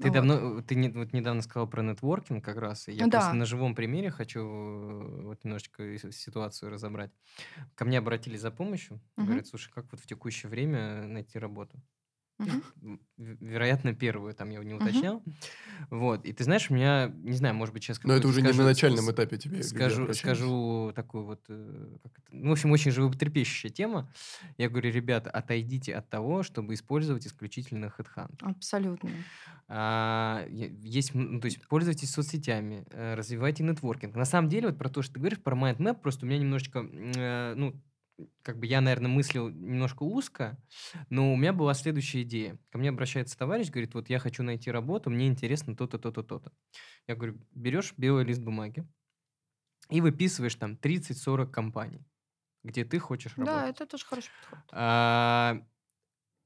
Ты 0.00 0.10
Вот. 0.10 0.10
давно, 0.10 0.60
ты 0.62 0.74
не- 0.74 0.90
вот 0.90 1.12
недавно 1.14 1.40
сказал 1.42 1.68
про 1.68 1.82
нетворкинг 1.82 2.44
как 2.44 2.58
раз, 2.58 2.88
и 2.88 2.92
я 2.92 3.08
просто 3.08 3.34
Да. 3.34 3.36
на 3.36 3.46
живом 3.46 3.74
примере 3.74 4.10
хочу 4.10 4.40
э, 4.40 5.22
вот 5.24 5.42
немножечко 5.44 5.98
ситуацию 6.12 6.70
разобрать. 6.70 7.12
Ко 7.76 7.84
мне 7.86 7.98
обратились 7.98 8.40
за 8.42 8.50
помощью, 8.50 9.00
Мгм. 9.16 9.40
говорят, 9.40 9.46
слушай, 9.48 9.72
как 9.72 9.92
вот 9.92 10.00
в 10.00 10.06
текущее 10.06 10.50
время 10.50 11.06
найти 11.08 11.38
работу? 11.38 11.82
В- 12.82 12.98
Вероятно, 13.18 13.94
первую, 13.94 14.34
там 14.34 14.50
я 14.50 14.62
не 14.62 14.74
уточнял. 14.74 15.22
Вот, 15.90 16.26
и 16.26 16.32
ты 16.32 16.44
знаешь, 16.44 16.70
у 16.70 16.74
меня, 16.74 17.08
не 17.22 17.32
знаю, 17.32 17.54
может 17.54 17.72
быть, 17.72 17.82
сейчас 17.82 18.02
Но 18.04 18.12
это 18.14 18.28
уже 18.28 18.42
не 18.42 18.52
на 18.52 18.64
начальном 18.64 19.10
этапе 19.10 19.38
тебе 19.38 19.62
Скажу, 19.62 20.12
скажу 20.12 20.92
такую 20.94 21.24
вот, 21.24 21.44
э, 21.48 21.96
как 22.02 22.12
это, 22.18 22.26
ну, 22.30 22.50
в 22.50 22.52
общем, 22.52 22.70
очень 22.72 22.90
животрепещущая 22.90 23.70
тема. 23.70 24.12
Я 24.58 24.68
говорю, 24.68 24.90
ребята, 24.90 25.30
отойдите 25.30 25.94
от 25.94 26.10
того, 26.10 26.42
чтобы 26.42 26.74
использовать 26.74 27.26
исключительно 27.26 27.90
HeadHunt. 27.98 28.36
Абсолютно. 28.42 29.10
А, 29.68 30.46
есть, 30.48 31.14
ну, 31.14 31.40
то 31.40 31.46
есть 31.46 31.66
пользуйтесь 31.68 32.10
соцсетями, 32.10 32.84
э, 32.90 33.14
развивайте 33.14 33.64
нетворкинг. 33.64 34.14
На 34.14 34.24
самом 34.26 34.48
деле, 34.48 34.68
вот 34.68 34.78
про 34.78 34.88
то, 34.88 35.02
что 35.02 35.14
ты 35.14 35.20
говоришь, 35.20 35.40
про 35.42 35.56
mindmap, 35.56 36.00
просто 36.00 36.24
у 36.26 36.28
меня 36.28 36.38
немножечко, 36.38 36.86
э, 36.92 37.54
ну, 37.56 37.74
как 38.42 38.58
бы 38.58 38.66
я, 38.66 38.80
наверное, 38.80 39.10
мыслил 39.10 39.48
немножко 39.48 40.02
узко, 40.04 40.58
но 41.10 41.32
у 41.32 41.36
меня 41.36 41.52
была 41.52 41.74
следующая 41.74 42.22
идея. 42.22 42.58
Ко 42.70 42.78
мне 42.78 42.88
обращается 42.90 43.36
товарищ, 43.38 43.70
говорит, 43.70 43.94
вот 43.94 44.08
я 44.10 44.18
хочу 44.18 44.42
найти 44.42 44.70
работу, 44.70 45.10
мне 45.10 45.26
интересно 45.28 45.76
то-то, 45.76 45.98
то-то, 45.98 46.22
то-то. 46.22 46.52
Я 47.08 47.16
говорю, 47.16 47.40
берешь 47.52 47.94
белый 47.96 48.24
лист 48.24 48.40
бумаги 48.42 48.86
и 49.90 50.00
выписываешь 50.00 50.54
там 50.56 50.76
30-40 50.76 51.52
компаний, 51.52 52.06
где 52.64 52.84
ты 52.84 52.98
хочешь 52.98 53.36
Да, 53.36 53.68
работать. 53.68 53.70
это 53.70 53.86
тоже 53.86 54.04
хороший 54.04 54.32
подход. 54.34 54.58
А, 54.72 55.62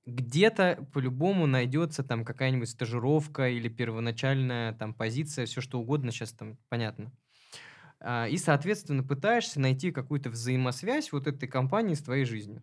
где-то 0.07 0.89
по-любому 0.95 1.47
найдется 1.47 2.05
там 2.05 2.25
какая-нибудь 2.25 2.71
стажировка 2.71 3.49
или 3.51 3.69
первоначальная 3.69 4.75
там 4.75 4.95
позиция, 4.95 5.47
все 5.47 5.61
что 5.61 5.81
угодно, 5.81 6.13
сейчас 6.13 6.33
там 6.33 6.59
понятно. 6.69 7.13
А, 8.01 8.27
и, 8.29 8.37
соответственно, 8.39 9.03
пытаешься 9.05 9.61
найти 9.61 9.93
какую-то 9.93 10.31
взаимосвязь 10.31 11.13
вот 11.13 11.27
этой 11.27 11.49
компании 11.49 11.95
с 11.95 12.03
твоей 12.03 12.25
жизнью. 12.25 12.63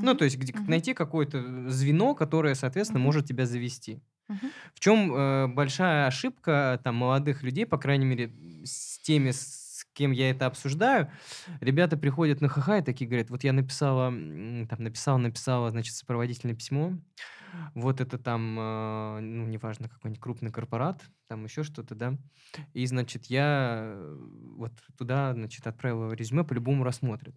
Ну, 0.00 0.14
Мгм. 0.14 0.16
то 0.16 0.24
есть 0.24 0.36
где, 0.38 0.54
Мгм. 0.54 0.66
найти 0.66 0.94
какое-то 0.94 1.70
звено, 1.70 2.14
которое, 2.14 2.54
соответственно, 2.54 3.00
Мгм. 3.00 3.02
может 3.02 3.26
тебя 3.26 3.46
завести. 3.46 4.00
Мгм. 4.28 4.52
В 4.74 4.80
чем 4.80 5.14
э, 5.14 5.48
большая 5.48 6.06
ошибка 6.06 6.80
там 6.84 6.96
молодых 6.96 7.42
людей, 7.42 7.66
по 7.66 7.78
крайней 7.78 8.06
мере, 8.06 8.32
с 8.64 8.98
теми, 9.00 9.30
с 9.32 9.40
кем 9.94 10.10
я 10.12 10.30
это 10.30 10.46
обсуждаю, 10.46 11.10
ребята 11.60 11.96
приходят 11.96 12.40
на 12.40 12.48
ХХ 12.48 12.68
и 12.78 12.82
такие 12.82 13.08
говорят, 13.08 13.30
вот 13.30 13.44
я 13.44 13.52
написала, 13.52 14.10
там, 14.10 14.78
написала, 14.78 15.18
написала, 15.18 15.70
значит, 15.70 15.94
сопроводительное 15.94 16.54
письмо, 16.54 16.98
вот 17.74 18.00
это 18.00 18.18
там, 18.18 18.58
э, 18.58 19.20
ну, 19.20 19.46
неважно, 19.46 19.88
какой-нибудь 19.88 20.20
крупный 20.20 20.50
корпорат, 20.50 21.02
там 21.28 21.44
еще 21.44 21.62
что-то, 21.62 21.94
да, 21.94 22.16
и, 22.72 22.86
значит, 22.86 23.26
я 23.26 23.82
э, 23.84 24.16
вот 24.56 24.72
туда, 24.96 25.32
значит, 25.34 25.66
отправила 25.66 26.12
резюме, 26.12 26.44
по-любому 26.44 26.84
рассмотрят. 26.84 27.34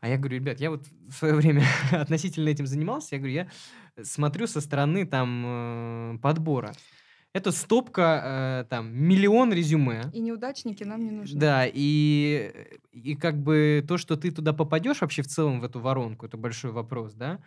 А 0.00 0.08
я 0.08 0.16
говорю, 0.16 0.36
ребят, 0.36 0.60
я 0.60 0.70
вот 0.70 0.86
в 1.08 1.12
свое 1.12 1.34
время 1.34 1.64
относительно 1.92 2.48
этим 2.48 2.66
занимался, 2.66 3.16
я 3.16 3.18
говорю, 3.18 3.34
я 3.34 3.48
смотрю 4.04 4.46
со 4.46 4.60
стороны 4.60 5.06
там 5.06 5.44
э, 5.46 6.18
подбора. 6.18 6.72
Это 7.34 7.52
стопка, 7.52 8.62
э, 8.64 8.70
там, 8.70 8.90
миллион 8.94 9.52
резюме. 9.52 10.10
И 10.12 10.20
неудачники 10.20 10.82
нам 10.84 11.04
не 11.04 11.10
нужны. 11.10 11.38
Да, 11.38 11.66
и, 11.66 12.52
и 12.90 13.14
как 13.14 13.36
бы 13.42 13.84
то, 13.86 13.98
что 13.98 14.16
ты 14.16 14.30
туда 14.30 14.52
попадешь 14.52 15.02
вообще 15.02 15.22
в 15.22 15.26
целом 15.28 15.60
в 15.60 15.64
эту 15.64 15.78
воронку, 15.78 16.26
это 16.26 16.36
большой 16.38 16.72
вопрос, 16.72 17.14
да. 17.14 17.38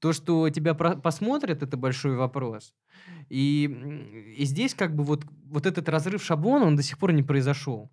То, 0.00 0.12
что 0.12 0.48
тебя 0.48 0.74
про- 0.74 0.96
посмотрят, 0.96 1.62
это 1.62 1.76
большой 1.76 2.16
вопрос. 2.16 2.74
И, 3.28 4.34
и 4.38 4.44
здесь 4.44 4.74
как 4.74 4.94
бы 4.94 5.04
вот, 5.04 5.24
вот 5.44 5.66
этот 5.66 5.88
разрыв 5.88 6.22
шаблона, 6.22 6.64
он 6.64 6.76
до 6.76 6.82
сих 6.82 6.98
пор 6.98 7.12
не 7.12 7.22
произошел. 7.22 7.90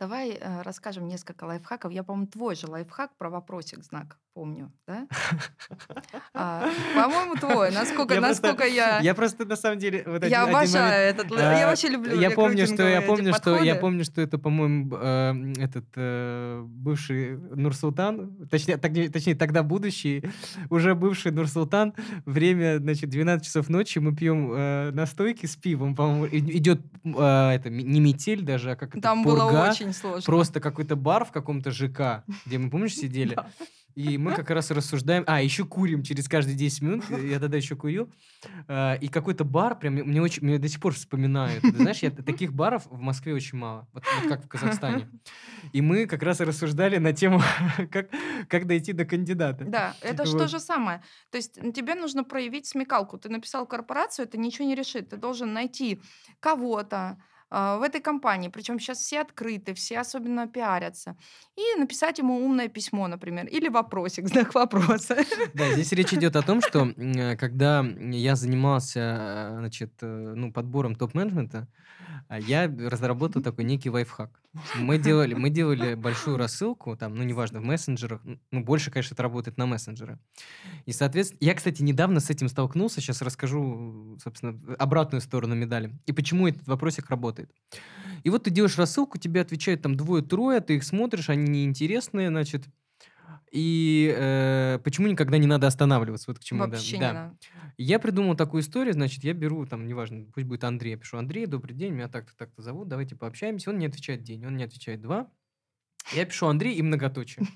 Давай 0.00 0.30
э, 0.40 0.62
расскажем 0.62 1.08
несколько 1.08 1.44
лайфхаков. 1.44 1.90
Я, 1.92 2.04
по-моему, 2.04 2.28
твой 2.28 2.54
же 2.54 2.68
лайфхак 2.68 3.16
про 3.18 3.30
вопросик 3.30 3.82
знак 3.82 4.16
помню, 4.32 4.70
да? 4.86 5.08
А, 6.32 6.68
По-моему, 6.94 7.34
твой. 7.34 7.72
Насколько, 7.72 8.14
Я 8.14 8.20
просто- 8.20 8.46
насколько 8.46 8.64
я... 8.72 9.00
Я 9.00 9.14
просто 9.16 9.44
на 9.44 9.56
самом 9.56 9.78
деле... 9.80 10.04
вот 10.06 10.18
один- 10.22 10.30
Я 10.30 10.44
один 10.44 10.54
обожаю 10.54 11.10
этот... 11.10 11.32
л- 11.32 11.38
Я 11.38 11.64
А, 11.66 11.70
вообще 11.70 11.88
люблю 11.88 12.20
Я 12.20 12.30
помню, 12.30 12.66
что 12.68 12.86
я 12.86 13.02
помню, 13.02 13.30
эти 13.30 13.36
что 13.38 13.50
я 13.50 13.56
подходы. 13.58 13.80
помню, 13.80 14.04
что 14.04 14.20
это, 14.20 14.38
по-моему, 14.38 14.96
э, 14.96 15.52
этот 15.64 15.86
э, 15.96 16.62
бывший 16.64 17.36
Нурсултан, 17.36 18.36
точнее, 18.48 18.76
так- 18.76 18.92
точнее, 19.12 19.34
тогда 19.34 19.64
будущий, 19.64 20.22
уже 20.70 20.94
бывший 20.94 21.32
Нурсултан. 21.32 21.94
Время, 22.24 22.78
значит, 22.78 23.10
12 23.10 23.44
часов 23.44 23.68
ночи 23.68 23.98
мы 23.98 24.14
пьем 24.14 24.52
э, 24.52 24.90
настойки 24.92 25.46
с 25.46 25.56
пивом, 25.56 25.96
по-моему, 25.96 26.28
идет 26.28 26.80
э, 27.04 27.50
это 27.56 27.70
не 27.70 27.98
метель 27.98 28.42
даже, 28.42 28.70
а 28.70 28.76
как 28.76 28.90
это 28.90 29.00
Там 29.00 29.24
пурга. 29.24 29.48
было 29.48 29.50
очень 29.88 29.98
сложно. 30.00 30.22
Просто 30.22 30.60
какой-то 30.60 30.96
бар 30.96 31.24
в 31.24 31.32
каком-то 31.32 31.70
ЖК, 31.70 32.24
где 32.46 32.58
мы, 32.58 32.70
помнишь, 32.70 32.94
сидели? 32.96 33.34
Да. 33.34 33.50
И 33.94 34.16
мы 34.16 34.32
как 34.32 34.48
раз 34.50 34.70
рассуждаем. 34.70 35.24
А, 35.26 35.42
еще 35.42 35.64
курим 35.64 36.04
через 36.04 36.28
каждые 36.28 36.56
10 36.56 36.82
минут. 36.82 37.04
Я 37.10 37.40
тогда 37.40 37.56
еще 37.56 37.74
курил. 37.74 38.08
А, 38.68 38.94
И 38.94 39.08
какой-то 39.08 39.42
бар, 39.44 39.76
прям 39.76 39.94
мне 39.94 40.22
очень, 40.22 40.44
мне 40.44 40.58
до 40.58 40.68
сих 40.68 40.78
пор 40.80 40.92
вспоминаю. 40.94 41.60
Ты 41.60 41.72
знаешь, 41.72 41.98
я, 41.98 42.12
таких 42.12 42.52
баров 42.52 42.86
в 42.86 43.00
Москве 43.00 43.34
очень 43.34 43.58
мало. 43.58 43.88
Вот, 43.92 44.04
вот 44.20 44.28
как 44.28 44.44
в 44.44 44.48
Казахстане. 44.48 45.08
И 45.72 45.80
мы 45.80 46.06
как 46.06 46.22
раз 46.22 46.38
рассуждали 46.38 46.98
на 46.98 47.12
тему, 47.12 47.40
как, 47.90 48.08
как 48.48 48.68
дойти 48.68 48.92
до 48.92 49.04
кандидата. 49.04 49.64
Да, 49.64 49.96
это 50.00 50.26
же 50.26 50.32
Вот. 50.32 50.42
то 50.42 50.48
же 50.48 50.60
самое. 50.60 51.02
То 51.32 51.38
есть 51.38 51.54
тебе 51.74 51.96
нужно 51.96 52.22
проявить 52.22 52.66
смекалку. 52.66 53.18
Ты 53.18 53.28
написал 53.30 53.66
корпорацию, 53.66 54.26
это 54.26 54.38
ничего 54.38 54.68
не 54.68 54.76
решит. 54.76 55.08
Ты 55.08 55.16
должен 55.16 55.52
найти 55.52 56.00
кого-то 56.38 57.18
в 57.50 57.82
этой 57.82 58.00
компании, 58.00 58.48
причем 58.48 58.78
сейчас 58.78 58.98
все 58.98 59.20
открыты, 59.20 59.72
все 59.74 60.00
особенно 60.00 60.46
пиарятся, 60.46 61.16
и 61.56 61.80
написать 61.80 62.18
ему 62.18 62.44
умное 62.44 62.68
письмо, 62.68 63.08
например, 63.08 63.46
или 63.46 63.68
вопросик, 63.68 64.28
знак 64.28 64.54
вопроса. 64.54 65.16
Да, 65.54 65.72
здесь 65.72 65.92
речь 65.92 66.12
идет 66.12 66.36
о 66.36 66.42
том, 66.42 66.60
что 66.60 66.86
э, 66.86 67.36
когда 67.36 67.84
я 68.10 68.36
занимался 68.36 69.00
э, 69.00 69.56
значит, 69.58 69.92
э, 70.02 70.34
ну, 70.36 70.52
подбором 70.52 70.94
топ-менеджмента, 70.94 71.66
а 72.28 72.38
я 72.38 72.66
разработал 72.66 73.42
такой 73.42 73.64
некий 73.64 73.90
лайфхак. 73.90 74.40
Мы 74.76 74.98
делали, 74.98 75.34
мы 75.34 75.50
делали 75.50 75.94
большую 75.94 76.36
рассылку, 76.36 76.96
там, 76.96 77.14
ну, 77.14 77.22
неважно, 77.22 77.60
в 77.60 77.64
мессенджерах, 77.64 78.20
ну, 78.50 78.64
больше, 78.64 78.90
конечно, 78.90 79.14
это 79.14 79.22
работает 79.22 79.56
на 79.56 79.66
мессенджеры. 79.66 80.18
И, 80.86 80.92
соответственно, 80.92 81.38
я, 81.40 81.54
кстати, 81.54 81.82
недавно 81.82 82.20
с 82.20 82.30
этим 82.30 82.48
столкнулся, 82.48 83.00
сейчас 83.00 83.22
расскажу, 83.22 84.18
собственно, 84.22 84.58
обратную 84.78 85.20
сторону 85.20 85.54
медали, 85.54 85.98
и 86.06 86.12
почему 86.12 86.48
этот 86.48 86.66
вопросик 86.66 87.08
работает. 87.10 87.50
И 88.24 88.30
вот 88.30 88.44
ты 88.44 88.50
делаешь 88.50 88.78
рассылку, 88.78 89.18
тебе 89.18 89.40
отвечают 89.40 89.82
там 89.82 89.96
двое-трое, 89.96 90.60
ты 90.60 90.76
их 90.76 90.84
смотришь, 90.84 91.30
они 91.30 91.48
неинтересные, 91.48 92.28
значит, 92.28 92.64
и 93.50 94.14
э, 94.16 94.78
почему 94.84 95.06
никогда 95.06 95.38
не 95.38 95.46
надо 95.46 95.66
останавливаться? 95.66 96.30
Вот 96.30 96.38
к 96.38 96.44
чему, 96.44 96.64
да. 96.64 96.70
Вообще 96.70 96.98
да. 96.98 97.08
не 97.08 97.14
надо. 97.14 97.38
Я 97.76 97.98
придумал 97.98 98.36
такую 98.36 98.62
историю, 98.62 98.92
значит, 98.94 99.24
я 99.24 99.32
беру, 99.32 99.64
там, 99.66 99.86
неважно, 99.86 100.26
пусть 100.34 100.46
будет 100.46 100.64
Андрей, 100.64 100.92
я 100.92 100.96
пишу, 100.96 101.16
Андрей, 101.18 101.46
добрый 101.46 101.76
день, 101.76 101.92
меня 101.92 102.08
так-то, 102.08 102.36
так-то 102.36 102.62
зовут, 102.62 102.88
давайте 102.88 103.16
пообщаемся. 103.16 103.70
Он 103.70 103.78
не 103.78 103.86
отвечает 103.86 104.22
день, 104.22 104.44
он 104.44 104.56
не 104.56 104.64
отвечает 104.64 105.00
два. 105.00 105.30
Я 106.12 106.24
пишу 106.24 106.46
Андрей 106.46 106.74
и 106.74 106.82
многоточие. 106.82 107.46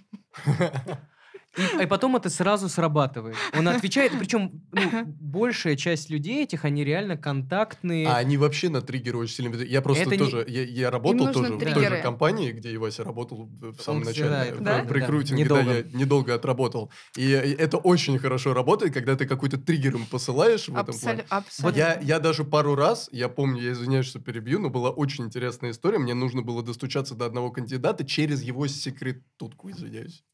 И, 1.57 1.83
и 1.83 1.87
потом 1.87 2.17
это 2.17 2.31
сразу 2.31 2.69
срабатывает. 2.69 3.37
Он 3.57 3.69
отвечает, 3.69 4.13
причем 4.19 4.63
ну, 4.73 5.05
большая 5.21 5.77
часть 5.77 6.09
людей 6.09 6.43
этих, 6.45 6.65
они 6.65 6.83
реально 6.85 7.17
контактные. 7.17 8.07
А 8.09 8.17
они 8.17 8.37
вообще 8.39 8.71
на 8.71 8.81
триггеры 8.81 9.19
очень 9.19 9.35
сильно. 9.35 9.55
Я 9.63 9.83
просто 9.83 10.05
Это 10.05 10.13
не- 10.13 10.19
тоже, 10.19 10.45
я, 10.49 10.63
я 10.65 10.91
работал 10.91 11.33
тоже 11.33 11.53
в 11.53 11.59
той 11.59 11.69
же 11.69 11.75
триггеры. 11.75 12.01
компании, 12.03 12.53
где 12.53 12.71
и 12.73 12.77
Вася 12.79 13.05
работал 13.05 13.51
в 13.61 13.81
самом 13.83 14.01
Он, 14.01 14.05
начале, 14.07 14.55
да, 14.61 14.83
в- 14.83 14.87
да. 14.87 14.95
рекрутинге, 14.95 15.45
да, 15.45 15.61
Недолго. 15.63 15.77
я 15.79 15.99
недолго 15.99 16.35
отработал. 16.35 16.91
И 17.17 17.29
это 17.31 17.77
очень 17.77 18.19
хорошо 18.19 18.55
работает, 18.55 18.95
когда 18.95 19.15
ты 19.17 19.27
какой-то 19.27 19.59
триггер 19.59 19.95
им 19.97 20.07
посылаешь 20.07 20.69
в 20.69 20.77
этом 20.77 20.99
плане. 20.99 21.21
Абсолю- 21.23 21.27
абсолютно. 21.29 21.79
Я, 21.79 22.01
я 22.01 22.19
даже 22.19 22.45
пару 22.45 22.75
раз, 22.75 23.09
я 23.13 23.29
помню, 23.29 23.61
я 23.63 23.73
извиняюсь, 23.73 24.07
что 24.07 24.21
перебью, 24.21 24.59
но 24.59 24.71
была 24.71 24.91
очень 24.91 25.25
интересная 25.27 25.73
история. 25.73 25.99
Мне 25.99 26.15
нужно 26.15 26.41
было 26.43 26.63
достучаться 26.63 27.15
до 27.15 27.27
одного 27.27 27.51
кандидата 27.51 28.07
через 28.07 28.43
его 28.43 28.67
секретутку, 28.69 29.71
извиняюсь. 29.71 30.25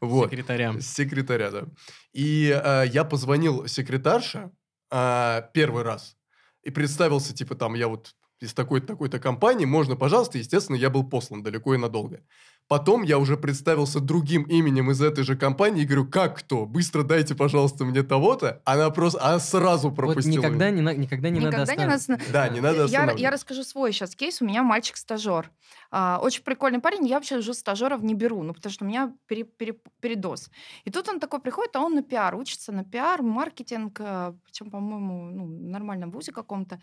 Вот. 0.00 0.30
Секретарям. 0.30 0.65
Секретаря, 0.80 1.50
да. 1.50 1.64
И 2.12 2.48
э, 2.50 2.84
я 2.86 3.04
позвонил 3.04 3.66
секретарше 3.66 4.50
э, 4.90 5.42
первый 5.52 5.82
раз 5.82 6.16
и 6.62 6.70
представился, 6.70 7.34
типа, 7.34 7.54
там, 7.54 7.74
я 7.74 7.88
вот 7.88 8.14
из 8.40 8.52
такой-то, 8.52 8.88
такой-то 8.88 9.18
компании, 9.18 9.64
можно, 9.64 9.96
пожалуйста, 9.96 10.38
естественно, 10.38 10.76
я 10.76 10.90
был 10.90 11.08
послан 11.08 11.42
далеко 11.42 11.74
и 11.74 11.78
надолго. 11.78 12.22
Потом 12.68 13.04
я 13.04 13.18
уже 13.18 13.36
представился 13.36 14.00
другим 14.00 14.42
именем 14.42 14.90
из 14.90 15.00
этой 15.00 15.22
же 15.22 15.36
компании 15.36 15.82
и 15.82 15.86
говорю, 15.86 16.08
как 16.08 16.38
кто? 16.38 16.66
Быстро 16.66 17.04
дайте, 17.04 17.36
пожалуйста, 17.36 17.84
мне 17.84 18.02
того-то. 18.02 18.60
Она 18.64 18.90
просто, 18.90 19.22
она 19.24 19.38
сразу 19.38 19.88
Вот 19.90 19.96
пропустила. 19.96 20.38
никогда 20.38 20.70
меня. 20.70 20.76
не, 20.76 20.82
на- 20.82 20.94
никогда 20.94 21.30
не 21.30 21.38
надо 21.38 21.58
Никогда 21.58 21.74
не 21.76 21.84
надо 21.86 21.92
останавливаться. 21.92 22.12
останов- 22.14 22.32
Да, 22.32 22.48
не 22.48 22.60
надо 22.60 22.84
я, 22.86 23.12
я 23.12 23.30
расскажу 23.30 23.62
свой 23.62 23.92
сейчас 23.92 24.16
кейс. 24.16 24.42
У 24.42 24.46
меня 24.46 24.64
мальчик-стажер. 24.64 25.52
А, 25.92 26.18
очень 26.20 26.42
прикольный 26.42 26.80
парень. 26.80 27.06
Я 27.06 27.14
вообще 27.16 27.36
уже 27.38 27.54
стажеров 27.54 28.02
не 28.02 28.14
беру, 28.14 28.42
ну, 28.42 28.52
потому 28.52 28.72
что 28.72 28.84
у 28.84 28.88
меня 28.88 29.14
пере- 29.28 29.44
пере- 29.44 29.78
передоз. 30.00 30.50
И 30.84 30.90
тут 30.90 31.08
он 31.08 31.20
такой 31.20 31.38
приходит, 31.40 31.76
а 31.76 31.80
он 31.80 31.94
на 31.94 32.02
пиар, 32.02 32.34
учится 32.34 32.72
на 32.72 32.82
пиар, 32.84 33.22
маркетинг, 33.22 34.00
причем, 34.44 34.70
по-моему, 34.72 35.30
ну, 35.30 35.44
в 35.46 35.62
нормальном 35.70 36.10
вузе 36.10 36.32
каком-то. 36.32 36.80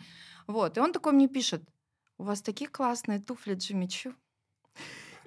Вот. 0.47 0.77
И 0.77 0.79
он 0.79 0.93
такой 0.93 1.11
мне 1.11 1.27
пишет, 1.27 1.61
у 2.17 2.23
вас 2.23 2.41
такие 2.41 2.69
классные 2.69 3.19
туфли 3.19 3.55
Джимми 3.55 3.87
Чу. 3.87 4.13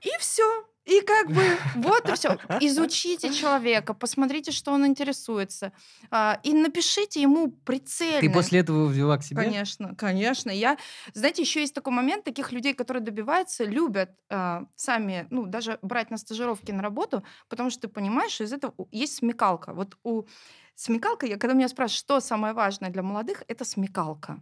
И 0.03 0.11
все. 0.19 0.67
И 0.87 1.01
как 1.01 1.27
бы 1.29 1.43
вот 1.75 2.09
и 2.09 2.13
все. 2.15 2.39
Изучите 2.61 3.33
человека, 3.33 3.93
посмотрите, 3.93 4.53
что 4.53 4.71
он 4.71 4.87
интересуется. 4.87 5.73
а, 6.13 6.39
И 6.45 6.53
напишите 6.53 7.21
ему 7.21 7.51
прицельно. 7.51 8.21
Ты 8.21 8.31
после 8.31 8.61
этого 8.61 8.87
взяла 8.87 9.19
к 9.19 9.25
себе? 9.25 9.43
Конечно, 9.43 9.97
конечно. 9.97 10.49
Я, 10.51 10.79
знаете, 11.13 11.43
еще 11.43 11.61
есть 11.61 11.75
такой 11.75 11.93
момент, 11.93 12.23
таких 12.25 12.53
людей, 12.53 12.73
которые 12.73 13.03
добиваются, 13.03 13.65
любят 13.65 14.11
а, 14.31 14.67
сами, 14.77 15.27
ну, 15.31 15.47
даже 15.47 15.81
брать 15.83 16.13
на 16.13 16.19
стажировки 16.19 16.71
на 16.71 16.83
работу, 16.83 17.25
потому 17.49 17.71
что 17.71 17.83
ты 17.83 17.89
понимаешь, 17.89 18.31
что 18.33 18.45
из 18.45 18.53
этого 18.53 18.75
есть 18.93 19.17
смекалка. 19.17 19.73
Вот 19.75 19.97
у 20.05 20.27
смекалка, 20.77 21.27
я, 21.27 21.37
когда 21.37 21.55
меня 21.55 21.69
спрашивают, 21.69 21.99
что 21.99 22.21
самое 22.21 22.55
важное 22.55 22.91
для 22.91 23.03
молодых, 23.03 23.43
это 23.49 23.65
смекалка. 23.65 24.41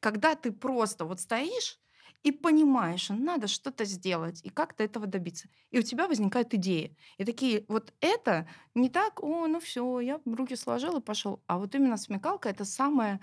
Когда 0.00 0.36
ты 0.36 0.52
просто 0.52 1.04
вот 1.04 1.20
стоишь 1.20 1.78
и 2.22 2.32
понимаешь, 2.32 3.02
что 3.02 3.14
надо 3.14 3.48
что-то 3.48 3.84
сделать 3.84 4.40
и 4.44 4.50
как-то 4.50 4.84
этого 4.84 5.06
добиться. 5.06 5.48
И 5.70 5.78
у 5.78 5.82
тебя 5.82 6.06
возникают 6.06 6.54
идеи. 6.54 6.96
И 7.18 7.24
такие, 7.24 7.64
вот 7.68 7.92
это 8.00 8.48
не 8.74 8.88
так, 8.90 9.22
о, 9.22 9.46
ну 9.48 9.60
все, 9.60 10.00
я 10.00 10.20
руки 10.24 10.56
сложил 10.56 10.98
и 10.98 11.02
пошел. 11.02 11.42
А 11.46 11.58
вот 11.58 11.74
именно 11.74 11.96
смекалка 11.96 12.48
это 12.48 12.64
самое 12.64 13.20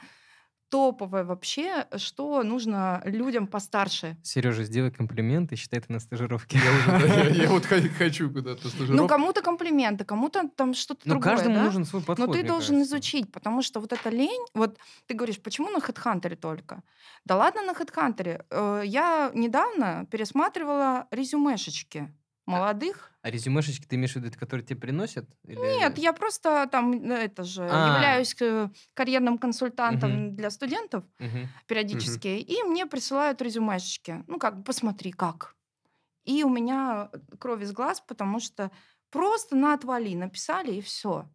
топовое 0.70 1.24
вообще, 1.24 1.88
что 1.98 2.44
нужно 2.44 3.02
людям 3.06 3.48
постарше. 3.48 4.18
Сережа, 4.24 4.64
сделай 4.64 4.92
комплимент 4.92 5.52
и 5.52 5.56
считай 5.56 5.80
это 5.80 5.92
на 5.92 6.00
стажировке. 6.00 6.60
Я 7.34 7.50
вот 7.50 7.66
хочу 7.66 8.30
куда-то 8.32 8.62
Ну, 8.64 8.70
стажировку. 8.70 9.08
кому-то 9.08 9.42
комплименты, 9.42 10.06
кому-то 10.06 10.48
там 10.56 10.74
что-то 10.74 11.02
Ну, 11.06 11.16
другое, 11.16 11.32
каждому 11.36 11.56
да? 11.56 11.64
нужен 11.64 11.86
свой 11.86 12.02
подход, 12.02 12.28
Но 12.28 12.34
ты 12.34 12.44
должен 12.44 12.82
изучить, 12.84 13.32
потому 13.32 13.62
что 13.62 13.80
вот 13.80 13.94
эта 13.94 14.10
лень, 14.10 14.46
вот 14.54 14.78
ты 15.08 15.14
говоришь, 15.16 15.40
почему 15.42 15.70
на 15.72 15.78
HeadHunter 15.80 16.36
только? 16.36 16.84
Да 17.26 17.36
ладно 17.36 17.62
на 17.64 17.72
HeadHunter. 17.72 18.46
Э, 18.50 18.84
Я 18.86 19.32
недавно 19.34 20.06
пересматривала 20.12 21.08
резюмешечки 21.12 22.14
молодых. 22.50 23.12
А 23.22 23.30
резюмешечки 23.30 23.86
ты 23.86 23.96
имеешь 23.98 24.14
в 24.14 24.16
виду, 24.16 24.32
которые 24.40 24.66
тебе 24.66 24.80
приносят? 24.80 25.26
Или- 25.46 25.60
Нет, 25.60 25.98
я 25.98 26.14
просто 26.14 26.68
там, 26.72 26.94
э, 27.12 27.16
это 27.26 27.44
же, 27.44 27.68
А. 27.70 27.96
являюсь 27.96 28.36
э, 28.42 28.70
карьерным 28.94 29.38
консультантом 29.38 30.12
Мгм. 30.12 30.36
для 30.36 30.50
студентов 30.52 31.04
Мгм. 31.20 31.48
периодически, 31.68 32.28
и 32.28 32.64
мне 32.64 32.86
присылают 32.86 33.42
резюмешечки. 33.42 34.24
Ну, 34.28 34.40
как 34.40 34.58
бы, 34.58 34.64
посмотри, 34.64 35.12
как. 35.12 35.56
И 36.26 36.44
у 36.44 36.50
меня 36.50 37.10
кровь 37.40 37.62
из 37.64 37.72
глаз, 37.72 38.02
потому 38.02 38.40
что 38.40 38.72
просто 39.12 39.56
на 39.56 39.74
отвали 39.74 40.16
написали, 40.16 40.74
и 40.76 40.82
все. 40.82 41.26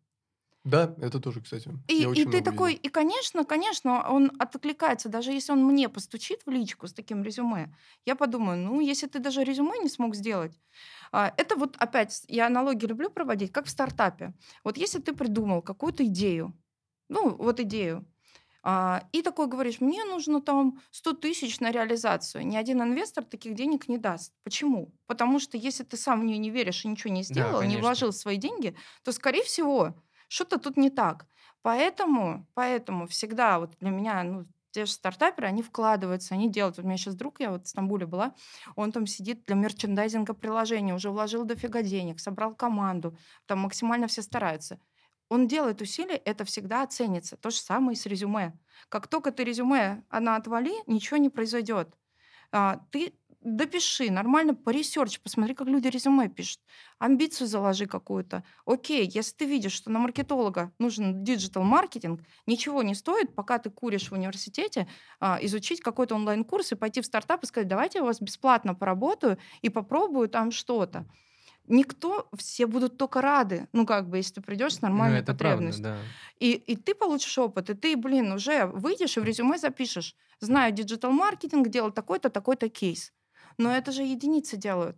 Да, 0.65 0.95
это 0.99 1.21
тоже, 1.21 1.41
кстати. 1.43 1.71
И, 1.87 2.05
и 2.15 2.25
ты 2.25 2.41
такой, 2.41 2.73
видел. 2.73 2.83
и, 2.83 2.89
конечно, 2.89 3.45
конечно, 3.45 4.11
он 4.11 4.33
откликается, 4.39 5.11
даже 5.11 5.33
если 5.33 5.53
он 5.53 5.63
мне 5.65 5.91
постучит 5.91 6.47
в 6.47 6.51
личку 6.51 6.87
с 6.89 6.95
таким 6.95 7.23
резюме, 7.23 7.77
я 8.07 8.17
подумаю, 8.17 8.57
ну, 8.59 8.81
если 8.81 9.07
ты 9.07 9.19
даже 9.19 9.45
резюме 9.45 9.79
не 9.83 9.91
смог 9.91 10.15
сделать, 10.15 10.59
а, 11.13 11.35
это 11.37 11.57
вот 11.57 11.77
опять, 11.79 12.25
я 12.29 12.47
аналогии 12.47 12.87
люблю 12.87 13.11
проводить, 13.11 13.53
как 13.53 13.67
в 13.67 13.71
стартапе. 13.71 14.33
Вот 14.65 14.79
если 14.79 14.99
ты 14.99 15.15
придумал 15.15 15.61
какую-то 15.61 16.07
идею, 16.07 16.59
ну, 17.11 17.37
вот 17.37 17.61
идею, 17.61 18.07
а, 18.63 19.09
и 19.13 19.21
такой 19.23 19.47
говоришь, 19.47 19.81
мне 19.81 20.05
нужно 20.05 20.41
там 20.41 20.81
100 20.91 21.13
тысяч 21.15 21.61
на 21.61 21.71
реализацию. 21.71 22.47
Ни 22.47 22.57
один 22.57 22.83
инвестор 22.83 23.25
таких 23.25 23.55
денег 23.55 23.89
не 23.89 23.99
даст. 23.99 24.33
Почему? 24.43 24.95
Потому 25.07 25.39
что 25.39 25.59
если 25.59 25.85
ты 25.85 25.99
сам 25.99 26.23
в 26.23 26.25
нее 26.25 26.39
не 26.39 26.51
веришь 26.51 26.85
и 26.85 26.89
ничего 26.89 27.13
не 27.13 27.23
сделал, 27.23 27.63
не 27.63 27.77
конечно. 27.77 27.83
вложил 27.83 28.13
свои 28.13 28.39
деньги, 28.39 28.75
то, 29.03 29.13
скорее 29.13 29.45
всего, 29.45 30.03
что-то 30.29 30.59
тут 30.59 30.77
не 30.77 30.91
так. 30.91 31.27
Поэтому, 31.63 32.47
поэтому 32.55 33.07
всегда 33.07 33.59
вот 33.59 33.77
для 33.81 33.91
меня, 33.91 34.23
ну, 34.23 34.47
те 34.71 34.87
же 34.87 34.93
стартаперы, 34.93 35.47
они 35.47 35.63
вкладываются, 35.63 36.35
они 36.35 36.51
делают. 36.51 36.77
Вот 36.77 36.85
у 36.85 36.89
меня 36.89 36.97
сейчас 36.99 37.15
друг, 37.15 37.41
я 37.41 37.51
вот 37.51 37.67
в 37.67 37.69
Стамбуле 37.69 38.07
была, 38.07 38.35
он 38.77 38.91
там 38.93 39.07
сидит 39.07 39.45
для 39.47 39.55
мерчендайзинга 39.55 40.35
приложения, 40.35 40.95
уже 40.95 41.11
вложил 41.11 41.45
дофига 41.45 41.83
денег, 41.83 42.21
собрал 42.21 42.55
команду, 42.55 43.17
там 43.47 43.61
максимально 43.61 44.09
все 44.09 44.23
стараются. 44.23 44.81
Он 45.29 45.47
делает 45.49 45.81
усилия, 45.81 46.17
это 46.17 46.45
всегда 46.45 46.83
оценится. 46.83 47.37
То 47.37 47.51
же 47.51 47.57
самое 47.57 47.97
и 47.97 47.99
с 47.99 48.05
резюме. 48.07 48.59
Как 48.89 49.09
только 49.09 49.31
ты 49.33 49.45
резюме, 49.45 50.05
на 50.11 50.37
отвали, 50.37 50.73
ничего 50.87 51.17
не 51.17 51.31
произойдет. 51.31 51.97
А, 52.53 52.81
ты 52.91 53.15
допиши, 53.45 54.11
нормально 54.11 54.55
поресерчь, 54.55 55.21
посмотри, 55.21 55.55
как 55.55 55.69
люди 55.69 55.89
резюме 55.89 56.29
пишут. 56.29 56.61
Амбицию 56.99 57.47
заложи 57.47 57.87
какую-то. 57.87 58.43
Окей, 58.67 59.07
если 59.13 59.37
ты 59.37 59.45
видишь, 59.45 59.73
что 59.73 59.91
на 59.91 59.99
маркетолога 59.99 60.73
нужен 60.79 61.23
диджитал-маркетинг, 61.25 62.23
ничего 62.47 62.83
не 62.83 62.95
стоит, 62.95 63.35
пока 63.35 63.59
ты 63.59 63.71
куришь 63.71 64.09
в 64.11 64.13
университете, 64.15 64.89
а, 65.21 65.39
изучить 65.43 65.81
какой-то 65.81 66.15
онлайн-курс 66.15 66.73
и 66.73 66.75
пойти 66.77 67.01
в 67.01 67.07
стартап 67.07 67.45
и 67.45 67.47
сказать, 67.47 67.69
давайте 67.69 67.99
я 67.99 68.03
у 68.03 68.07
вас 68.07 68.21
бесплатно 68.21 68.75
поработаю 68.75 69.39
и 69.63 69.69
попробую 69.69 70.29
там 70.29 70.51
что-то. 70.51 71.07
Никто, 71.67 72.29
все 72.37 72.67
будут 72.67 72.99
только 72.99 73.23
рады, 73.23 73.69
ну 73.73 73.87
как 73.87 74.11
бы, 74.11 74.19
если 74.19 74.35
ты 74.35 74.41
придешь 74.43 74.75
с 74.75 74.83
Ну, 74.83 74.89
нормальной 74.89 75.23
правда, 75.23 75.33
потребностью. 75.33 75.85
да. 75.85 75.99
И, 76.39 76.53
и 76.53 76.77
ты 76.77 76.95
получишь 76.95 77.39
опыт, 77.39 77.71
и 77.71 77.75
ты, 77.75 77.97
блин, 77.97 78.33
уже 78.33 78.67
выйдешь 78.67 79.17
и 79.17 79.21
в 79.21 79.25
резюме 79.25 79.57
запишешь. 79.57 80.15
Знаю 80.41 80.73
диджитал-маркетинг, 80.75 81.69
делал 81.69 81.91
такой-то, 81.91 82.29
такой-то 82.29 82.69
кейс. 82.69 83.13
Но 83.59 83.71
это 83.71 83.93
же 83.93 84.03
единицы 84.03 84.57
делают. 84.57 84.97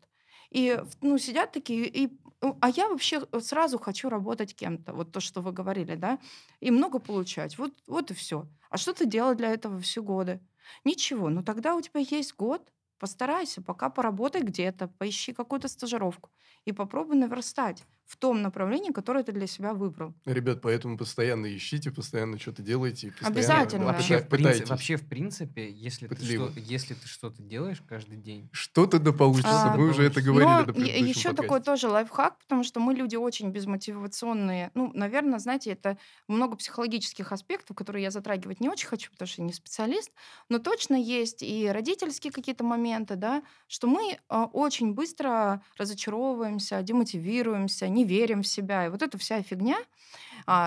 И 0.50 0.80
ну, 1.02 1.18
сидят 1.18 1.52
такие, 1.52 1.86
и, 1.88 2.18
ну, 2.40 2.56
а 2.60 2.70
я 2.70 2.88
вообще 2.88 3.22
сразу 3.40 3.78
хочу 3.78 4.08
работать 4.08 4.54
кем-то. 4.54 4.92
Вот 4.92 5.12
то, 5.12 5.20
что 5.20 5.40
вы 5.40 5.52
говорили, 5.52 5.94
да? 5.94 6.18
И 6.60 6.70
много 6.70 6.98
получать. 6.98 7.58
Вот, 7.58 7.72
вот 7.86 8.10
и 8.10 8.14
все. 8.14 8.48
А 8.70 8.76
что 8.76 8.92
ты 8.92 9.06
делал 9.06 9.34
для 9.34 9.50
этого 9.50 9.80
все 9.80 10.02
годы? 10.02 10.40
Ничего. 10.84 11.28
Ну 11.30 11.42
тогда 11.42 11.74
у 11.74 11.80
тебя 11.80 12.00
есть 12.00 12.34
год. 12.36 12.72
Постарайся, 12.98 13.62
пока 13.62 13.90
поработай 13.90 14.40
где-то, 14.42 14.88
поищи 14.88 15.34
какую-то 15.34 15.68
стажировку 15.68 16.30
и 16.64 16.72
попробуй 16.72 17.16
наверстать 17.16 17.84
в 18.06 18.16
том 18.16 18.40
направлении, 18.40 18.92
которое 18.92 19.24
ты 19.24 19.32
для 19.32 19.46
себя 19.46 19.74
выбрал. 19.74 20.14
Ребят, 20.24 20.60
поэтому 20.62 20.96
постоянно 20.96 21.54
ищите, 21.54 21.90
постоянно 21.90 22.38
что-то 22.38 22.62
делайте. 22.62 23.08
и 23.08 23.10
постоянно 23.10 23.34
Обязательно. 23.36 23.84
Вообще, 23.86 24.14
пыта- 24.18 24.22
в 24.24 24.28
принципе, 24.28 24.36
пытайтесь. 24.52 24.70
вообще, 24.70 24.96
в 24.96 25.08
принципе, 25.08 25.70
если 25.70 26.06
ты, 26.06 26.14
Пытливо. 26.14 26.50
что, 26.50 26.60
если 26.60 26.94
ты 26.94 27.08
что-то 27.08 27.42
делаешь 27.42 27.82
каждый 27.88 28.16
день, 28.18 28.48
Что-то 28.52 28.98
да 29.00 29.12
получится. 29.12 29.72
А, 29.72 29.76
Мы 29.76 29.88
уже 29.90 30.04
это 30.04 30.22
говорили 30.22 30.48
Но 30.48 30.60
еще 30.86 31.30
подкасте. 31.30 31.32
такой 31.42 31.60
тоже 31.60 31.88
лайфхак, 31.88 32.38
потому 32.38 32.62
что 32.64 32.80
мы 32.80 32.94
люди 32.94 33.16
очень 33.16 33.50
безмотивационные. 33.50 34.70
Ну, 34.74 34.90
наверное, 34.94 35.38
знаете, 35.38 35.70
это 35.72 35.98
много 36.28 36.56
психологических 36.56 37.32
аспектов, 37.32 37.76
которые 37.76 38.04
я 38.04 38.10
затрагивать 38.10 38.60
не 38.60 38.68
очень 38.68 38.86
хочу, 38.88 39.10
потому 39.10 39.26
что 39.28 39.42
я 39.42 39.46
не 39.46 39.52
специалист, 39.52 40.12
но 40.48 40.58
точно 40.58 40.94
есть 40.94 41.42
и 41.42 41.68
родительские 41.68 42.32
какие-то 42.32 42.64
моменты, 42.64 43.16
да, 43.16 43.42
что 43.66 43.86
мы 43.88 44.18
а, 44.28 44.44
очень 44.46 44.92
быстро 44.94 45.62
разочаровываемся, 45.76 46.82
демотивируемся, 46.82 47.88
не 47.96 48.04
верим 48.04 48.42
в 48.42 48.46
себя. 48.46 48.86
И 48.86 48.88
вот 48.90 49.02
эта 49.02 49.18
вся 49.18 49.42
фигня, 49.42 49.76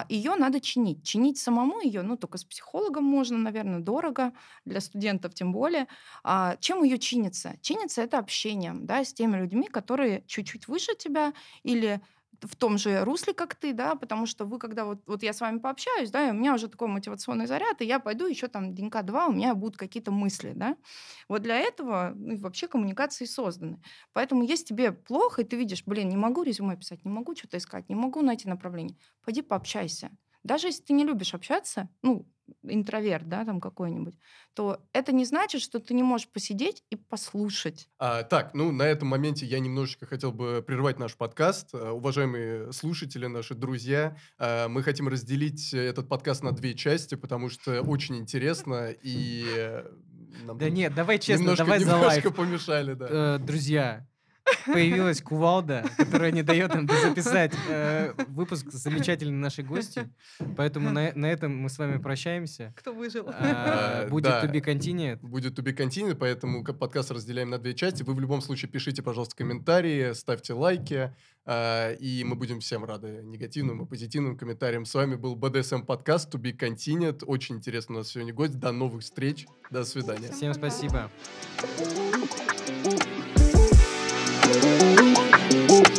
ее 0.09 0.35
надо 0.35 0.59
чинить. 0.59 1.03
Чинить 1.03 1.37
самому 1.37 1.79
ее, 1.81 2.01
ну, 2.01 2.17
только 2.17 2.37
с 2.37 2.43
психологом 2.43 3.03
можно, 3.05 3.37
наверное, 3.37 3.79
дорого, 3.79 4.33
для 4.65 4.81
студентов 4.81 5.33
тем 5.33 5.51
более. 5.53 5.87
А, 6.23 6.57
чем 6.57 6.83
ее 6.83 6.97
чинится? 6.99 7.55
Чинится 7.61 8.01
это 8.01 8.17
общением, 8.19 8.85
да, 8.85 9.03
с 9.03 9.13
теми 9.13 9.37
людьми, 9.37 9.67
которые 9.67 10.23
чуть-чуть 10.27 10.67
выше 10.67 10.95
тебя 10.95 11.33
или 11.63 12.01
в 12.41 12.55
том 12.55 12.77
же 12.77 13.03
русле, 13.03 13.33
как 13.33 13.55
ты, 13.55 13.73
да, 13.73 13.95
потому 13.95 14.25
что 14.25 14.45
вы, 14.45 14.59
когда 14.59 14.85
вот, 14.85 14.99
вот 15.07 15.23
я 15.23 15.33
с 15.33 15.41
вами 15.41 15.59
пообщаюсь, 15.59 16.11
да, 16.11 16.27
и 16.27 16.31
у 16.31 16.33
меня 16.33 16.53
уже 16.53 16.67
такой 16.67 16.87
мотивационный 16.87 17.47
заряд, 17.47 17.81
и 17.81 17.85
я 17.85 17.99
пойду 17.99 18.25
еще 18.27 18.47
там 18.47 18.73
денька 18.73 19.01
два, 19.03 19.27
у 19.27 19.33
меня 19.33 19.55
будут 19.55 19.77
какие-то 19.77 20.11
мысли, 20.11 20.53
да. 20.55 20.77
Вот 21.27 21.41
для 21.41 21.57
этого 21.59 22.13
ну, 22.15 22.37
вообще 22.37 22.67
коммуникации 22.67 23.25
созданы. 23.25 23.81
Поэтому 24.13 24.43
если 24.43 24.65
тебе 24.65 24.91
плохо, 24.91 25.41
и 25.41 25.45
ты 25.45 25.55
видишь, 25.57 25.83
блин, 25.85 26.09
не 26.09 26.17
могу 26.17 26.43
резюме 26.43 26.77
писать, 26.77 27.03
не 27.05 27.11
могу 27.11 27.35
что-то 27.35 27.57
искать, 27.57 27.89
не 27.89 27.95
могу 27.95 28.21
найти 28.21 28.47
направление, 28.47 28.97
пойди 29.23 29.41
пообщайся. 29.41 30.11
Даже 30.43 30.67
если 30.67 30.83
ты 30.83 30.93
не 30.93 31.05
любишь 31.05 31.33
общаться, 31.33 31.89
ну, 32.01 32.25
интроверт, 32.63 33.27
да, 33.27 33.45
там 33.45 33.61
какой-нибудь, 33.61 34.15
то 34.53 34.81
это 34.93 35.11
не 35.11 35.25
значит, 35.25 35.61
что 35.61 35.79
ты 35.79 35.93
не 35.93 36.03
можешь 36.03 36.27
посидеть 36.29 36.83
и 36.89 36.95
послушать. 36.95 37.89
А, 37.97 38.23
так, 38.23 38.53
ну, 38.53 38.71
на 38.71 38.83
этом 38.83 39.07
моменте 39.07 39.45
я 39.45 39.59
немножечко 39.59 40.05
хотел 40.05 40.31
бы 40.31 40.63
прервать 40.65 40.99
наш 40.99 41.15
подкаст. 41.15 41.69
А, 41.73 41.91
уважаемые 41.91 42.71
слушатели, 42.73 43.27
наши 43.27 43.55
друзья, 43.55 44.17
а, 44.37 44.67
мы 44.67 44.83
хотим 44.83 45.07
разделить 45.07 45.73
этот 45.73 46.07
подкаст 46.07 46.43
на 46.43 46.51
две 46.51 46.73
части, 46.73 47.15
потому 47.15 47.49
что 47.49 47.81
очень 47.81 48.17
интересно 48.17 48.89
и... 48.91 49.45
э, 49.55 49.85
нам 50.43 50.57
Да 50.57 50.69
нет, 50.69 50.93
давай 50.93 51.19
честно, 51.19 51.43
немножко, 51.43 51.65
давай 51.65 51.79
за 51.79 51.91
немножко 51.91 52.27
лайф. 52.27 52.35
помешали, 52.35 52.93
да. 52.93 53.07
Э, 53.09 53.39
Друзья, 53.39 54.07
появилась 54.65 55.21
кувалда, 55.21 55.85
которая 55.97 56.31
не 56.31 56.43
дает 56.43 56.73
нам 56.73 56.87
записать 56.87 57.53
э, 57.69 58.13
выпуск 58.27 58.67
с 58.71 58.75
замечательной 58.75 59.37
нашей 59.37 59.63
гости. 59.63 60.09
Поэтому 60.57 60.89
на, 60.91 61.11
на 61.15 61.25
этом 61.25 61.57
мы 61.57 61.69
с 61.69 61.77
вами 61.77 61.97
прощаемся. 61.97 62.73
Кто 62.77 62.93
выжил? 62.93 63.25
А, 63.29 64.03
Э, 64.05 64.07
Будет 64.09 64.25
да. 64.25 64.43
to 64.43 64.51
be 64.51 64.63
continued. 64.63 65.19
Будет 65.21 65.57
to 65.57 65.63
be 65.63 65.75
continued, 65.75 66.15
поэтому 66.15 66.63
ка- 66.63 66.73
подкаст 66.73 67.11
разделяем 67.11 67.49
на 67.49 67.57
две 67.57 67.73
части. 67.73 68.03
Вы 68.03 68.13
в 68.13 68.19
любом 68.19 68.41
случае 68.41 68.69
пишите, 68.69 69.01
пожалуйста, 69.01 69.35
комментарии, 69.35 70.13
ставьте 70.13 70.53
лайки, 70.53 71.13
а, 71.45 71.93
и 71.93 72.23
мы 72.23 72.35
будем 72.35 72.59
всем 72.59 72.85
рады 72.85 73.21
негативным 73.23 73.83
и 73.83 73.85
позитивным 73.87 74.37
комментариям. 74.37 74.85
С 74.85 74.93
вами 74.93 75.15
был 75.15 75.35
BDSM 75.35 75.85
подкаст 75.85 76.33
to 76.33 76.39
be 76.39 76.55
continued. 76.57 77.23
Очень 77.25 77.55
интересно 77.57 77.95
у 77.95 77.97
нас 77.99 78.09
сегодня 78.09 78.33
гость. 78.33 78.59
До 78.59 78.71
новых 78.71 79.01
встреч. 79.03 79.45
До 79.71 79.83
свидания. 79.83 80.31
Всем 80.31 80.53
спасибо. 80.53 81.09
Спасибо. 81.57 82.48
Ooh. 84.51 85.98